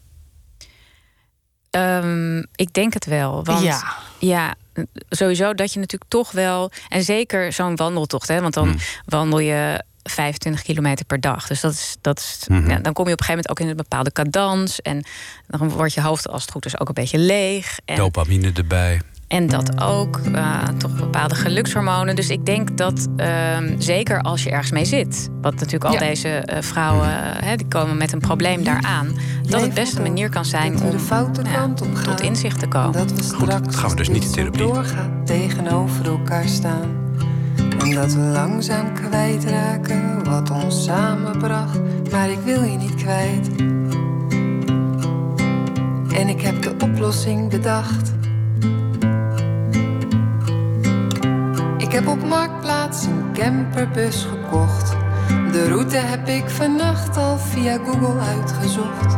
Ehm, 1.71 2.39
ik 2.55 2.73
denk 2.73 2.95
het 2.95 3.05
wel. 3.05 3.45
Want 3.45 3.63
Ja. 3.63 3.83
ja, 4.19 4.55
sowieso 5.09 5.55
dat 5.55 5.73
je 5.73 5.79
natuurlijk 5.79 6.11
toch 6.11 6.31
wel... 6.33 6.71
en 6.89 7.03
zeker 7.03 7.53
zo'n 7.53 7.77
wandeltocht, 7.77 8.29
hè, 8.29 8.41
want 8.41 8.55
dan 8.55 8.69
Hmm. 8.69 8.79
wandel 9.05 9.39
je 9.39 9.83
25 10.03 10.63
kilometer 10.63 11.05
per 11.05 11.21
dag. 11.21 11.47
Dus 11.47 11.61
dat 11.61 11.73
is, 11.73 11.97
dat 12.01 12.19
is, 12.19 12.47
ja, 12.49 12.79
dan 12.79 12.93
kom 12.93 13.07
je 13.07 13.13
op 13.13 13.21
een 13.21 13.25
gegeven 13.25 13.29
moment 13.29 13.49
ook 13.51 13.61
in 13.61 13.69
een 13.69 13.77
bepaalde 13.77 14.13
cadans... 14.13 14.83
en 14.83 15.05
dan 15.47 15.69
wordt 15.71 15.95
je 15.95 16.01
hoofd 16.03 16.29
als 16.29 16.43
het 16.43 16.51
goed 16.51 16.67
is 16.67 16.81
ook 16.81 16.89
een 16.89 16.95
beetje 16.95 17.19
leeg. 17.19 17.79
En, 17.85 17.97
Dopamine 17.97 18.53
erbij. 18.55 19.01
En 19.35 19.47
dat 19.47 19.81
ook, 19.83 20.21
eh, 20.33 20.63
toch 20.79 20.97
bepaalde 20.97 21.35
gelukshormonen. 21.35 22.17
Dus 22.17 22.31
ik 22.31 22.47
denk 22.47 22.77
dat, 22.77 23.07
ehm, 23.17 23.75
zeker 23.79 24.21
als 24.21 24.43
je 24.43 24.51
ergens 24.51 24.71
mee 24.71 24.85
zit... 24.85 25.31
wat 25.41 25.55
natuurlijk 25.55 25.85
al 25.85 25.93
Ja. 25.93 25.99
deze 25.99 26.29
eh, 26.29 26.63
vrouwen, 26.63 27.09
hè, 27.45 27.57
die 27.57 27.69
komen 27.69 27.97
met 27.97 28.13
een 28.13 28.21
probleem 28.21 28.65
daaraan... 28.65 29.09
dat 29.49 29.61
het 29.61 29.75
best 29.75 29.97
een 29.97 30.03
manier 30.03 30.29
kan 30.31 30.45
zijn 30.45 30.83
om 30.83 30.91
de 30.91 30.99
foute 30.99 31.43
ja, 31.45 31.53
kant 31.53 31.83
op 31.83 31.95
gaan. 31.95 32.05
tot 32.17 32.21
inzicht 32.21 32.59
te 32.59 32.67
komen. 32.67 32.93
Dat 32.93 33.13
we 33.13 33.23
straks 33.23 33.77
gaan 33.77 33.91
we 33.91 33.97
dus 33.97 34.09
niet 34.09 34.17
in 34.17 34.23
als 34.23 34.33
therapie. 34.33 34.61
zo 34.61 34.73
doorgaat 34.73 35.27
tegenover 35.27 36.07
elkaar 36.07 36.49
staan. 36.49 36.89
En 37.79 37.91
dat 37.95 38.13
we 38.13 38.21
langzaam 38.21 38.95
kwijtraken 38.95 40.25
wat 40.25 40.51
ons 40.51 40.85
samenbracht. 40.85 41.81
Maar 42.11 42.31
ik 42.31 42.39
wil 42.45 42.63
je 42.63 42.77
niet 42.77 42.95
kwijt. 42.95 43.49
En 46.15 46.29
ik 46.29 46.41
heb 46.41 46.63
de 46.63 46.75
oplossing 46.83 47.51
bedacht. 47.51 48.14
Op 52.15 52.29
Marktplaats 52.29 53.05
een 53.05 53.33
camperbus 53.33 54.25
gekocht. 54.25 54.91
De 55.53 55.69
route 55.69 55.97
heb 55.97 56.29
ik 56.29 56.51
vannacht 56.51 57.17
al 57.17 57.39
via 57.39 57.79
Google 57.85 58.21
uitgezocht. 58.21 59.17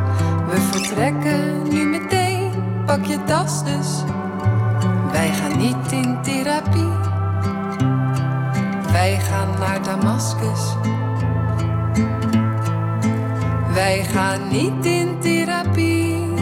We 0.49 0.61
vertrekken 0.71 1.69
nu 1.69 1.85
meteen, 1.85 2.51
pak 2.87 3.05
je 3.05 3.25
tas 3.25 3.65
dus. 3.65 4.03
Wij 5.13 5.29
gaan 5.29 5.59
niet 5.59 5.93
in 5.93 6.19
therapie. 6.23 6.93
Wij 8.93 9.21
gaan 9.21 9.59
naar 9.59 9.83
Damascus. 9.83 10.77
Wij 13.73 14.05
gaan 14.05 14.49
niet 14.49 14.87
in 14.87 15.21
therapie. 15.21 16.35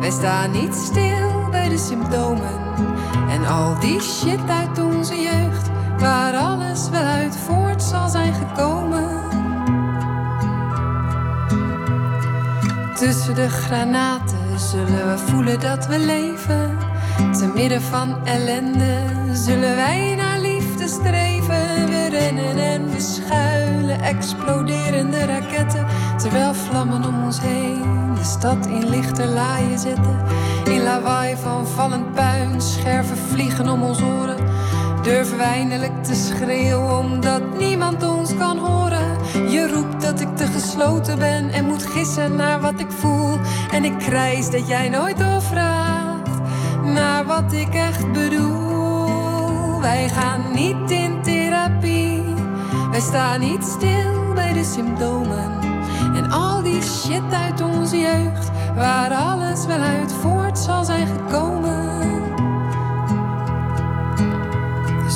Wij 0.00 0.10
staan 0.10 0.50
niet 0.50 0.74
stil 0.74 1.48
bij 1.50 1.68
de 1.68 1.78
symptomen. 1.78 2.66
En 3.28 3.46
al 3.46 3.80
die 3.80 4.00
shit 4.00 4.48
uit 4.48 4.78
onze 4.78 5.20
jeugd, 5.20 5.65
waar 5.98 6.34
alles 6.34 6.88
wel 6.88 7.04
uit 7.04 7.36
voort 7.36 7.82
zal 7.82 8.08
zijn 8.08 8.34
gekomen. 8.34 9.24
Tussen 12.94 13.34
de 13.34 13.48
granaten 13.48 14.58
zullen 14.58 15.10
we 15.10 15.18
voelen 15.18 15.60
dat 15.60 15.86
we 15.86 15.98
leven. 15.98 16.78
Te 17.16 17.50
midden 17.54 17.82
van 17.82 18.26
ellende 18.26 18.98
zullen 19.32 19.76
wij 19.76 20.14
naar 20.14 20.38
liefde 20.38 20.88
streven. 20.88 21.86
We 21.86 22.08
rennen 22.08 22.58
en 22.58 22.90
we 22.90 23.00
schuilen, 23.00 24.00
exploderende 24.00 25.24
raketten. 25.24 25.86
Terwijl 26.16 26.54
vlammen 26.54 27.04
om 27.04 27.24
ons 27.24 27.40
heen 27.40 28.14
de 28.14 28.24
stad 28.24 28.66
in 28.66 28.88
lichter 28.88 29.26
laaien 29.26 29.78
zetten. 29.78 30.18
In 30.64 30.82
lawaai 30.82 31.36
van 31.36 31.66
vallend 31.66 32.12
puin, 32.12 32.60
scherven 32.60 33.16
vliegen 33.16 33.68
om 33.68 33.82
ons 33.82 34.02
oren. 34.02 34.35
Durven 35.06 35.36
wij 35.36 35.90
te 36.02 36.14
schreeuwen 36.14 36.98
omdat 36.98 37.58
niemand 37.58 38.02
ons 38.02 38.36
kan 38.36 38.58
horen. 38.58 39.18
Je 39.50 39.68
roept 39.72 40.02
dat 40.02 40.20
ik 40.20 40.36
te 40.36 40.46
gesloten 40.46 41.18
ben 41.18 41.50
en 41.50 41.64
moet 41.64 41.86
gissen 41.86 42.36
naar 42.36 42.60
wat 42.60 42.80
ik 42.80 42.90
voel. 42.90 43.38
En 43.70 43.84
ik 43.84 43.98
krijs 43.98 44.50
dat 44.50 44.68
jij 44.68 44.88
nooit 44.88 45.18
doorvraagt 45.18 46.30
naar 46.82 47.24
wat 47.24 47.52
ik 47.52 47.74
echt 47.74 48.12
bedoel. 48.12 49.80
Wij 49.80 50.08
gaan 50.08 50.40
niet 50.54 50.90
in 50.90 51.22
therapie, 51.22 52.22
wij 52.90 53.00
staan 53.00 53.40
niet 53.40 53.64
stil 53.64 54.32
bij 54.34 54.52
de 54.52 54.64
symptomen. 54.64 55.50
En 56.14 56.30
al 56.30 56.62
die 56.62 56.82
shit 56.82 57.32
uit 57.32 57.60
onze 57.60 57.98
jeugd, 57.98 58.50
waar 58.74 59.14
alles 59.14 59.66
wel 59.66 59.80
uit 59.80 60.12
voort 60.12 60.58
zal 60.58 60.84
zijn 60.84 61.06
gekomen. 61.06 61.65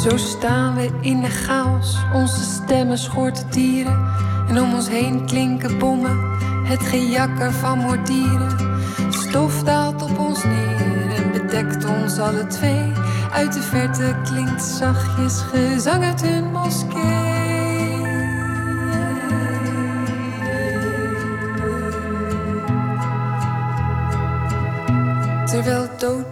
Zo 0.00 0.16
staan 0.16 0.74
we 0.74 0.90
in 1.00 1.20
de 1.20 1.28
chaos, 1.28 1.96
onze 2.14 2.42
stemmen 2.42 2.98
schorten 2.98 3.50
tieren. 3.50 4.08
En 4.48 4.60
om 4.60 4.74
ons 4.74 4.88
heen 4.88 5.26
klinken 5.26 5.78
bommen, 5.78 6.18
het 6.64 6.82
gejakker 6.82 7.52
van 7.52 7.78
mortieren. 7.78 8.56
Stof 9.10 9.62
daalt 9.62 10.02
op 10.02 10.18
ons 10.18 10.44
neer 10.44 11.14
en 11.16 11.32
bedekt 11.32 11.84
ons 11.84 12.18
alle 12.18 12.46
twee. 12.46 12.92
Uit 13.32 13.52
de 13.52 13.62
verte 13.62 14.16
klinkt 14.24 14.62
zachtjes 14.62 15.40
gezang 15.40 16.04
uit 16.04 16.22
hun 16.22 16.50
moskee. 16.50 17.29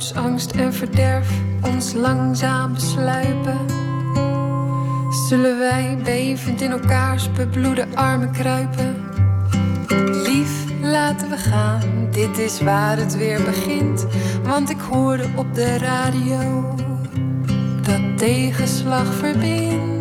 Doodsangst 0.08 0.50
en 0.50 0.72
verderf 0.72 1.30
ons 1.62 1.92
langzaam 1.92 2.72
besluipen, 2.72 3.58
zullen 5.28 5.58
wij 5.58 5.98
bevend 6.04 6.60
in 6.60 6.70
elkaars 6.70 7.32
bebloede 7.32 7.86
armen 7.94 8.32
kruipen. 8.32 8.96
Lief, 10.24 10.64
laten 10.82 11.30
we 11.30 11.36
gaan, 11.36 12.08
dit 12.10 12.38
is 12.38 12.60
waar 12.60 12.96
het 12.96 13.16
weer 13.16 13.42
begint. 13.42 14.06
Want 14.44 14.70
ik 14.70 14.80
hoorde 14.80 15.28
op 15.36 15.54
de 15.54 15.78
radio 15.78 16.74
dat 17.82 18.18
tegenslag 18.18 19.14
verbindt. 19.14 19.97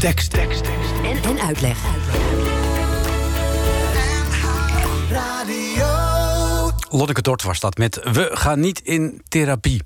Tekst, 0.00 0.30
tekst, 0.30 0.64
tekst. 0.64 0.92
En, 1.04 1.22
en 1.22 1.40
uitleg. 1.40 1.78
Radio. 5.10 5.86
Lonneke 6.90 7.22
Dort 7.22 7.42
was 7.42 7.60
dat 7.60 7.78
met 7.78 8.00
We 8.12 8.30
gaan 8.32 8.60
niet 8.60 8.80
in 8.80 9.22
therapie. 9.28 9.82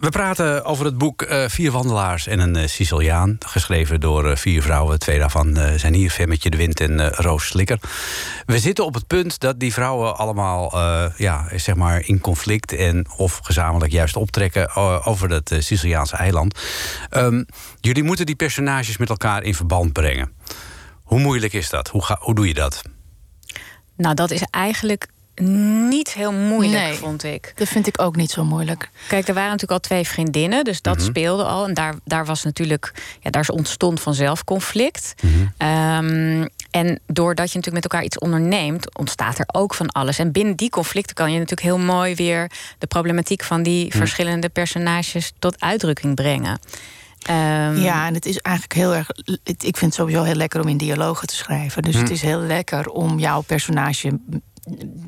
We 0.00 0.08
praten 0.08 0.64
over 0.64 0.84
het 0.84 0.98
boek 0.98 1.22
eh, 1.22 1.48
Vier 1.48 1.70
Wandelaars 1.70 2.26
en 2.26 2.38
een 2.38 2.56
eh, 2.56 2.68
Siciliaan. 2.68 3.36
Geschreven 3.46 4.00
door 4.00 4.30
eh, 4.30 4.36
vier 4.36 4.62
vrouwen. 4.62 4.98
Twee 4.98 5.18
daarvan 5.18 5.58
zijn 5.76 5.94
hier, 5.94 6.10
Femmetje 6.10 6.50
de 6.50 6.56
Wind 6.56 6.80
en 6.80 7.08
Roos 7.08 7.46
Slikker. 7.46 7.78
We 8.46 8.58
zitten 8.58 8.84
op 8.84 8.94
het 8.94 9.06
punt 9.06 9.40
dat 9.40 9.60
die 9.60 9.72
vrouwen 9.72 10.16
allemaal 10.16 10.78
ja, 11.16 11.48
zeg 11.56 11.74
maar 11.74 12.06
in 12.06 12.20
conflict... 12.20 12.72
en 12.72 13.06
of 13.16 13.40
gezamenlijk 13.42 13.92
juist 13.92 14.16
optrekken 14.16 14.74
over 15.04 15.28
dat 15.28 15.52
Siciliaanse 15.58 16.16
eiland. 16.16 16.58
Ehm, 17.10 17.44
jullie 17.80 18.02
moeten 18.02 18.26
die 18.26 18.34
personages 18.34 18.96
met 18.96 19.08
elkaar 19.08 19.42
in 19.42 19.54
verband 19.54 19.92
brengen. 19.92 20.32
Hoe 21.02 21.20
moeilijk 21.20 21.52
is 21.52 21.70
dat? 21.70 21.88
Hoe, 21.88 22.04
ga, 22.04 22.16
hoe 22.20 22.34
doe 22.34 22.46
je 22.46 22.54
dat? 22.54 22.82
Nou, 23.96 24.14
dat 24.14 24.30
is 24.30 24.42
eigenlijk 24.50 25.08
niet 25.40 26.12
heel 26.12 26.32
moeilijk, 26.32 26.82
Nee. 26.82 26.94
vond 26.94 27.24
ik. 27.24 27.52
Dat 27.56 27.68
vind 27.68 27.86
ik 27.86 28.00
ook 28.00 28.16
niet 28.16 28.30
zo 28.30 28.44
moeilijk. 28.44 28.90
Kijk, 29.08 29.28
er 29.28 29.34
waren 29.34 29.50
natuurlijk 29.50 29.72
al 29.82 29.88
twee 29.88 30.04
vriendinnen, 30.06 30.64
dus 30.64 30.82
dat 30.82 30.96
Mhm. 30.96 31.04
speelde 31.06 31.44
al. 31.44 31.66
En 31.68 31.74
daar, 31.74 31.94
daar 32.04 32.24
was 32.24 32.42
natuurlijk, 32.44 32.92
ja, 33.20 33.30
daar 33.30 33.48
ontstond 33.48 34.00
vanzelf 34.00 34.44
conflict. 34.44 35.14
Mhm. 35.22 35.32
Ehm, 35.56 36.46
en 36.70 37.00
doordat 37.06 37.50
je 37.50 37.56
natuurlijk 37.56 37.84
met 37.84 37.92
elkaar 37.92 38.04
iets 38.04 38.18
onderneemt, 38.18 38.98
ontstaat 38.98 39.38
er 39.38 39.48
ook 39.52 39.74
van 39.74 39.88
alles. 39.88 40.18
En 40.18 40.32
binnen 40.32 40.56
die 40.56 40.70
conflicten 40.70 41.14
kan 41.14 41.26
je 41.32 41.38
natuurlijk 41.38 41.66
heel 41.66 41.78
mooi 41.78 42.14
weer 42.14 42.50
de 42.78 42.86
problematiek 42.86 43.44
van 43.44 43.62
die 43.62 43.86
Mhm. 43.86 43.96
verschillende 43.96 44.48
personages 44.48 45.32
tot 45.38 45.60
uitdrukking 45.60 46.14
brengen. 46.14 46.58
Ehm, 47.20 47.76
Ja, 47.80 48.06
en 48.06 48.14
het 48.14 48.26
is 48.26 48.38
eigenlijk 48.38 48.74
heel 48.80 48.94
erg. 48.94 49.08
Ik 49.44 49.76
vind 49.76 49.80
het 49.80 49.94
sowieso 49.94 50.22
heel 50.22 50.34
lekker 50.34 50.60
om 50.60 50.68
in 50.68 50.76
dialogen 50.76 51.26
te 51.26 51.34
schrijven. 51.36 51.82
Dus 51.82 51.94
het 51.96 52.10
is 52.10 52.22
heel 52.22 52.38
lekker 52.40 52.88
om 52.88 53.18
jouw 53.18 53.40
personage 53.40 54.18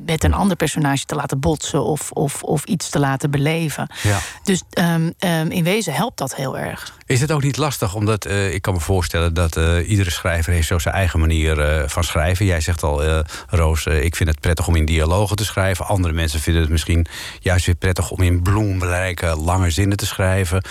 met 0.05 0.23
een 0.23 0.33
ander 0.33 0.55
personage 0.55 1.05
te 1.05 1.15
laten 1.15 1.39
botsen 1.39 1.83
of, 1.83 2.11
of, 2.11 2.43
of 2.43 2.63
iets 2.63 2.89
te 2.89 2.99
laten 2.99 3.31
beleven. 3.31 3.89
Ja. 4.03 4.19
Dus 4.43 4.63
ehm, 4.69 5.11
ehm, 5.19 5.47
in 5.47 5.63
wezen 5.63 5.93
helpt 5.93 6.17
dat 6.17 6.35
heel 6.35 6.57
erg. 6.57 6.93
Is 7.05 7.21
het 7.21 7.31
ook 7.31 7.43
niet 7.43 7.57
lastig? 7.57 7.95
Omdat 7.95 8.25
eh, 8.25 8.53
ik 8.53 8.61
kan 8.61 8.73
me 8.73 8.79
voorstellen 8.79 9.33
dat 9.33 9.57
eh, 9.57 9.89
iedere 9.89 10.11
schrijver 10.11 10.53
heeft 10.53 10.67
zo 10.67 10.79
zijn 10.79 10.95
eigen 10.95 11.19
manier 11.19 11.59
eh, 11.59 11.87
van 11.87 12.03
schrijven. 12.03 12.45
Jij 12.45 12.61
zegt 12.61 12.83
al, 12.83 13.23
Roos, 13.47 13.85
ik 13.85 14.15
vind 14.15 14.29
het 14.29 14.39
prettig 14.39 14.67
om 14.67 14.75
in 14.75 14.85
dialogen 14.85 15.35
te 15.35 15.45
schrijven. 15.45 15.85
Andere 15.85 16.13
mensen 16.13 16.39
vinden 16.39 16.61
het 16.61 16.71
misschien 16.71 17.05
juist 17.39 17.65
weer 17.65 17.75
prettig 17.75 18.11
om 18.11 18.21
in 18.21 18.41
bloemrijke, 18.41 19.35
lange 19.35 19.69
zinnen 19.69 19.97
te 19.97 20.05
schrijven. 20.05 20.63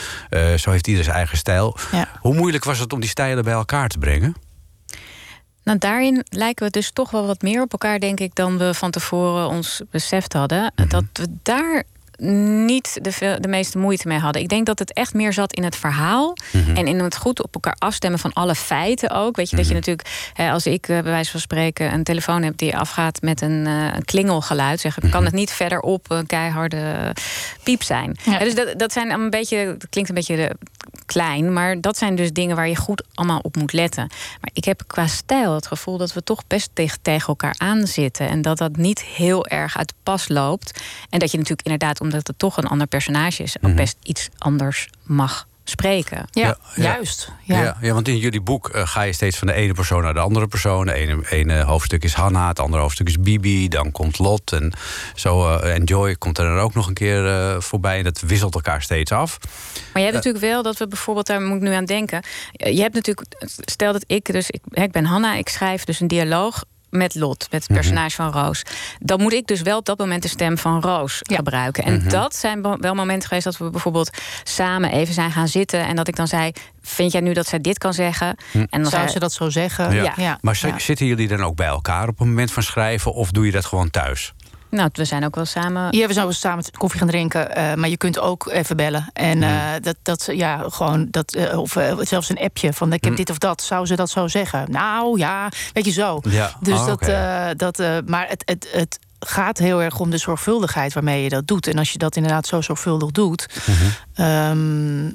Zo 0.56 0.70
heeft 0.70 0.86
ieder 0.86 1.04
zijn 1.04 1.16
eigen 1.16 1.36
stijl. 1.36 1.76
Ja. 1.92 2.08
Hoe 2.20 2.34
moeilijk 2.34 2.64
was 2.64 2.78
het 2.78 2.92
om 2.92 3.00
die 3.00 3.08
stijlen 3.08 3.44
bij 3.44 3.52
elkaar 3.52 3.88
te 3.88 3.98
brengen? 3.98 4.36
Nou, 5.64 5.78
daarin 5.78 6.24
lijken 6.28 6.66
we 6.66 6.70
dus 6.70 6.90
toch 6.90 7.10
wel 7.10 7.26
wat 7.26 7.42
meer 7.42 7.62
op 7.62 7.72
elkaar, 7.72 7.98
denk 8.00 8.20
ik, 8.20 8.34
dan 8.34 8.58
we 8.58 8.74
van 8.74 8.90
tevoren 8.90 9.48
ons 9.48 9.80
beseft 9.90 10.32
hadden. 10.32 10.72
Dat 10.88 11.04
we 11.12 11.26
daar 11.42 11.82
niet 12.26 12.98
de, 13.02 13.12
veel- 13.12 13.40
de 13.40 13.48
meeste 13.48 13.78
moeite 13.78 14.08
mee 14.08 14.18
hadden. 14.18 14.42
Ik 14.42 14.48
denk 14.48 14.66
dat 14.66 14.78
het 14.78 14.92
echt 14.92 15.14
meer 15.14 15.32
zat 15.32 15.52
in 15.52 15.64
het 15.64 15.76
verhaal 15.76 16.36
en 16.74 16.86
in 16.86 16.98
het 16.98 17.16
goed 17.16 17.42
op 17.42 17.54
elkaar 17.54 17.76
afstemmen 17.78 18.18
van 18.20 18.32
alle 18.32 18.54
feiten 18.54 19.10
ook. 19.10 19.36
Weet 19.36 19.50
je 19.50 19.56
dat 19.56 19.68
je 19.68 19.74
natuurlijk, 19.74 20.08
hè, 20.32 20.50
als 20.50 20.66
ik 20.66 20.88
eh, 20.88 21.00
bij 21.00 21.10
wijze 21.10 21.30
van 21.30 21.40
spreken 21.40 21.92
een 21.92 22.04
telefoon 22.04 22.42
heb 22.42 22.56
die 22.56 22.76
afgaat 22.76 23.22
met 23.22 23.40
een, 23.40 23.66
eh, 23.66 23.94
een 23.94 24.04
klingelgeluid, 24.04 24.80
zeg 24.80 24.98
ik, 24.98 25.10
kan 25.10 25.24
het 25.24 25.34
niet 25.34 25.50
verderop 25.50 26.10
een 26.10 26.26
keiharde 26.26 27.12
piep 27.62 27.82
zijn. 27.82 28.16
Ja. 28.24 28.38
Dus 28.38 28.54
dat, 28.54 28.78
dat 28.78 28.92
zijn 28.92 29.10
een 29.10 29.30
beetje, 29.30 29.64
dat 29.78 29.88
klinkt 29.88 30.08
een 30.08 30.14
beetje 30.16 30.50
klein, 31.06 31.52
maar 31.52 31.80
dat 31.80 31.96
zijn 31.96 32.14
dus 32.14 32.32
dingen 32.32 32.56
waar 32.56 32.68
je 32.68 32.76
goed 32.76 33.04
allemaal 33.14 33.40
op 33.42 33.56
moet 33.56 33.72
letten. 33.72 34.06
Maar 34.40 34.50
ik 34.52 34.64
heb 34.64 34.82
qua 34.86 35.06
stijl 35.06 35.54
het 35.54 35.66
gevoel 35.66 35.98
dat 35.98 36.12
we 36.12 36.22
toch 36.22 36.42
best 36.46 36.70
tegen, 36.72 36.98
tegen 37.02 37.26
elkaar 37.26 37.54
aanzitten. 37.58 38.28
En 38.28 38.42
dat 38.42 38.58
dat 38.58 38.76
niet 38.76 39.02
heel 39.02 39.46
erg 39.46 39.76
uit 39.78 39.88
de 39.88 39.94
pas 40.02 40.28
loopt. 40.28 40.80
En 41.10 41.18
dat 41.18 41.30
je 41.30 41.36
natuurlijk 41.36 41.66
inderdaad, 41.66 42.00
omdat 42.00 42.26
het 42.26 42.38
toch 42.38 42.56
een 42.56 42.66
ander 42.66 42.86
personage 42.86 43.42
is, 43.42 43.56
ook 43.62 43.74
best 43.74 43.96
iets 44.02 44.28
anders 44.38 44.88
mag 45.02 45.46
spreken. 45.64 46.26
Ja, 46.30 46.56
ja. 46.74 46.82
juist. 46.82 47.32
Ja. 47.42 47.76
Ja. 47.80 47.92
want 47.92 48.08
in 48.08 48.16
jullie 48.16 48.40
boek 48.40 48.68
eh, 48.68 48.86
ga 48.86 49.02
je 49.02 49.12
steeds 49.12 49.38
van 49.38 49.46
de 49.46 49.52
ene 49.52 49.72
persoon 49.72 50.02
naar 50.02 50.14
de 50.14 50.20
andere 50.20 50.46
persoon. 50.46 50.86
De 50.86 50.92
ene, 50.92 51.30
ene 51.30 51.62
hoofdstuk 51.62 52.04
is 52.04 52.14
Hanna, 52.14 52.48
het 52.48 52.60
andere 52.60 52.82
hoofdstuk 52.82 53.08
is 53.08 53.20
Bibi. 53.20 53.68
Dan 53.68 53.92
komt 53.92 54.18
Lot 54.18 54.52
en 54.52 54.72
zo. 55.14 55.56
eh, 55.56 55.74
en 55.74 55.84
Joy 55.84 56.14
komt 56.14 56.38
er 56.38 56.44
dan 56.44 56.58
ook 56.58 56.74
nog 56.74 56.86
een 56.86 56.94
keer 56.94 57.26
eh, 57.26 57.60
voorbij. 57.60 57.98
En 57.98 58.04
dat 58.04 58.20
wisselt 58.20 58.54
elkaar 58.54 58.82
steeds 58.82 59.12
af. 59.12 59.38
Maar 59.92 60.02
je 60.02 60.10
hebt 60.10 60.14
natuurlijk 60.14 60.44
wel 60.44 60.62
dat 60.62 60.78
we 60.78 60.88
bijvoorbeeld, 60.88 61.26
daar 61.26 61.40
moet 61.40 61.56
ik 61.56 61.62
nu 61.62 61.72
aan 61.72 61.84
denken. 61.84 62.22
Je 62.52 62.80
hebt 62.80 62.94
natuurlijk, 62.94 63.34
stel 63.64 63.92
dat 63.92 64.04
ik, 64.06 64.32
dus 64.32 64.50
ik, 64.50 64.60
ik 64.70 64.92
ben 64.92 65.04
Hanna, 65.04 65.34
ik 65.34 65.48
schrijf 65.48 65.84
dus 65.84 66.00
een 66.00 66.08
dialoog 66.08 66.64
met 66.92 67.14
Lot, 67.14 67.46
met 67.50 67.62
het 67.62 67.72
personage 67.72 68.16
van 68.16 68.32
Roos. 68.32 68.62
Dan 69.00 69.20
moet 69.20 69.32
ik 69.32 69.46
dus 69.46 69.60
wel 69.62 69.78
op 69.78 69.84
dat 69.86 69.98
moment 69.98 70.22
de 70.22 70.28
stem 70.28 70.58
van 70.58 70.80
Roos 70.80 71.18
gebruiken. 71.22 71.84
En 71.84 71.94
Mhm. 71.94 72.08
dat 72.08 72.34
zijn 72.36 72.62
wel 72.80 72.94
momenten 72.94 73.28
geweest 73.28 73.44
dat 73.46 73.56
we 73.58 73.70
bijvoorbeeld 73.70 74.10
samen 74.44 74.90
even 74.92 75.14
zijn 75.14 75.30
gaan 75.32 75.48
zitten. 75.48 75.86
En 75.86 75.96
dat 75.96 76.08
ik 76.08 76.16
dan 76.16 76.26
zei: 76.28 76.52
Vind 76.82 77.12
jij 77.12 77.20
nu 77.20 77.32
dat 77.32 77.46
zij 77.46 77.60
dit 77.60 77.78
kan 77.78 77.92
zeggen? 77.94 78.36
En 78.52 78.82
dan 78.82 78.86
Zou 78.86 79.08
ze 79.08 79.18
dat 79.18 79.32
zo 79.32 79.50
zeggen? 79.50 79.94
Ja. 79.94 80.12
ja. 80.16 80.38
Maar 80.40 80.56
zitten 80.76 81.06
jullie 81.06 81.28
dan 81.28 81.42
ook 81.42 81.56
bij 81.56 81.66
elkaar 81.66 82.08
op 82.08 82.18
het 82.18 82.28
moment 82.28 82.52
van 82.52 82.62
schrijven? 82.62 83.12
Of 83.12 83.30
doe 83.30 83.46
je 83.46 83.52
dat 83.52 83.64
gewoon 83.64 83.90
thuis? 83.90 84.32
Nou, 84.72 84.88
we 84.92 85.04
zijn 85.04 85.24
ook 85.24 85.34
wel 85.34 85.44
samen. 85.44 85.96
Ja, 85.96 86.06
we 86.06 86.12
zouden 86.12 86.36
samen 86.36 86.64
koffie 86.78 86.98
gaan 86.98 87.08
drinken, 87.08 87.54
eh, 87.56 87.74
maar 87.74 87.88
je 87.88 87.96
kunt 87.96 88.18
ook 88.18 88.48
even 88.50 88.76
bellen. 88.76 89.10
En 89.12 89.42
eh, 89.42 89.70
dat, 89.80 89.96
dat, 90.02 90.28
ja, 90.32 90.64
gewoon, 90.68 91.06
dat, 91.10 91.34
eh, 91.34 91.58
of 91.58 91.76
eh, 91.76 91.94
zelfs 92.00 92.28
een 92.28 92.38
appje 92.38 92.72
van 92.72 92.92
ik 92.92 93.04
heb 93.04 93.16
dit 93.16 93.30
of 93.30 93.38
dat. 93.38 93.62
Zou 93.62 93.86
ze 93.86 93.96
dat 93.96 94.10
zo 94.10 94.28
zeggen? 94.28 94.70
Nou 94.70 95.18
ja, 95.18 95.48
weet 95.72 95.84
je 95.84 95.90
zo. 95.90 96.20
Ja. 96.22 96.56
Dus 96.60 96.78
Oh, 96.78 96.86
dat, 96.86 97.08
eh, 97.08 97.48
dat 97.56 97.78
eh, 97.78 97.96
maar 98.06 98.28
het, 98.28 98.42
het, 98.44 98.68
het 98.72 98.98
gaat 99.20 99.58
heel 99.58 99.82
erg 99.82 99.98
om 100.00 100.10
de 100.10 100.18
zorgvuldigheid 100.18 100.92
waarmee 100.92 101.22
je 101.22 101.28
dat 101.28 101.46
doet. 101.46 101.66
En 101.66 101.78
als 101.78 101.92
je 101.92 101.98
dat 101.98 102.16
inderdaad 102.16 102.46
zo 102.46 102.60
zorgvuldig 102.60 103.10
doet, 103.10 103.46
ehm, 104.14 105.10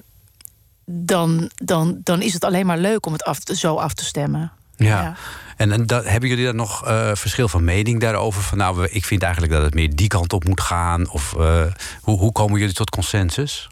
dan, 0.85 1.49
dan, 1.55 1.97
dan 2.03 2.21
is 2.21 2.33
het 2.33 2.43
alleen 2.43 2.65
maar 2.65 2.77
leuk 2.77 3.05
om 3.05 3.13
het 3.13 3.23
af, 3.23 3.39
te- 3.39 3.55
zo 3.55 3.75
af 3.75 3.93
te 3.93 4.05
stemmen. 4.05 4.51
Ja. 4.77 5.01
Ja. 5.01 5.15
En, 5.57 5.71
en 5.71 5.85
dat, 5.85 6.05
hebben 6.05 6.29
jullie 6.29 6.45
dan 6.45 6.55
nog 6.55 6.85
eh, 6.85 7.11
verschil 7.13 7.47
van 7.47 7.63
mening 7.63 7.99
daarover? 7.99 8.41
Van 8.41 8.57
nou, 8.57 8.77
we- 8.77 8.91
ik 8.91 9.05
vind 9.05 9.23
eigenlijk 9.23 9.53
dat 9.53 9.61
het 9.63 9.73
meer 9.73 9.95
die 9.95 10.07
kant 10.07 10.33
op 10.33 10.43
moet 10.45 10.61
gaan. 10.61 11.09
Of 11.09 11.33
eh, 11.37 11.61
hoe, 12.01 12.17
hoe 12.17 12.31
komen 12.31 12.59
jullie 12.59 12.73
tot 12.73 12.89
consensus? 12.89 13.69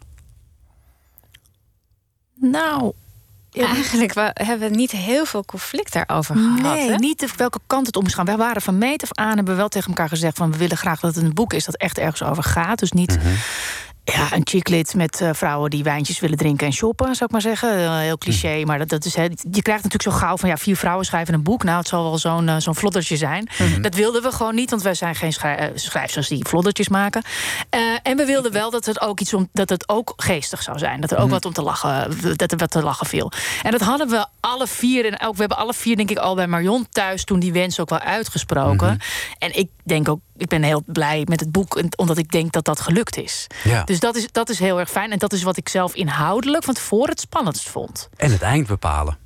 Nou, 2.40 2.92
Eigenlijk 3.52 4.12
we 4.14 4.30
hebben 4.34 4.70
we 4.70 4.76
niet 4.76 4.90
heel 4.90 5.24
veel 5.24 5.44
conflict 5.44 5.92
daarover 5.92 6.36
gehad. 6.36 6.60
Nee, 6.60 6.90
hè? 6.90 6.96
niet 6.96 7.36
welke 7.36 7.60
kant 7.66 7.86
het 7.86 7.96
om 7.96 8.06
is 8.06 8.14
gaan. 8.14 8.24
We 8.24 8.36
waren 8.36 8.62
van 8.62 8.78
meet 8.78 9.02
af 9.02 9.12
aan 9.12 9.34
hebben 9.36 9.52
we 9.54 9.60
wel 9.60 9.68
tegen 9.68 9.88
elkaar 9.88 10.08
gezegd 10.08 10.36
van 10.36 10.50
we 10.52 10.56
willen 10.58 10.76
graag 10.76 11.00
dat 11.00 11.14
het 11.14 11.24
een 11.24 11.34
boek 11.34 11.52
is 11.52 11.64
dat 11.64 11.76
echt 11.76 11.98
ergens 11.98 12.22
over 12.22 12.42
gaat. 12.42 12.78
Dus 12.78 12.92
niet 12.92 13.18
ja, 14.12 14.32
een 14.32 14.40
chicklit 14.44 14.94
met 14.94 15.20
eh, 15.20 15.30
vrouwen 15.32 15.70
die 15.70 15.82
wijntjes 15.82 16.20
willen 16.20 16.36
drinken 16.36 16.66
en 16.66 16.72
shoppen, 16.72 17.14
zou 17.14 17.24
ik 17.24 17.30
maar 17.30 17.40
zeggen. 17.40 17.76
Eh, 17.78 17.98
heel 17.98 18.18
cliché, 18.18 18.64
maar 18.64 18.78
dat, 18.78 18.88
dat 18.88 19.04
is, 19.04 19.14
hè, 19.14 19.22
je 19.22 19.62
krijgt 19.62 19.82
natuurlijk 19.82 20.02
zo 20.02 20.10
gauw 20.10 20.36
van 20.36 20.48
ja, 20.48 20.56
vier 20.56 20.76
vrouwen 20.76 21.04
schrijven 21.04 21.34
een 21.34 21.42
boek. 21.42 21.62
Nou, 21.62 21.78
het 21.78 21.88
zal 21.88 22.02
wel 22.02 22.18
zo'n 22.18 22.48
eh, 22.48 22.56
zo'n 22.58 22.74
vloddertje 22.74 23.16
zijn. 23.16 23.48
Dat 23.80 23.94
wilden 23.94 24.22
we 24.22 24.32
gewoon 24.32 24.54
niet, 24.54 24.70
want 24.70 24.82
wij 24.82 24.94
zijn 24.94 25.14
geen 25.14 25.32
schrij 25.32 25.72
schrijvers 25.74 26.28
die 26.28 26.44
vloddertjes 26.44 26.88
maken. 26.88 27.22
En 28.02 28.16
we 28.16 28.24
wilden 28.24 28.52
wel 28.52 28.70
dat 28.70 28.84
het 28.84 29.00
ook 29.00 29.20
iets 29.20 29.34
om 29.34 29.48
dat 29.52 29.68
het 29.68 29.88
ook 29.88 30.12
geestig 30.16 30.62
zou 30.62 30.78
zijn. 30.78 31.00
Dat 31.00 31.10
er 31.10 31.18
ook 31.18 31.30
wat 31.30 31.44
om 31.44 31.52
te 31.52 31.62
lachen, 31.62 32.18
dat 32.36 32.52
er 32.52 32.58
wat 32.58 32.70
te 32.70 32.82
lachen 32.82 33.06
viel. 33.06 33.32
En 33.62 33.70
dat 33.70 33.80
hadden 33.80 34.08
we 34.08 34.26
alle 34.40 34.66
vier 34.66 35.06
en 35.06 35.20
ook 35.20 35.34
we 35.34 35.40
hebben 35.40 35.58
alle 35.58 35.74
vier 35.74 35.96
denk 35.96 36.10
ik 36.10 36.18
al 36.18 36.34
bij 36.34 36.46
Marion 36.46 36.86
thuis 36.90 37.24
toen 37.24 37.40
die 37.40 37.52
wens 37.52 37.80
ook 37.80 37.90
wel 37.90 37.98
uitgesproken. 37.98 38.98
En 39.38 39.58
ik 39.58 39.68
denk 39.84 40.08
ook, 40.08 40.20
ik 40.36 40.48
ben 40.48 40.62
heel 40.62 40.82
blij 40.86 41.22
met 41.28 41.40
het 41.40 41.52
boek, 41.52 41.82
omdat 41.96 42.18
ik 42.18 42.30
denk 42.30 42.52
dat 42.52 42.64
dat 42.64 42.80
gelukt 42.80 43.16
is. 43.16 43.46
Ja. 43.64 43.84
Dus 43.84 44.00
dat 44.00 44.16
is, 44.16 44.32
dat 44.32 44.48
is 44.48 44.58
heel 44.58 44.78
erg 44.78 44.90
fijn. 44.90 45.12
En 45.12 45.18
dat 45.18 45.32
is 45.32 45.42
wat 45.42 45.56
ik 45.56 45.68
zelf 45.68 45.94
inhoudelijk 45.94 46.64
van 46.64 46.74
tevoren 46.74 47.10
het 47.10 47.20
spannendst 47.20 47.68
vond. 47.68 48.08
En 48.16 48.30
het 48.30 48.42
eind 48.42 48.66
bepalen. 48.66 49.18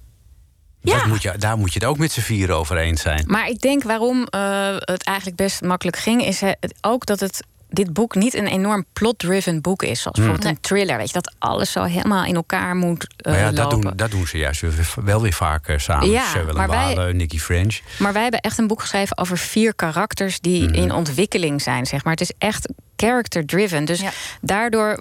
Ja. 0.80 0.96
Dat 0.96 1.06
moet 1.06 1.22
je, 1.22 1.38
daar 1.38 1.58
moet 1.58 1.72
je 1.72 1.78
het 1.78 1.88
ook 1.88 1.98
met 1.98 2.12
z'n 2.12 2.20
vieren 2.20 2.56
over 2.56 2.76
eens 2.76 3.00
zijn. 3.00 3.24
Maar 3.26 3.48
ik 3.48 3.60
denk 3.60 3.82
waarom 3.82 4.26
eh, 4.26 4.74
het 4.78 5.02
eigenlijk 5.02 5.36
best 5.36 5.62
makkelijk 5.62 5.96
ging, 5.96 6.24
is 6.24 6.42
eh, 6.42 6.50
het 6.60 6.74
ook 6.80 7.06
dat 7.06 7.20
het. 7.20 7.44
Dit 7.72 7.92
boek 7.92 8.14
niet 8.14 8.34
een 8.34 8.46
enorm 8.46 8.84
plot-driven 8.92 9.60
boek 9.60 9.82
is. 9.82 10.02
Zoals 10.02 10.16
bijvoorbeeld 10.18 10.48
een 10.48 10.60
thriller. 10.60 10.96
Weet 10.96 11.06
je, 11.06 11.12
dat 11.12 11.34
alles 11.38 11.72
zo 11.72 11.82
helemaal 11.82 12.24
in 12.24 12.34
elkaar 12.34 12.76
moet 12.76 13.06
eh, 13.16 13.32
maar 13.32 13.40
ja, 13.40 13.50
dat 13.50 13.72
lopen. 13.72 13.80
doen, 13.80 13.96
dat 13.96 14.10
doen 14.10 14.26
ze 14.26 14.38
juist 14.38 14.62
wel 15.04 15.20
weer 15.22 15.32
vaak 15.32 15.68
eh, 15.68 15.78
samen. 15.78 16.10
Ja, 16.10 16.24
Cheryl 16.24 16.54
maar 16.54 16.68
Walen, 16.68 17.16
Nicky 17.16 17.38
French. 17.38 17.80
Maar 17.98 18.12
wij 18.12 18.22
hebben 18.22 18.40
echt 18.40 18.58
een 18.58 18.66
boek 18.66 18.80
geschreven 18.80 19.18
over 19.18 19.38
vier 19.38 19.74
karakters 19.74 20.40
die 20.40 20.62
Mhm. 20.64 20.74
in 20.74 20.92
ontwikkeling 20.92 21.62
zijn, 21.62 21.86
zeg 21.86 22.04
maar. 22.04 22.12
Het 22.12 22.20
is 22.22 22.32
echt 22.38 22.68
character-driven. 22.96 23.84
Dus 23.84 24.00
Ja. 24.00 24.10
daardoor 24.40 25.00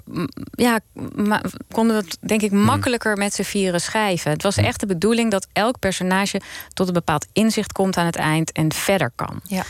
ja, 0.50 0.78
konden 1.72 1.96
we 1.96 2.02
het, 2.02 2.18
denk 2.20 2.42
Mhm. 2.42 2.54
ik, 2.54 2.64
makkelijker 2.64 3.16
met 3.16 3.34
z'n 3.34 3.42
vieren 3.42 3.80
schrijven. 3.80 4.30
Het 4.30 4.42
was 4.42 4.56
echt 4.56 4.80
de 4.80 4.86
bedoeling 4.86 5.30
dat 5.30 5.46
elk 5.52 5.78
personage 5.78 6.40
tot 6.74 6.86
een 6.86 6.92
bepaald 6.92 7.26
inzicht 7.32 7.72
komt 7.72 7.96
aan 7.96 8.06
het 8.06 8.16
eind 8.16 8.52
en 8.52 8.72
verder 8.72 9.10
kan. 9.14 9.40
Ja. 9.46 9.62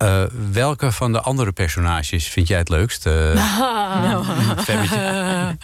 Eh, 0.00 0.22
welke 0.52 0.92
van 0.92 1.12
de 1.12 1.20
andere 1.20 1.52
personages 1.52 2.28
vind 2.28 2.48
jij 2.48 2.58
het 2.58 2.68
leukst? 2.68 3.06
Eh, 3.06 4.20
Femmetje. 4.64 5.08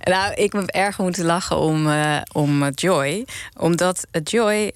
Nou, 0.00 0.34
ik 0.34 0.52
heb 0.52 0.66
erg 0.66 0.98
moeten 0.98 1.24
lachen 1.24 1.58
om, 1.58 1.90
eh, 1.90 2.16
om 2.32 2.68
Joy. 2.68 3.26
Omdat 3.56 4.06
Joy 4.24 4.72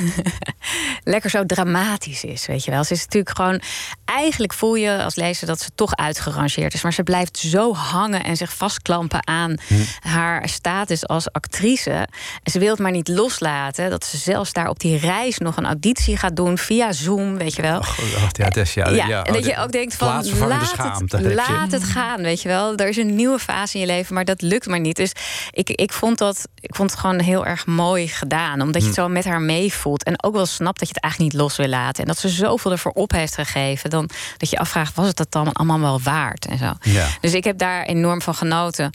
lekker 1.14 1.30
zo 1.30 1.46
dramatisch 1.46 2.24
is, 2.24 2.46
weet 2.46 2.64
je 2.64 2.70
wel. 2.70 2.84
Ze 2.84 2.92
is 2.92 3.02
natuurlijk 3.02 3.36
gewoon... 3.36 3.60
Eigenlijk 4.04 4.52
voel 4.52 4.74
je 4.74 5.02
als 5.02 5.14
lezer 5.14 5.46
dat 5.46 5.60
ze 5.60 5.70
toch 5.74 5.96
uitgerangeerd 5.96 6.74
is. 6.74 6.82
Maar 6.82 6.92
ze 6.92 7.02
blijft 7.02 7.38
zo 7.38 7.74
hangen 7.74 8.24
en 8.24 8.36
zich 8.36 8.54
vastklampen 8.54 9.26
aan 9.26 9.54
haar 10.00 10.48
status 10.48 11.06
als 11.06 11.32
actrice. 11.32 12.08
En 12.42 12.52
ze 12.52 12.58
wil 12.58 12.70
het 12.70 12.78
maar 12.78 12.90
niet 12.90 13.08
loslaten. 13.08 13.90
Dat 13.90 14.04
ze 14.04 14.16
zelfs 14.16 14.52
daar 14.52 14.68
op 14.68 14.80
die 14.80 14.98
reis 14.98 15.38
nog 15.38 15.56
een 15.56 15.66
auditie 15.66 16.16
gaat 16.16 16.36
doen 16.36 16.58
via 16.58 16.92
Zoom, 16.92 17.38
weet 17.38 17.54
je 17.54 17.62
wel. 17.62 17.78
Oh, 17.78 18.03
ja, 18.32 18.44
dat 18.44 18.56
is, 18.56 18.74
ja, 18.74 18.88
Ja, 18.88 19.06
ja, 19.06 19.24
en 19.24 19.32
dat 19.32 19.42
oh, 19.42 19.48
je 19.48 19.56
ook 19.56 19.72
denkt 19.72 19.94
van 19.94 20.08
laat, 20.08 20.66
schaamte 20.66 21.16
het, 21.16 21.34
laat 21.34 21.72
het 21.72 21.84
gaan, 21.84 22.22
weet 22.22 22.42
je 22.42 22.48
wel. 22.48 22.76
Er 22.76 22.88
is 22.88 22.96
een 22.96 23.14
nieuwe 23.14 23.38
fase 23.38 23.74
in 23.74 23.80
je 23.80 23.86
leven, 23.86 24.14
maar 24.14 24.24
dat 24.24 24.42
lukt 24.42 24.66
maar 24.66 24.80
niet. 24.80 24.96
Dus 24.96 25.12
ik, 25.50 25.70
ik, 25.70 25.92
vond, 25.92 26.18
dat, 26.18 26.48
ik 26.60 26.74
vond 26.74 26.90
het 26.90 27.00
gewoon 27.00 27.20
heel 27.20 27.46
erg 27.46 27.66
mooi 27.66 28.08
gedaan. 28.08 28.60
Omdat 28.60 28.80
je 28.80 28.86
het 28.86 28.96
zo 28.96 29.08
met 29.08 29.24
haar 29.24 29.40
meevoelt. 29.40 30.02
En 30.02 30.22
ook 30.22 30.34
wel 30.34 30.46
snapt 30.46 30.78
dat 30.78 30.88
je 30.88 30.94
het 30.94 31.02
eigenlijk 31.02 31.32
niet 31.32 31.42
los 31.42 31.56
wil 31.56 31.68
laten. 31.68 32.02
En 32.02 32.08
dat 32.08 32.18
ze 32.18 32.28
zoveel 32.28 32.70
ervoor 32.70 32.92
op 32.92 33.12
heeft 33.12 33.34
gegeven. 33.34 33.90
Dan, 33.90 34.10
dat 34.36 34.50
je 34.50 34.58
afvraagt, 34.58 34.94
was 34.94 35.06
het 35.06 35.16
dat 35.16 35.32
dan 35.32 35.52
allemaal 35.52 35.80
wel 35.80 36.00
waard? 36.00 36.46
En 36.46 36.58
zo. 36.58 36.72
Ja. 36.80 37.06
Dus 37.20 37.32
ik 37.32 37.44
heb 37.44 37.58
daar 37.58 37.84
enorm 37.84 38.22
van 38.22 38.34
genoten. 38.34 38.90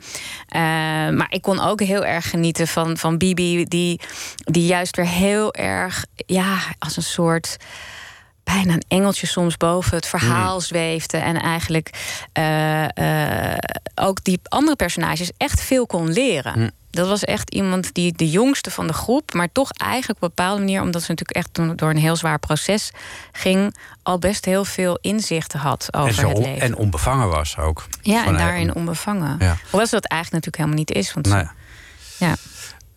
Eh, 0.48 0.62
maar 1.10 1.28
ik 1.30 1.42
kon 1.42 1.60
ook 1.60 1.82
heel 1.82 2.06
erg 2.06 2.30
genieten 2.30 2.68
van, 2.68 2.98
van 2.98 3.18
Bibi... 3.18 3.66
Die, 3.66 4.00
die 4.36 4.66
juist 4.66 4.96
weer 4.96 5.08
heel 5.08 5.54
erg, 5.54 6.06
ja, 6.16 6.58
als 6.80 6.98
een 6.98 7.04
soort 7.04 7.58
bijna 8.54 8.74
een 8.74 8.84
engeltje 8.88 9.28
soms 9.28 9.58
boven 9.58 9.96
het 9.96 10.06
verhaal 10.06 10.62
zweefde. 10.62 11.18
En 11.18 11.42
eigenlijk 11.42 11.90
eh, 12.34 13.52
eh, 13.54 13.58
ook 13.96 14.24
die 14.24 14.40
andere 14.44 14.76
personages 14.76 15.32
echt 15.38 15.62
veel 15.62 15.86
kon 15.86 16.12
leren. 16.12 16.72
Dat 16.92 17.08
was 17.08 17.24
echt 17.24 17.50
iemand 17.54 17.94
die 17.94 18.14
de 18.16 18.30
jongste 18.30 18.72
van 18.72 18.88
de 18.88 18.94
groep, 18.94 19.34
maar 19.34 19.52
toch 19.52 19.72
eigenlijk 19.72 20.24
op 20.24 20.30
een 20.30 20.36
bepaalde 20.36 20.60
manier, 20.62 20.82
omdat 20.82 21.02
ze 21.04 21.10
natuurlijk 21.12 21.38
echt 21.38 21.50
door- 21.56 21.76
door 21.76 21.90
een 21.90 21.98
heel 21.98 22.16
zwaar 22.16 22.40
proces 22.40 22.92
ging, 23.32 23.76
al 24.04 24.20
best 24.20 24.46
heel 24.46 24.66
veel 24.66 24.98
inzichten 25.02 25.60
had 25.60 25.88
over 25.94 26.08
En, 26.10 26.16
zo 26.16 26.28
het 26.30 26.38
leven. 26.38 26.62
en 26.62 26.76
onbevangen 26.76 27.30
was 27.30 27.58
ook. 27.58 27.88
ja, 28.02 28.26
en 28.26 28.38
daarin 28.38 28.76
onbevangen. 28.76 29.36
Ja. 29.40 29.58
Hoewel 29.70 29.88
ze 29.88 29.94
dat 29.96 30.06
eigenlijk 30.06 30.46
natuurlijk 30.46 30.56
helemaal 30.58 30.78
niet 30.78 30.92
is. 30.92 31.14
Want 31.14 31.28
Nou 31.28 31.48
ja. 32.18 32.36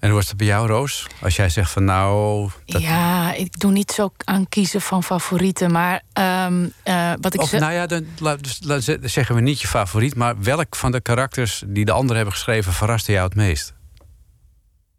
En 0.02 0.08
hoe 0.08 0.16
was 0.16 0.28
het 0.28 0.36
bij 0.36 0.46
jou, 0.46 0.66
Roos? 0.66 1.06
Als 1.20 1.36
jij 1.36 1.48
zegt 1.48 1.70
van 1.70 1.84
nou... 1.84 2.50
Dat, 2.66 2.82
Ja, 2.82 3.32
ik 3.34 3.60
doe 3.60 3.70
niet 3.70 3.90
zo 3.90 4.12
aan 4.24 4.48
kiezen 4.48 4.80
van 4.80 5.02
favorieten. 5.04 5.72
Maar 5.72 6.02
ehm, 6.12 6.68
eh, 6.82 7.12
wat 7.20 7.34
ik 7.34 7.40
of 7.40 7.48
zeg. 7.48 7.60
nou 7.60 7.72
ja, 7.72 7.86
dan 7.86 8.04
dus, 8.40 8.84
zeggen 9.12 9.34
we 9.34 9.40
niet 9.40 9.60
je 9.60 9.68
favoriet... 9.68 10.14
maar 10.14 10.42
welk 10.42 10.76
van 10.76 10.92
de 10.92 11.00
karakters 11.00 11.62
die 11.66 11.84
de 11.84 11.92
anderen 11.92 12.16
hebben 12.16 12.34
geschreven... 12.34 12.72
verraste 12.72 13.12
jou 13.12 13.24
het 13.24 13.34
meest? 13.34 13.74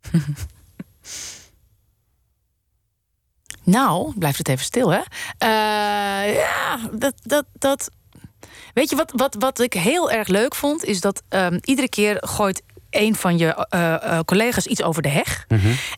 Nou, 3.64 4.14
blijft 4.18 4.38
het 4.38 4.48
even 4.48 4.66
stil, 4.66 4.90
hè? 4.90 5.02
Eh, 5.38 6.36
ja, 6.36 6.80
dat, 6.92 7.14
dat, 7.24 7.46
dat. 7.54 7.90
Weet 8.74 8.90
je 8.90 8.96
wat, 8.96 9.12
wat, 9.16 9.36
wat 9.40 9.60
ik 9.60 9.74
heel 9.74 10.12
erg 10.12 10.28
leuk 10.28 10.56
vond, 10.56 10.84
is 10.84 11.02
dat 11.02 11.24
ehm, 11.30 11.58
iedere 11.62 11.90
keer 11.90 12.18
gooit 12.20 12.64
een 12.96 13.16
van 13.16 13.38
je 13.38 13.68
eh, 13.70 13.94
eh, 13.94 14.20
collega's 14.26 14.66
iets 14.66 14.84
over 14.84 15.02
de 15.02 15.10
heg. 15.10 15.46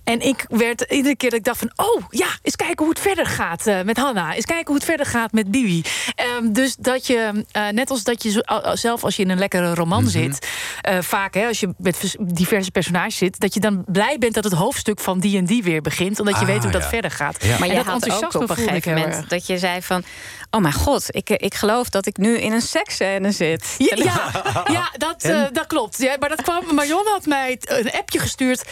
En 0.03 0.21
ik 0.21 0.45
werd 0.49 0.81
iedere 0.81 1.15
keer 1.15 1.29
dat 1.29 1.39
ik 1.39 1.45
dacht 1.45 1.57
van... 1.59 1.71
oh 1.75 2.03
ja, 2.09 2.27
eens 2.41 2.55
kijken 2.55 2.77
hoe 2.85 2.89
het 2.89 2.99
verder 2.99 3.25
gaat 3.25 3.67
eh, 3.67 3.81
met 3.81 3.97
Hanna. 3.97 4.33
Eens 4.35 4.45
kijken 4.45 4.65
hoe 4.65 4.75
het 4.75 4.85
verder 4.85 5.05
gaat 5.05 5.31
met 5.31 5.51
Bibi. 5.51 5.83
Ehm, 6.15 6.51
dus 6.51 6.75
dat 6.75 7.07
je, 7.07 7.45
eh, 7.51 7.67
net 7.67 7.89
als 7.89 8.03
dat 8.03 8.23
je 8.23 8.31
zo- 8.31 8.41
zelf 8.73 9.03
als 9.03 9.15
je 9.15 9.23
in 9.23 9.29
een 9.29 9.37
lekkere 9.37 9.73
roman 9.73 10.07
zit... 10.07 10.47
eh, 10.81 10.97
vaak 11.01 11.33
hè, 11.33 11.47
als 11.47 11.59
je 11.59 11.73
met 11.77 11.97
vers- 11.97 12.15
diverse 12.19 12.71
personages 12.71 13.17
zit... 13.17 13.39
dat 13.39 13.53
je 13.53 13.59
dan 13.59 13.83
blij 13.87 14.17
bent 14.19 14.33
dat 14.33 14.43
het 14.43 14.53
hoofdstuk 14.53 14.99
van 14.99 15.19
die 15.19 15.37
en 15.37 15.45
die 15.45 15.63
weer 15.63 15.81
begint. 15.81 16.19
Omdat 16.19 16.33
je 16.35 16.41
Ah, 16.41 16.47
weet 16.47 16.63
hoe 16.63 16.71
dat 16.71 16.85
verder 16.85 17.11
gaat. 17.11 17.43
Ja. 17.43 17.49
Maar 17.49 17.59
En 17.61 17.67
je 17.67 17.73
dat 17.75 17.85
had 17.85 17.95
ook 17.95 18.01
enthousiasme 18.01 18.41
op 18.43 18.49
een 18.49 18.55
gegeven 18.55 18.93
moment 18.93 19.29
dat 19.29 19.47
je 19.47 19.57
zei 19.57 19.81
van... 19.81 20.03
oh 20.51 20.61
mijn 20.61 20.73
god, 20.73 21.05
ik, 21.15 21.29
ik 21.29 21.53
geloof 21.53 21.89
dat 21.89 22.05
ik 22.05 22.17
nu 22.17 22.37
in 22.37 22.51
een 22.51 22.61
seksscène 22.61 23.31
zit. 23.31 23.75
Ja, 23.77 23.95
ja, 24.03 24.31
ja, 24.71 24.89
dat, 24.97 25.23
eh, 25.23 25.41
dat 25.51 25.67
klopt. 25.67 25.97
Ja, 26.01 26.15
maar 26.19 26.29
dat 26.29 26.41
kwam, 26.41 26.63
Marion 26.87 27.05
had 27.13 27.25
mij 27.25 27.57
een 27.61 27.91
appje 27.91 28.19
gestuurd. 28.19 28.63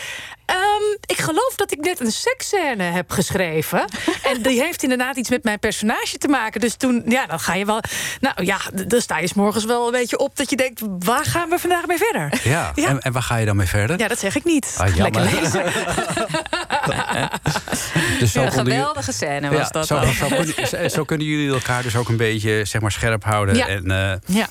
Ehm, 0.46 0.60
ik 1.06 1.18
geloof 1.18 1.54
dat 1.56 1.72
ik 1.72 1.80
net 1.80 2.00
een 2.00 2.12
seksscène 2.12 2.84
heb 2.84 3.12
geschreven. 3.12 3.86
en 4.32 4.42
die 4.42 4.62
heeft 4.62 4.84
inderdaad 4.84 5.18
iets 5.18 5.30
met 5.30 5.44
mijn 5.44 5.60
personage 5.60 6.18
te 6.18 6.28
maken. 6.28 6.62
Dus 6.62 6.76
toen, 6.76 7.04
ja, 7.08 7.26
dan 7.26 7.40
ga 7.40 7.54
je 7.54 7.66
wel... 7.66 7.82
Nou 8.20 8.46
ja, 8.46 8.58
dan 8.88 9.02
sta 9.02 9.20
je 9.20 9.28
's 9.28 9.34
morgens 9.34 9.66
wel 9.66 9.86
een 9.86 9.92
beetje 9.92 10.18
op 10.18 10.36
dat 10.36 10.50
je 10.50 10.56
denkt... 10.56 10.82
waar 11.00 11.26
gaan 11.26 11.50
we 11.50 11.60
vandaag 11.60 11.86
mee 11.86 11.98
verder? 11.98 12.42
Ja, 12.44 12.72
Ja. 12.76 12.88
En, 12.88 13.02
en 13.02 13.12
waar 13.12 13.22
ga 13.22 13.36
je 13.36 13.46
dan 13.46 13.56
mee 13.56 13.68
verder? 13.68 14.00
Ja, 14.00 14.08
dat 14.08 14.20
zeg 14.20 14.36
ik 14.36 14.44
niet. 14.44 14.76
Ah. 14.78 14.96
Lekker 14.96 15.22
lezen. 15.22 15.64
Dus 18.20 18.32
zo 18.32 18.50
geweldige 18.50 19.12
scène 19.12 19.50
was 19.50 19.58
Ja, 19.60 19.68
dat 19.70 19.88
zo, 19.88 20.02
zo, 20.06 20.28
kunnen, 20.28 20.92
zo 20.92 21.04
kunnen 21.04 21.28
jullie 21.28 21.54
elkaar 21.54 21.84
dus 21.84 21.96
ook 21.96 22.10
een 22.10 22.18
beetje 22.18 22.66
zeg 22.66 22.82
maar, 22.82 22.92
scherp 22.92 23.24
houden. 23.24 23.56
Ja. 23.56 23.68
En, 23.68 23.92
eh, 23.92 24.36
Ja. 24.36 24.50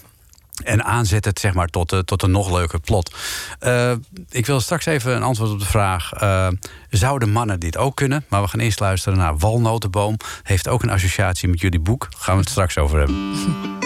En 0.64 0.84
aanzetten 0.84 1.30
het, 1.30 1.40
zeg 1.40 1.54
maar, 1.54 1.68
tot, 1.68 2.02
tot 2.04 2.22
een 2.22 2.30
nog 2.30 2.52
leuker 2.52 2.80
plot. 2.80 3.14
Eh, 3.58 3.92
ik 4.30 4.46
wil 4.46 4.60
straks 4.60 4.86
even 4.86 5.16
een 5.16 5.22
antwoord 5.22 5.50
op 5.50 5.58
de 5.58 5.64
vraag... 5.64 6.12
eh, 6.12 6.48
zouden 6.90 7.30
mannen 7.30 7.60
dit 7.60 7.76
ook 7.76 7.96
kunnen? 7.96 8.24
Maar 8.28 8.42
we 8.42 8.48
gaan 8.48 8.60
eerst 8.60 8.80
luisteren 8.80 9.18
naar 9.18 9.38
Walnotenboom. 9.38 10.16
Heeft 10.42 10.68
ook 10.68 10.82
een 10.82 10.90
associatie 10.90 11.48
met 11.48 11.60
jullie 11.60 11.80
boek. 11.80 12.08
Gaan 12.18 12.34
we 12.34 12.40
het 12.40 12.50
straks 12.50 12.78
over 12.78 12.98
hebben. 12.98 13.16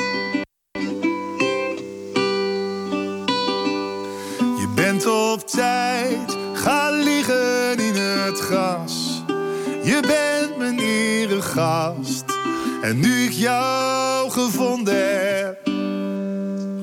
Je 4.60 4.72
bent 4.74 5.06
op 5.06 5.46
tijd, 5.48 6.36
ga 6.54 6.90
liggen 6.90 7.78
in 7.78 7.94
het 7.94 8.40
gras. 8.40 9.22
Je 9.82 10.00
bent 10.00 10.58
mijn 10.58 10.78
eregast. 10.78 12.24
En 12.82 13.00
nu 13.00 13.24
ik 13.24 13.32
jou 13.32 14.30
gevonden 14.30 15.18
heb. 15.18 15.65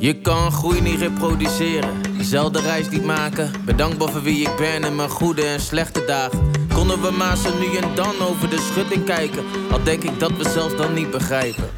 Je 0.04 0.14
kan 0.14 0.52
groei 0.52 0.82
niet 0.82 1.00
reproduceren, 1.00 1.90
dezelfde 2.18 2.62
reis 2.62 2.90
niet 2.90 3.06
maken. 3.06 3.52
Bedankbaar 3.66 4.12
voor 4.12 4.22
wie 4.22 4.42
ik 4.42 4.56
ben 4.58 4.84
in 4.84 4.96
mijn 4.96 5.10
goede 5.10 5.46
en 5.46 5.60
slechte 5.60 6.04
dagen. 6.06 6.52
Konden 6.74 7.02
we 7.02 7.12
maar 7.12 7.38
zo 7.38 7.50
nu 7.60 7.78
en 7.78 7.96
dan 7.96 8.14
over 8.22 8.50
de 8.50 8.70
schutting 8.72 9.06
kijken, 9.06 9.44
al 9.72 9.84
denk 9.84 10.04
ik 10.04 10.20
dat 10.20 10.32
we 10.38 10.50
zelfs 10.50 10.76
dan 10.76 10.94
niet 10.94 11.12
begrijpen. 11.12 11.70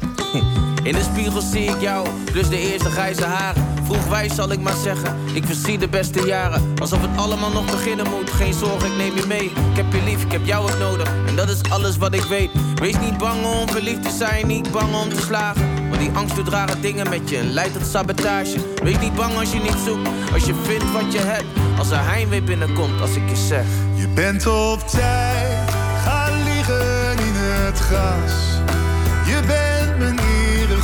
In 0.82 0.92
de 0.92 1.02
spiegel 1.12 1.40
zie 1.40 1.64
ik 1.64 1.80
jou, 1.80 2.08
plus 2.24 2.48
de 2.48 2.58
eerste 2.58 2.90
grijze 2.90 3.24
haren. 3.24 3.66
Vroeg 3.84 4.08
wijs 4.08 4.34
zal 4.34 4.52
ik 4.52 4.60
maar 4.60 4.76
zeggen, 4.82 5.16
ik 5.32 5.44
verzie 5.44 5.78
de 5.78 5.88
beste 5.88 6.26
jaren. 6.26 6.74
Alsof 6.80 7.00
het 7.00 7.16
allemaal 7.16 7.50
nog 7.50 7.64
beginnen 7.70 8.10
moet. 8.10 8.30
Geen 8.30 8.54
zorg, 8.54 8.84
ik 8.84 8.96
neem 8.96 9.16
je 9.16 9.24
mee. 9.26 9.44
Ik 9.44 9.76
heb 9.76 9.92
je 9.92 10.02
lief, 10.02 10.24
ik 10.24 10.32
heb 10.32 10.46
jou 10.46 10.70
ook 10.70 10.78
nodig. 10.78 11.12
En 11.26 11.36
dat 11.36 11.48
is 11.48 11.70
alles 11.70 11.96
wat 11.96 12.14
ik 12.14 12.22
weet. 12.22 12.50
Wees 12.74 12.98
niet 12.98 13.18
bang 13.18 13.44
om 13.44 13.68
verliefd 13.68 14.02
te 14.02 14.10
zijn, 14.10 14.46
niet 14.46 14.70
bang 14.70 14.94
om 14.94 15.08
te 15.08 15.20
slagen. 15.20 15.75
Want 15.88 16.00
die 16.00 16.10
angst 16.12 16.36
doet 16.36 16.48
rare 16.48 16.80
dingen 16.80 17.08
met 17.08 17.30
je 17.30 17.38
en 17.38 17.52
leidt 17.52 17.72
tot 17.72 17.86
sabotage. 17.86 18.56
Wees 18.82 18.98
niet 18.98 19.14
bang 19.14 19.36
als 19.36 19.52
je 19.52 19.58
niet 19.58 19.76
zoekt, 19.86 20.08
als 20.32 20.44
je 20.44 20.54
vindt 20.62 20.92
wat 20.92 21.12
je 21.12 21.18
hebt. 21.18 21.46
Als 21.78 21.90
er 21.90 22.06
heimwee 22.06 22.42
binnenkomt, 22.42 23.00
als 23.00 23.16
ik 23.16 23.28
je 23.28 23.36
zeg. 23.36 23.66
Je 23.94 24.08
bent 24.08 24.46
op 24.46 24.80
tijd, 24.88 25.70
ga 26.04 26.28
liggen 26.44 27.18
in 27.18 27.34
het 27.34 27.78
gras. 27.78 28.32
Je 29.26 29.40
bent 29.46 29.98
mijn 29.98 30.14
nieuwe 30.14 30.80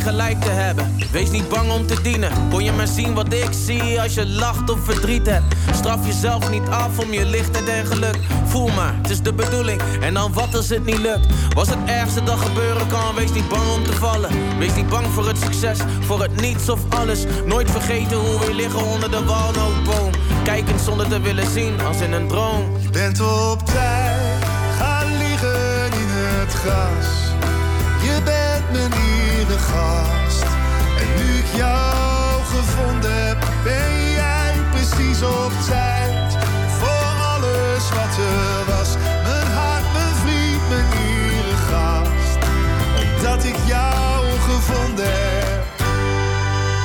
gelijk 0.00 0.40
te 0.40 0.50
hebben. 0.50 0.96
Wees 1.12 1.30
niet 1.30 1.48
bang 1.48 1.72
om 1.72 1.86
te 1.86 2.02
dienen. 2.02 2.30
Kon 2.50 2.64
je 2.64 2.72
maar 2.72 2.86
zien 2.86 3.14
wat 3.14 3.32
ik 3.32 3.48
zie 3.50 4.00
als 4.00 4.14
je 4.14 4.26
lacht 4.26 4.70
of 4.70 4.78
verdriet 4.84 5.26
hebt. 5.26 5.54
Straf 5.74 6.06
jezelf 6.06 6.50
niet 6.50 6.68
af 6.68 6.98
om 6.98 7.12
je 7.12 7.26
lichtheid 7.26 7.68
en 7.68 7.86
geluk. 7.86 8.18
Voel 8.44 8.68
maar, 8.68 8.94
het 9.02 9.10
is 9.10 9.22
de 9.22 9.32
bedoeling. 9.32 9.80
En 10.00 10.14
dan 10.14 10.32
wat 10.32 10.54
als 10.54 10.68
het 10.68 10.84
niet 10.84 10.98
lukt? 10.98 11.26
Was 11.54 11.68
het 11.68 11.78
ergste 11.86 12.22
dat 12.22 12.38
gebeuren 12.38 12.86
kan? 12.86 13.14
Wees 13.14 13.32
niet 13.32 13.48
bang 13.48 13.70
om 13.74 13.84
te 13.84 13.92
vallen. 13.92 14.30
Wees 14.58 14.74
niet 14.74 14.88
bang 14.88 15.06
voor 15.06 15.26
het 15.28 15.38
succes, 15.38 15.78
voor 16.00 16.22
het 16.22 16.40
niets 16.40 16.68
of 16.68 16.80
alles. 16.88 17.24
Nooit 17.46 17.70
vergeten 17.70 18.16
hoe 18.16 18.38
we 18.46 18.54
liggen 18.54 18.84
onder 18.84 19.10
de 19.10 19.24
walnootboom. 19.24 20.10
Kijkend 20.44 20.80
zonder 20.80 21.08
te 21.08 21.20
willen 21.20 21.50
zien 21.50 21.80
als 21.80 22.00
in 22.00 22.12
een 22.12 22.28
droom. 22.28 22.76
Je 22.80 22.90
bent 22.90 23.20
op 23.20 23.66
tijd, 23.66 24.44
ga 24.78 25.02
liggen 25.18 25.92
in 25.92 26.08
het 26.08 26.52
gras. 26.52 27.06
Je 28.02 28.20
bent 28.24 28.72
mijn 28.72 28.90
nieuwe 28.90 29.09
En 30.98 31.06
nu 31.16 31.38
ik 31.38 31.56
jou 31.56 32.42
gevonden 32.44 33.26
heb, 33.26 33.38
ben 33.64 34.10
jij 34.12 34.54
precies 34.70 35.22
op 35.22 35.52
tijd. 35.66 36.36
Voor 36.78 37.12
alles 37.34 37.88
wat 37.88 38.16
er 38.18 38.74
was. 38.74 38.94
Mijn 39.22 39.46
hart, 39.52 39.92
mijn 39.92 40.14
vriend, 40.14 40.68
mijn 40.68 40.84
nieuwe 40.98 41.56
gast. 41.70 42.38
Omdat 43.16 43.44
ik 43.44 43.56
jou 43.66 44.26
gevonden 44.48 45.04
heb. 45.04 45.64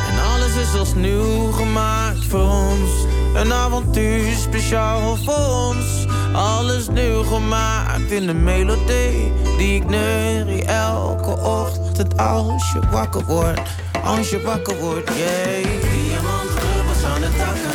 En 0.10 0.24
alles 0.34 0.56
is 0.56 0.80
als 0.80 0.94
nieuw 0.94 1.52
gemaakt 1.52 2.26
voor 2.26 2.50
ons. 2.50 2.90
Een 3.36 3.54
avontuur 3.54 4.32
speciaal 4.32 5.16
voor 5.16 5.48
ons. 5.70 6.06
Alles 6.34 6.88
nieuw 6.88 7.24
gemaakt 7.24 8.12
in 8.12 8.28
de 8.28 8.34
melodie 8.34 9.34
die 9.58 9.76
ik 9.76 9.90
neurie 9.90 10.64
elke 10.64 11.40
ochtend 11.40 11.85
als 12.18 12.72
je 12.72 12.80
wakker 12.92 13.26
wordt. 13.26 13.62
Als 14.04 14.30
je 14.30 14.42
wakker 14.42 14.76
wordt, 14.76 15.10
yeah. 15.10 15.64
Diamanten 15.64 16.56
druppels 16.56 17.04
aan 17.04 17.22
de 17.22 17.30
takken. 17.38 17.72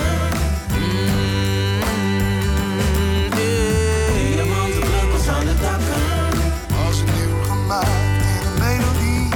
Mm, 0.69 1.09
yeah. 3.39 4.13
Diamanten 4.15 4.81
druppels 4.81 5.29
aan 5.29 5.45
de 5.45 5.55
takken. 5.61 6.03
Als 6.87 7.03
nieuw 7.03 7.43
gemaakt 7.51 8.21
in 8.35 8.47
een 8.47 8.59
melodie. 8.59 9.29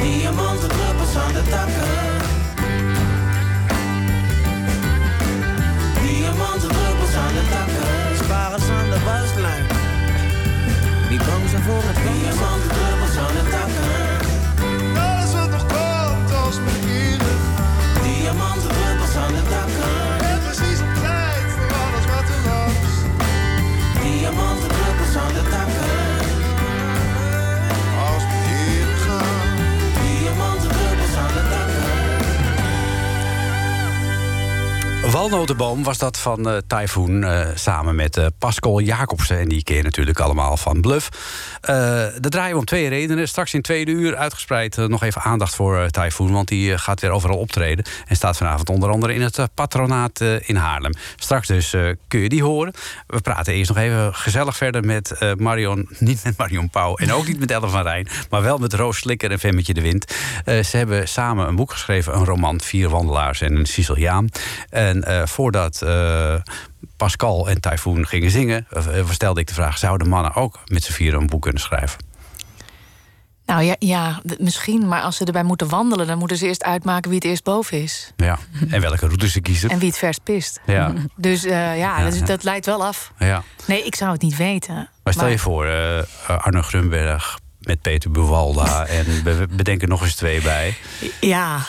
Diamanten 0.00 0.68
druppels 0.68 1.16
aan 1.16 1.32
de 1.32 1.42
takken. 1.50 1.88
Diamanten 6.02 6.68
druppels 6.68 7.14
aan 7.14 7.34
de 7.38 7.44
takken. 7.50 8.24
Sparen 8.24 8.60
aan 8.60 8.90
de 8.90 9.00
waslijn. 9.04 9.66
Niet 11.10 11.26
bang 11.26 11.48
zijn 11.48 11.62
voor 11.62 11.82
het 11.82 11.96
Diamanten 11.96 12.77
Walnotenboom 35.18 35.82
was 35.82 35.98
dat 35.98 36.18
van 36.18 36.42
eh 36.42 36.56
Typhoon 36.66 37.24
eh, 37.24 37.46
samen 37.54 37.94
met 37.94 38.16
eh, 38.16 38.26
Pascal 38.38 38.80
Jacobsen. 38.80 39.38
En 39.38 39.48
die 39.48 39.62
je 39.76 39.82
natuurlijk 39.82 40.20
allemaal 40.20 40.56
van 40.56 40.80
Bluff. 40.80 41.08
Eh 41.68 42.06
dat 42.20 42.32
draaien 42.32 42.52
we 42.52 42.58
om 42.58 42.64
twee 42.64 42.88
redenen. 42.88 43.28
Straks 43.28 43.54
in 43.54 43.62
tweede 43.62 43.90
uur 43.90 44.16
uitgespreid 44.16 44.78
eh, 44.78 44.84
nog 44.84 45.02
even 45.02 45.22
aandacht 45.22 45.54
voor 45.54 45.78
eh, 45.78 45.86
Typhoon. 45.86 46.32
Want 46.32 46.48
die 46.48 46.78
gaat 46.78 47.00
weer 47.00 47.10
overal 47.10 47.38
optreden. 47.38 47.84
En 48.06 48.16
staat 48.16 48.36
vanavond 48.36 48.70
onder 48.70 48.90
andere 48.90 49.14
in 49.14 49.20
het 49.20 49.48
patronaat 49.54 50.20
in 50.20 50.56
Haarlem. 50.56 50.92
Straks 51.16 51.46
dus 51.46 51.74
kun 52.08 52.20
je 52.20 52.28
die 52.28 52.42
horen. 52.42 52.72
We 53.06 53.20
praten 53.20 53.54
eerst 53.54 53.68
nog 53.68 53.78
even 53.78 54.14
gezellig 54.14 54.56
verder 54.56 54.84
met 54.84 55.34
Marion. 55.36 55.88
Niet 55.98 56.24
met 56.24 56.36
Marion 56.36 56.70
Pauw 56.70 56.96
en 56.96 57.12
ook 57.12 57.26
niet 57.26 57.38
met 57.38 57.50
Ellen 57.50 57.70
van 57.70 57.82
Rijn. 57.82 58.08
Maar 58.30 58.42
wel 58.42 58.58
met 58.58 58.72
Roos 58.72 58.98
Slikker 58.98 59.30
en 59.30 59.38
Femmetje 59.38 59.74
de 59.74 59.80
Wind. 59.80 60.14
Ze 60.44 60.76
hebben 60.76 61.08
samen 61.08 61.48
een 61.48 61.56
boek 61.56 61.70
geschreven. 61.70 62.14
Een 62.14 62.24
roman, 62.24 62.60
Vier 62.60 62.88
wandelaars 62.88 63.40
en 63.40 63.56
een 63.56 63.66
Siciliaan. 63.66 64.28
En 64.70 65.28
voordat 65.28 65.82
Pascal 66.96 67.48
en 67.48 67.60
Typhoon 67.60 68.06
gingen 68.06 68.30
zingen... 68.30 68.66
eh, 68.70 69.10
stelde 69.10 69.40
ik 69.40 69.46
de 69.46 69.54
vraag... 69.54 69.78
zouden 69.78 70.08
mannen 70.08 70.34
ook 70.34 70.58
met 70.64 70.82
z'n 70.84 70.92
vieren 70.92 71.20
een 71.20 71.26
boek 71.26 71.42
kunnen 71.42 71.60
schrijven? 71.60 72.06
Nou 73.46 73.62
ja, 73.62 73.76
ja, 73.78 74.20
misschien. 74.38 74.88
Maar 74.88 75.02
als 75.02 75.16
ze 75.16 75.24
erbij 75.24 75.42
moeten 75.42 75.68
wandelen... 75.68 76.06
dan 76.06 76.18
moeten 76.18 76.36
ze 76.36 76.46
eerst 76.46 76.64
uitmaken 76.64 77.10
wie 77.10 77.18
het 77.18 77.28
eerst 77.28 77.44
boven 77.44 77.82
is. 77.82 78.12
Ja. 78.16 78.38
En 78.70 78.80
welke 78.80 79.06
route 79.06 79.28
ze 79.28 79.40
kiezen? 79.40 79.70
En 79.70 79.78
wie 79.78 79.88
het 79.88 79.98
verst 79.98 80.22
pist. 80.22 80.60
Ja. 80.66 80.92
Dus 81.16 81.44
eh, 81.44 81.50
ja, 81.52 81.72
Ja, 81.74 82.02
dat, 82.04 82.12
is- 82.12 82.18
ja. 82.18 82.24
dat 82.26 82.42
leidt 82.44 82.66
wel 82.66 82.84
af. 82.84 83.12
Ja. 83.18 83.42
Nee, 83.66 83.84
ik 83.84 83.94
zou 83.94 84.12
het 84.12 84.22
niet 84.22 84.36
weten. 84.36 84.88
Maar 85.02 85.12
stel 85.12 85.26
je 85.28 85.38
voor, 85.38 85.66
eh, 85.66 86.02
Arno 86.26 86.62
Grunberg 86.62 87.38
met 87.60 87.80
Peter 87.82 88.10
Buwalda... 88.10 88.86
en 88.86 89.04
we 89.24 89.34
we 89.34 89.46
bedenken 89.46 89.88
nog 89.88 90.02
eens 90.02 90.14
twee 90.14 90.40
bij. 90.42 90.76
Ja, 91.20 91.66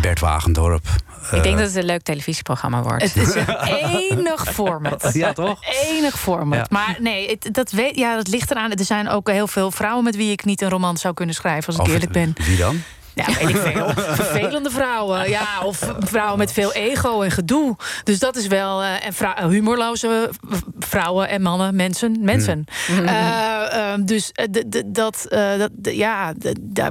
Bert 0.00 0.20
Wagendorp. 0.20 0.86
Ik 1.32 1.42
denk 1.42 1.54
eh, 1.54 1.56
dat 1.60 1.66
het 1.66 1.76
een 1.76 1.84
leuk 1.84 2.02
televisieprogramma 2.02 2.82
wordt. 2.82 3.02
het 3.02 3.16
is 3.16 3.34
een 3.34 3.48
enig 4.10 4.52
format. 4.52 5.10
Ja, 5.16 5.32
toch? 5.32 5.58
Enig 5.84 6.18
format. 6.18 6.58
Ja. 6.58 6.66
Maar 6.70 6.96
nee, 7.00 7.28
het, 7.28 7.48
dat, 7.54 7.70
weet, 7.70 7.96
ja, 7.96 8.16
dat 8.16 8.28
ligt 8.28 8.50
eraan. 8.50 8.72
Er 8.72 8.84
zijn 8.84 9.08
ook 9.08 9.30
heel 9.30 9.46
veel 9.46 9.70
vrouwen 9.70 10.04
met 10.04 10.16
wie 10.16 10.30
ik 10.32 10.44
niet 10.44 10.60
een 10.62 10.68
roman 10.70 10.96
zou 10.96 11.14
kunnen 11.14 11.34
schrijven... 11.34 11.66
als 11.66 11.76
ik 11.76 11.82
of- 11.82 11.88
eerlijk 11.92 12.12
ben. 12.12 12.32
Wie 12.36 12.56
dan? 12.56 12.82
Ja, 13.16 13.26
weet 13.26 13.48
ik 13.48 13.56
veel. 13.56 13.88
Vervelende 14.24 14.70
vrouwen. 14.70 15.28
Ja, 15.30 15.46
of 15.64 15.78
vrouwen 15.98 16.38
met 16.38 16.52
veel 16.52 16.72
ego 16.72 17.22
en 17.22 17.30
gedoe. 17.30 17.76
Dus 18.04 18.18
dat 18.18 18.36
is 18.36 18.46
wel... 18.46 18.82
eh, 18.82 19.06
en 19.06 19.12
vrou- 19.12 19.48
humorloze 19.50 20.30
vrouwen 20.78 21.28
en 21.28 21.42
mannen, 21.42 21.76
mensen. 21.76 22.16
Mensen. 22.20 22.64
Eh, 22.88 23.92
eh, 23.92 24.00
dus 24.04 24.32
eh, 24.32 24.46
dat, 24.86 25.24
eh, 25.28 25.58
dat 25.58 25.70
ja, 25.82 26.32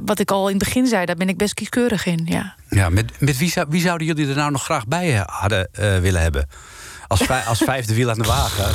wat 0.04 0.18
ik 0.18 0.30
al 0.30 0.48
in 0.48 0.54
het 0.56 0.64
begin 0.64 0.86
zei... 0.86 1.04
daar 1.04 1.16
ben 1.16 1.28
ik 1.28 1.36
best 1.36 1.54
kieskeurig 1.54 2.06
in, 2.06 2.22
ja. 2.24 2.54
Ja, 2.68 2.88
met, 2.88 3.20
met 3.20 3.36
wie, 3.36 3.50
zou, 3.50 3.66
wie 3.68 3.80
zouden 3.80 4.06
jullie 4.06 4.28
er 4.28 4.36
nou 4.36 4.50
nog 4.50 4.64
graag 4.64 4.86
bij 4.86 5.14
eh, 5.14 5.22
hadden 5.26 5.68
eh, 5.72 5.98
willen 5.98 6.20
hebben? 6.22 6.48
Als, 7.06 7.20
vij- 7.20 7.42
als 7.44 7.58
vijfde 7.58 7.94
wiel 7.94 8.10
aan 8.10 8.18
de 8.18 8.24
wagen. 8.28 8.64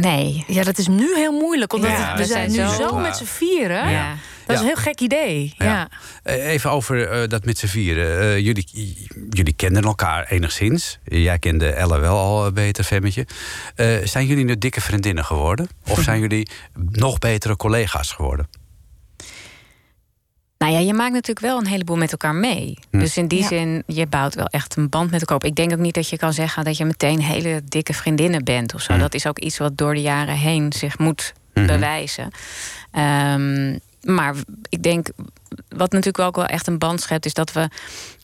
Nee. 0.00 0.44
Ja, 0.46 0.62
dat 0.62 0.78
is 0.78 0.86
nu 0.88 1.14
heel 1.14 1.32
moeilijk. 1.32 1.72
Omdat 1.72 1.90
Ja, 1.90 2.08
het- 2.08 2.18
we 2.18 2.24
zijn, 2.24 2.50
zijn 2.50 2.66
nu 2.68 2.74
zo- 2.74 2.88
zo 2.88 2.96
met 2.98 3.16
z'n 3.16 3.24
vieren. 3.24 3.90
Ja. 3.90 4.14
Dat 4.46 4.54
is 4.56 4.60
een 4.62 4.66
heel 4.68 4.82
gek 4.82 5.00
idee. 5.00 5.54
Ja. 5.58 5.88
Eh, 6.22 6.46
Even 6.46 6.70
over 6.70 7.08
eh, 7.08 7.28
dat 7.28 7.44
met 7.44 7.58
z'n 7.58 7.66
vieren. 7.66 8.20
Eh, 8.20 8.38
jullie, 8.38 8.96
jullie 9.30 9.52
kenden 9.52 9.82
elkaar 9.82 10.26
enigszins. 10.28 10.98
Jij 11.04 11.38
kende 11.38 11.70
Elle 11.72 11.98
wel 11.98 12.16
al 12.18 12.52
beter, 12.52 12.84
Femmetje. 12.84 13.26
Eh, 13.74 13.86
zijn 14.04 14.26
jullie 14.26 14.44
nu 14.44 14.58
dikke 14.58 14.80
vriendinnen 14.80 15.24
geworden? 15.24 15.68
Of 15.88 16.02
zijn 16.08 16.20
jullie 16.20 16.48
nog 16.90 17.18
betere 17.18 17.56
collega's 17.56 18.10
geworden? 18.12 18.48
Nou 20.62 20.74
ja, 20.74 20.80
je 20.80 20.94
maakt 20.94 21.12
natuurlijk 21.12 21.46
wel 21.46 21.58
een 21.58 21.66
heleboel 21.66 21.96
met 21.96 22.10
elkaar 22.12 22.34
mee. 22.34 22.78
Hm. 22.90 22.98
Dus 22.98 23.16
in 23.16 23.28
die 23.28 23.40
Ja. 23.40 23.46
zin, 23.46 23.82
je 23.86 24.06
bouwt 24.06 24.34
wel 24.34 24.46
echt 24.46 24.76
een 24.76 24.88
band 24.88 25.10
met 25.10 25.20
elkaar 25.20 25.36
op. 25.36 25.44
Ik 25.44 25.54
denk 25.54 25.72
ook 25.72 25.78
niet 25.78 25.94
dat 25.94 26.08
je 26.08 26.16
kan 26.16 26.32
zeggen 26.32 26.64
dat 26.64 26.76
je 26.76 26.84
meteen 26.84 27.20
hele 27.20 27.60
dikke 27.68 27.92
vriendinnen 27.94 28.44
bent 28.44 28.74
of 28.74 28.80
zo. 28.80 28.92
Hm. 28.92 28.98
Dat 28.98 29.14
is 29.14 29.26
ook 29.26 29.38
iets 29.38 29.58
wat 29.58 29.76
door 29.78 29.94
de 29.94 30.00
jaren 30.00 30.34
heen 30.36 30.72
zich 30.72 30.98
moet 30.98 31.32
Mhm. 31.54 31.66
bewijzen. 31.66 32.30
Ehm, 32.90 33.78
maar 34.02 34.34
ik 34.68 34.82
denk, 34.82 35.06
wat 35.68 35.92
natuurlijk 35.92 36.18
ook 36.24 36.36
wel 36.36 36.46
echt 36.46 36.66
een 36.66 36.78
band 36.78 37.00
schept, 37.00 37.24
is 37.26 37.34
dat 37.34 37.52
we 37.52 37.68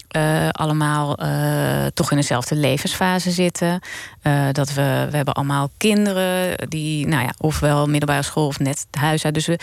eh, 0.09 0.49
allemaal 0.49 1.17
eh, 1.17 1.87
toch 1.95 2.11
in 2.11 2.17
dezelfde 2.17 2.55
levensfase 2.55 3.31
zitten. 3.31 3.81
Eh, 4.29 4.49
dat 4.53 4.73
we, 4.73 5.07
we 5.11 5.17
hebben 5.17 5.35
allemaal 5.35 5.71
kinderen 5.77 6.69
die, 6.69 7.07
nou 7.07 7.23
ja, 7.23 7.33
ofwel 7.39 7.87
middelbare 7.87 8.23
school 8.23 8.47
of 8.47 8.59
net 8.59 8.87
huis 8.91 9.25
uit. 9.25 9.35
Dus 9.35 9.47
we, 9.47 9.59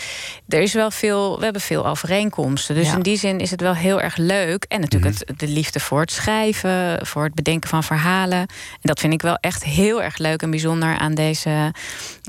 er 0.48 0.60
is 0.60 0.72
wel 0.72 0.90
veel, 0.90 1.38
we 1.38 1.44
hebben 1.44 1.62
veel 1.62 1.86
overeenkomsten. 1.86 2.74
Dus 2.74 2.86
Ja. 2.86 2.94
in 2.94 3.02
die 3.02 3.16
zin 3.16 3.38
is 3.38 3.50
het 3.50 3.60
wel 3.60 3.74
heel 3.74 4.00
erg 4.00 4.16
leuk. 4.16 4.64
En 4.68 4.80
natuurlijk 4.80 5.14
Mhm. 5.14 5.22
het, 5.26 5.38
de 5.38 5.48
liefde 5.48 5.80
voor 5.80 6.00
het 6.00 6.12
schrijven, 6.12 7.06
voor 7.06 7.24
het 7.24 7.34
bedenken 7.34 7.68
van 7.68 7.82
verhalen. 7.82 8.38
En 8.38 8.46
dat 8.80 9.00
vind 9.00 9.12
ik 9.12 9.22
wel 9.22 9.36
echt 9.40 9.64
heel 9.64 10.02
erg 10.02 10.18
leuk 10.18 10.42
en 10.42 10.50
bijzonder 10.50 10.98
aan 10.98 11.14
deze, 11.14 11.72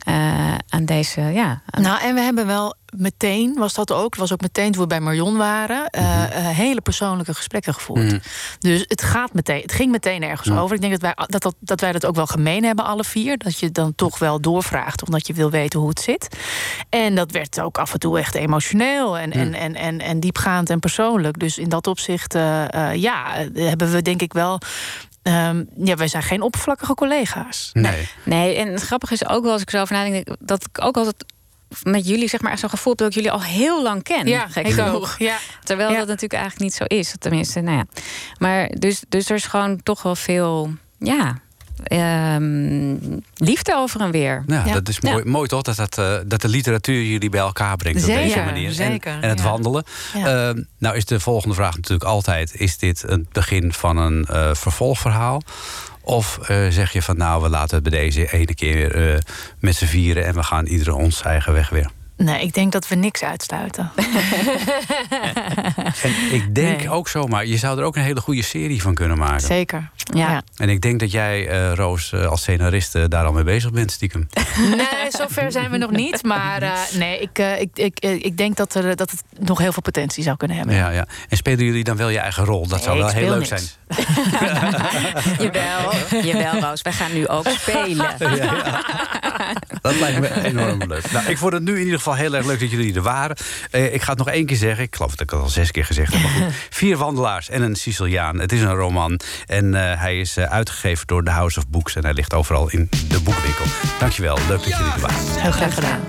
eh, 0.05 0.55
aan 0.69 0.85
deze, 0.85 1.21
ja. 1.21 1.61
Nou, 1.79 2.01
en 2.01 2.15
we 2.15 2.21
hebben 2.21 2.45
wel 2.47 2.75
meteen, 2.95 3.53
was 3.57 3.73
dat 3.73 3.91
ook, 3.91 4.15
was 4.15 4.33
ook 4.33 4.41
meteen 4.41 4.71
toen 4.71 4.81
we 4.81 4.87
bij 4.87 4.99
Marion 4.99 5.37
waren, 5.37 5.87
eh, 5.89 6.23
eh, 6.23 6.55
hele 6.57 6.81
persoonlijke 6.81 7.33
gesprekken 7.33 7.73
gevoerd. 7.73 8.05
Mhm. 8.05 8.17
Dus 8.59 8.85
het 8.87 9.01
gaat 9.01 9.33
meteen, 9.33 9.61
het 9.61 9.71
ging 9.71 9.91
meteen 9.91 10.23
ergens 10.23 10.51
over. 10.51 10.75
Ik 10.75 10.81
denk 10.81 10.93
dat 10.93 11.01
wij 11.01 11.25
dat, 11.27 11.41
dat, 11.41 11.55
dat 11.59 11.81
wij 11.81 11.91
dat 11.91 12.05
ook 12.05 12.15
wel 12.15 12.26
gemeen 12.27 12.63
hebben, 12.63 12.85
alle 12.85 13.03
vier. 13.03 13.37
Dat 13.37 13.59
je 13.59 13.71
dan 13.71 13.95
toch 13.95 14.19
wel 14.19 14.41
doorvraagt, 14.41 15.05
omdat 15.05 15.27
je 15.27 15.33
wil 15.33 15.49
weten 15.49 15.79
hoe 15.79 15.89
het 15.89 15.99
zit. 15.99 16.37
En 16.89 17.15
dat 17.15 17.31
werd 17.31 17.59
ook 17.61 17.77
af 17.77 17.93
en 17.93 17.99
toe 17.99 18.19
echt 18.19 18.35
emotioneel 18.35 19.17
en, 19.17 19.31
en, 19.31 19.53
en, 19.53 19.75
en, 19.75 19.99
en 19.99 20.19
diepgaand 20.19 20.69
en 20.69 20.79
persoonlijk. 20.79 21.39
Dus 21.39 21.57
in 21.57 21.69
dat 21.69 21.87
opzicht, 21.87 22.35
eh, 22.35 22.73
eh, 22.73 22.95
ja, 23.01 23.33
hebben 23.53 23.91
we 23.91 24.01
denk 24.01 24.21
ik 24.21 24.33
wel. 24.33 24.59
ehm, 25.23 25.63
ja, 25.83 25.95
wij 25.95 26.07
zijn 26.07 26.23
geen 26.23 26.41
oppervlakkige 26.41 26.93
collega's. 26.93 27.69
Nee. 27.73 28.07
Nee, 28.23 28.55
en 28.55 28.67
het 28.71 28.81
grappige 28.81 29.13
is 29.13 29.27
ook 29.27 29.43
wel 29.43 29.51
als 29.51 29.61
ik 29.61 29.69
zo 29.69 29.81
over 29.81 29.95
nadenk, 29.95 30.27
dat 30.39 30.63
ik 30.71 30.83
ook 30.83 30.97
altijd 30.97 31.25
met 31.83 32.07
jullie 32.07 32.29
zeg 32.29 32.41
maar 32.41 32.51
echt 32.51 32.59
zo'n 32.59 32.69
gevoel 32.69 32.91
heb 32.91 32.97
dat 33.01 33.07
ik 33.09 33.13
jullie 33.15 33.31
al 33.31 33.41
heel 33.43 33.83
lang 33.83 34.03
ken. 34.03 34.27
Ja, 34.27 34.47
gek 34.47 34.67
ik 34.67 34.73
genoeg. 34.73 34.93
ook. 34.95 35.15
Ja. 35.17 35.37
Terwijl 35.63 35.89
Ja. 35.91 35.97
dat 35.97 36.07
natuurlijk 36.07 36.33
eigenlijk 36.41 36.63
niet 36.63 36.73
zo 36.73 36.83
is. 36.97 37.15
Tenminste, 37.19 37.61
nou 37.61 37.77
ja. 37.77 37.85
Maar 38.37 38.67
dus, 38.69 39.03
dus 39.09 39.29
er 39.29 39.35
is 39.35 39.45
gewoon 39.45 39.83
toch 39.83 40.01
wel 40.01 40.15
veel, 40.15 40.69
ja, 40.99 41.37
ehm, 41.83 42.95
liefde 43.35 43.75
over 43.75 44.01
en 44.01 44.11
weer. 44.11 44.43
Ja, 44.47 44.63
Ja. 44.65 44.73
dat 44.73 44.89
is 44.89 44.99
mooi, 45.01 45.17
Ja. 45.23 45.29
mooi 45.31 45.47
toch? 45.47 45.61
Dat, 45.61 45.75
dat, 45.75 45.97
eh, 45.97 46.13
dat 46.25 46.41
de 46.41 46.47
literatuur 46.47 47.03
jullie 47.03 47.29
bij 47.29 47.39
elkaar 47.39 47.75
brengt 47.77 47.99
op 48.01 48.05
deze 48.07 48.39
manier. 48.39 48.67
En- 48.67 48.73
zeker, 48.73 49.17
En, 49.21 49.29
het 49.29 49.39
ja. 49.39 49.45
wandelen. 49.45 49.83
Ja. 50.13 50.49
Eh, 50.49 50.55
nou 50.77 50.95
is 50.95 51.05
de 51.05 51.19
volgende 51.19 51.55
vraag 51.55 51.75
natuurlijk 51.75 52.09
altijd... 52.09 52.55
is 52.55 52.77
dit 52.77 53.01
het 53.01 53.29
begin 53.31 53.73
van 53.73 53.97
een 53.97 54.25
eh, 54.25 54.53
vervolgverhaal? 54.53 55.41
Of 56.01 56.37
eh, 56.37 56.67
zeg 56.69 56.91
je 56.93 57.01
van 57.01 57.17
nou, 57.17 57.41
we 57.43 57.49
laten 57.49 57.75
het 57.75 57.89
bij 57.89 57.99
deze 57.99 58.31
ene 58.33 58.55
keer 58.55 59.11
eh, 59.11 59.17
met 59.59 59.75
z'n 59.75 59.85
vieren... 59.85 60.25
en 60.25 60.33
we 60.33 60.43
gaan 60.43 60.65
ieder 60.65 60.93
ons 60.95 61.21
eigen 61.21 61.53
weg 61.53 61.69
weer. 61.69 61.89
Nee, 62.17 62.41
ik 62.41 62.53
denk 62.53 62.71
dat 62.71 62.87
we 62.87 62.95
niks 62.95 63.23
uitsluiten. 63.23 63.91
En 66.03 66.11
ik 66.31 66.55
denk 66.55 66.77
Nee. 66.77 66.89
ook 66.89 67.07
zomaar, 67.07 67.45
je 67.45 67.57
zou 67.57 67.79
er 67.79 67.83
ook 67.83 67.95
een 67.95 68.01
hele 68.01 68.21
goede 68.21 68.43
serie 68.43 68.81
van 68.81 68.93
kunnen 68.93 69.17
maken. 69.17 69.39
Zeker. 69.41 69.89
Ja. 70.13 70.31
Ja. 70.31 70.41
En 70.55 70.69
ik 70.69 70.81
denk 70.81 70.99
dat 70.99 71.11
jij, 71.11 71.47
eh, 71.47 71.73
Roos, 71.73 72.11
eh, 72.13 72.25
als 72.25 72.41
scenariste 72.41 73.07
daar 73.07 73.25
al 73.25 73.31
mee 73.31 73.43
bezig 73.43 73.71
bent, 73.71 73.91
stiekem. 73.91 74.27
Nee, 74.57 74.85
zover 75.09 75.51
zijn 75.51 75.71
we 75.71 75.77
nog 75.77 75.91
niet. 75.91 76.23
Maar 76.23 76.61
eh, 76.61 76.71
nee, 76.93 77.19
ik, 77.19 77.39
eh, 77.39 77.61
ik, 77.61 77.69
ik, 77.73 77.97
eh, 77.99 78.13
ik 78.25 78.37
denk 78.37 78.55
dat, 78.57 78.75
er, 78.75 78.95
dat 78.95 79.11
het 79.11 79.23
nog 79.39 79.57
heel 79.57 79.71
veel 79.71 79.81
potentie 79.81 80.23
zou 80.23 80.37
kunnen 80.37 80.57
hebben. 80.57 80.75
Ja, 80.75 80.89
ja. 80.89 81.05
En 81.29 81.37
spelen 81.37 81.65
jullie 81.65 81.83
dan 81.83 81.97
wel 81.97 82.09
je 82.09 82.19
eigen 82.19 82.45
rol? 82.45 82.67
Dat 82.67 82.83
zou 82.83 82.97
wel 82.97 83.07
heel 83.09 83.29
leuk 83.29 83.45
speel 83.45 83.57
zijn. 83.57 83.69
niks. 83.87 85.35
Jawel, 85.43 85.91
jawel 86.23 86.59
Roos, 86.61 86.81
wij 86.81 86.93
gaan 86.93 87.13
nu 87.13 87.27
ook 87.27 87.47
spelen. 87.59 88.15
Dat 89.81 89.99
lijkt 89.99 90.19
me 90.19 90.43
enorm 90.43 90.83
leuk. 90.87 91.11
Nou, 91.11 91.25
ik 91.25 91.37
vond 91.37 91.53
het 91.53 91.63
nu 91.63 91.71
in 91.73 91.79
ieder 91.83 91.97
geval 91.97 92.06
heel 92.15 92.35
erg 92.35 92.45
leuk 92.45 92.59
dat 92.59 92.71
jullie 92.71 92.95
er 92.95 93.01
waren. 93.01 93.37
Eh, 93.71 93.93
ik 93.93 94.01
ga 94.01 94.09
het 94.09 94.17
nog 94.17 94.29
één 94.29 94.45
keer 94.45 94.57
zeggen. 94.57 94.83
Ik 94.83 94.95
geloof 94.95 95.11
dat 95.11 95.21
ik 95.21 95.29
het 95.29 95.39
al 95.39 95.49
zes 95.49 95.71
keer 95.71 95.85
gezegd 95.85 96.13
heb. 96.13 96.21
Maar 96.21 96.31
goed. 96.31 96.53
Vier 96.69 96.97
wandelaars 96.97 97.49
en 97.49 97.61
een 97.61 97.75
Siciliaan. 97.75 98.39
Het 98.39 98.51
is 98.51 98.61
een 98.61 98.75
roman. 98.75 99.19
En 99.45 99.75
eh, 99.75 99.99
hij 99.99 100.19
is 100.19 100.37
eh, 100.37 100.43
uitgegeven 100.43 101.07
door 101.07 101.23
The 101.23 101.31
House 101.31 101.59
of 101.59 101.67
Books. 101.67 101.95
En 101.95 102.03
hij 102.03 102.13
ligt 102.13 102.33
overal 102.33 102.69
in 102.69 102.89
de 103.07 103.19
boekwinkel. 103.19 103.65
Dankjewel. 103.99 104.35
Leuk 104.35 104.47
dat 104.47 104.77
jullie 104.77 104.93
er 104.93 104.99
waren. 104.99 105.41
Heel 105.41 105.51
graag 105.51 105.73
gedaan. 105.73 105.99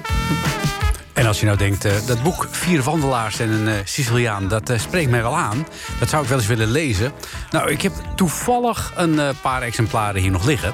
En 1.19 1.27
als 1.27 1.41
je 1.41 1.47
nou 1.47 1.59
denkt, 1.59 1.85
eh, 1.85 1.93
dat 2.07 2.23
boek 2.23 2.47
Vier 2.51 2.83
wandelaars 2.83 3.39
en 3.39 3.51
een 3.51 3.69
eh, 3.69 3.75
Siciliaan... 3.85 4.49
dat 4.49 4.71
eh, 4.71 4.79
spreekt 4.79 5.11
mij 5.11 5.23
wel 5.23 5.37
aan. 5.37 5.67
Dat 5.99 6.09
zou 6.09 6.23
ik 6.23 6.29
wel 6.29 6.39
eens 6.39 6.47
willen 6.47 6.71
lezen. 6.71 7.13
Nou, 7.51 7.71
ik 7.71 7.83
heb 7.83 7.93
toevallig 8.15 8.93
een 8.97 9.21
paar 9.41 9.63
exemplaren 9.63 10.21
hier 10.21 10.31
nog 10.31 10.45
liggen. 10.45 10.73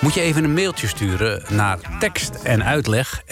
Moet 0.00 0.14
je 0.14 0.20
even 0.20 0.44
een 0.44 0.54
mailtje 0.54 0.86
sturen 0.86 1.42
naar 1.48 1.78
tekst 1.98 2.30
en 2.30 2.60
en. 2.60 3.22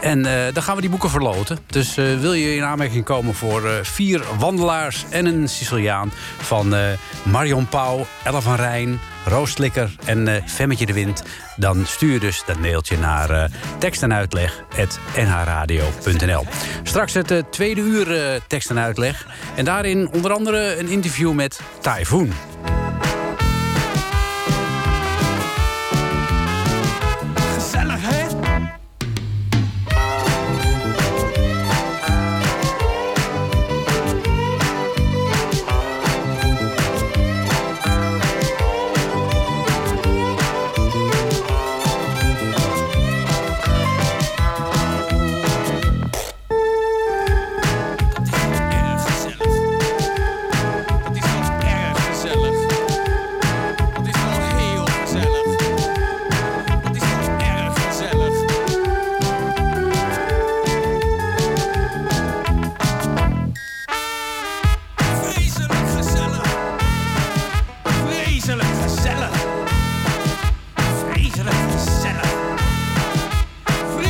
En 0.00 0.26
eh, 0.26 0.54
dan 0.54 0.62
gaan 0.62 0.74
we 0.74 0.80
die 0.80 0.90
boeken 0.90 1.10
verloten. 1.10 1.58
Dus 1.66 1.96
eh, 1.96 2.18
wil 2.20 2.32
je 2.32 2.54
in 2.54 2.62
aanmerking 2.62 3.04
komen 3.04 3.34
voor 3.34 3.66
eh, 3.66 3.72
vier 3.82 4.22
wandelaars 4.38 5.04
en 5.10 5.26
een 5.26 5.48
Siciliaan... 5.48 6.12
van 6.38 6.74
Marion 7.22 7.68
Pauw, 7.68 8.06
Ella 8.24 8.40
van 8.40 8.54
Rijn, 8.54 9.00
Roos 9.24 9.54
en 10.04 10.28
eh 10.28 10.42
Femmetje 10.46 10.86
de 10.86 10.92
Wind... 10.92 11.22
dan 11.56 11.86
stuur 11.86 12.20
dus 12.20 12.42
dat 12.46 12.58
mailtje 12.58 12.98
naar 12.98 13.50
tekst 13.78 14.02
en. 16.28 16.46
Straks 16.82 17.14
het 17.14 17.44
tweede 17.50 17.80
uur 17.80 18.40
tekst 18.46 18.70
en 18.70 18.78
uitleg. 18.78 19.26
En 19.54 19.64
daarin 19.64 20.10
onder 20.12 20.32
andere 20.32 20.78
een 20.78 20.88
interview 20.88 21.32
met 21.32 21.60
Typhoon. 21.80 22.32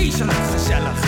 Misha 0.09 0.25
na 0.25 1.08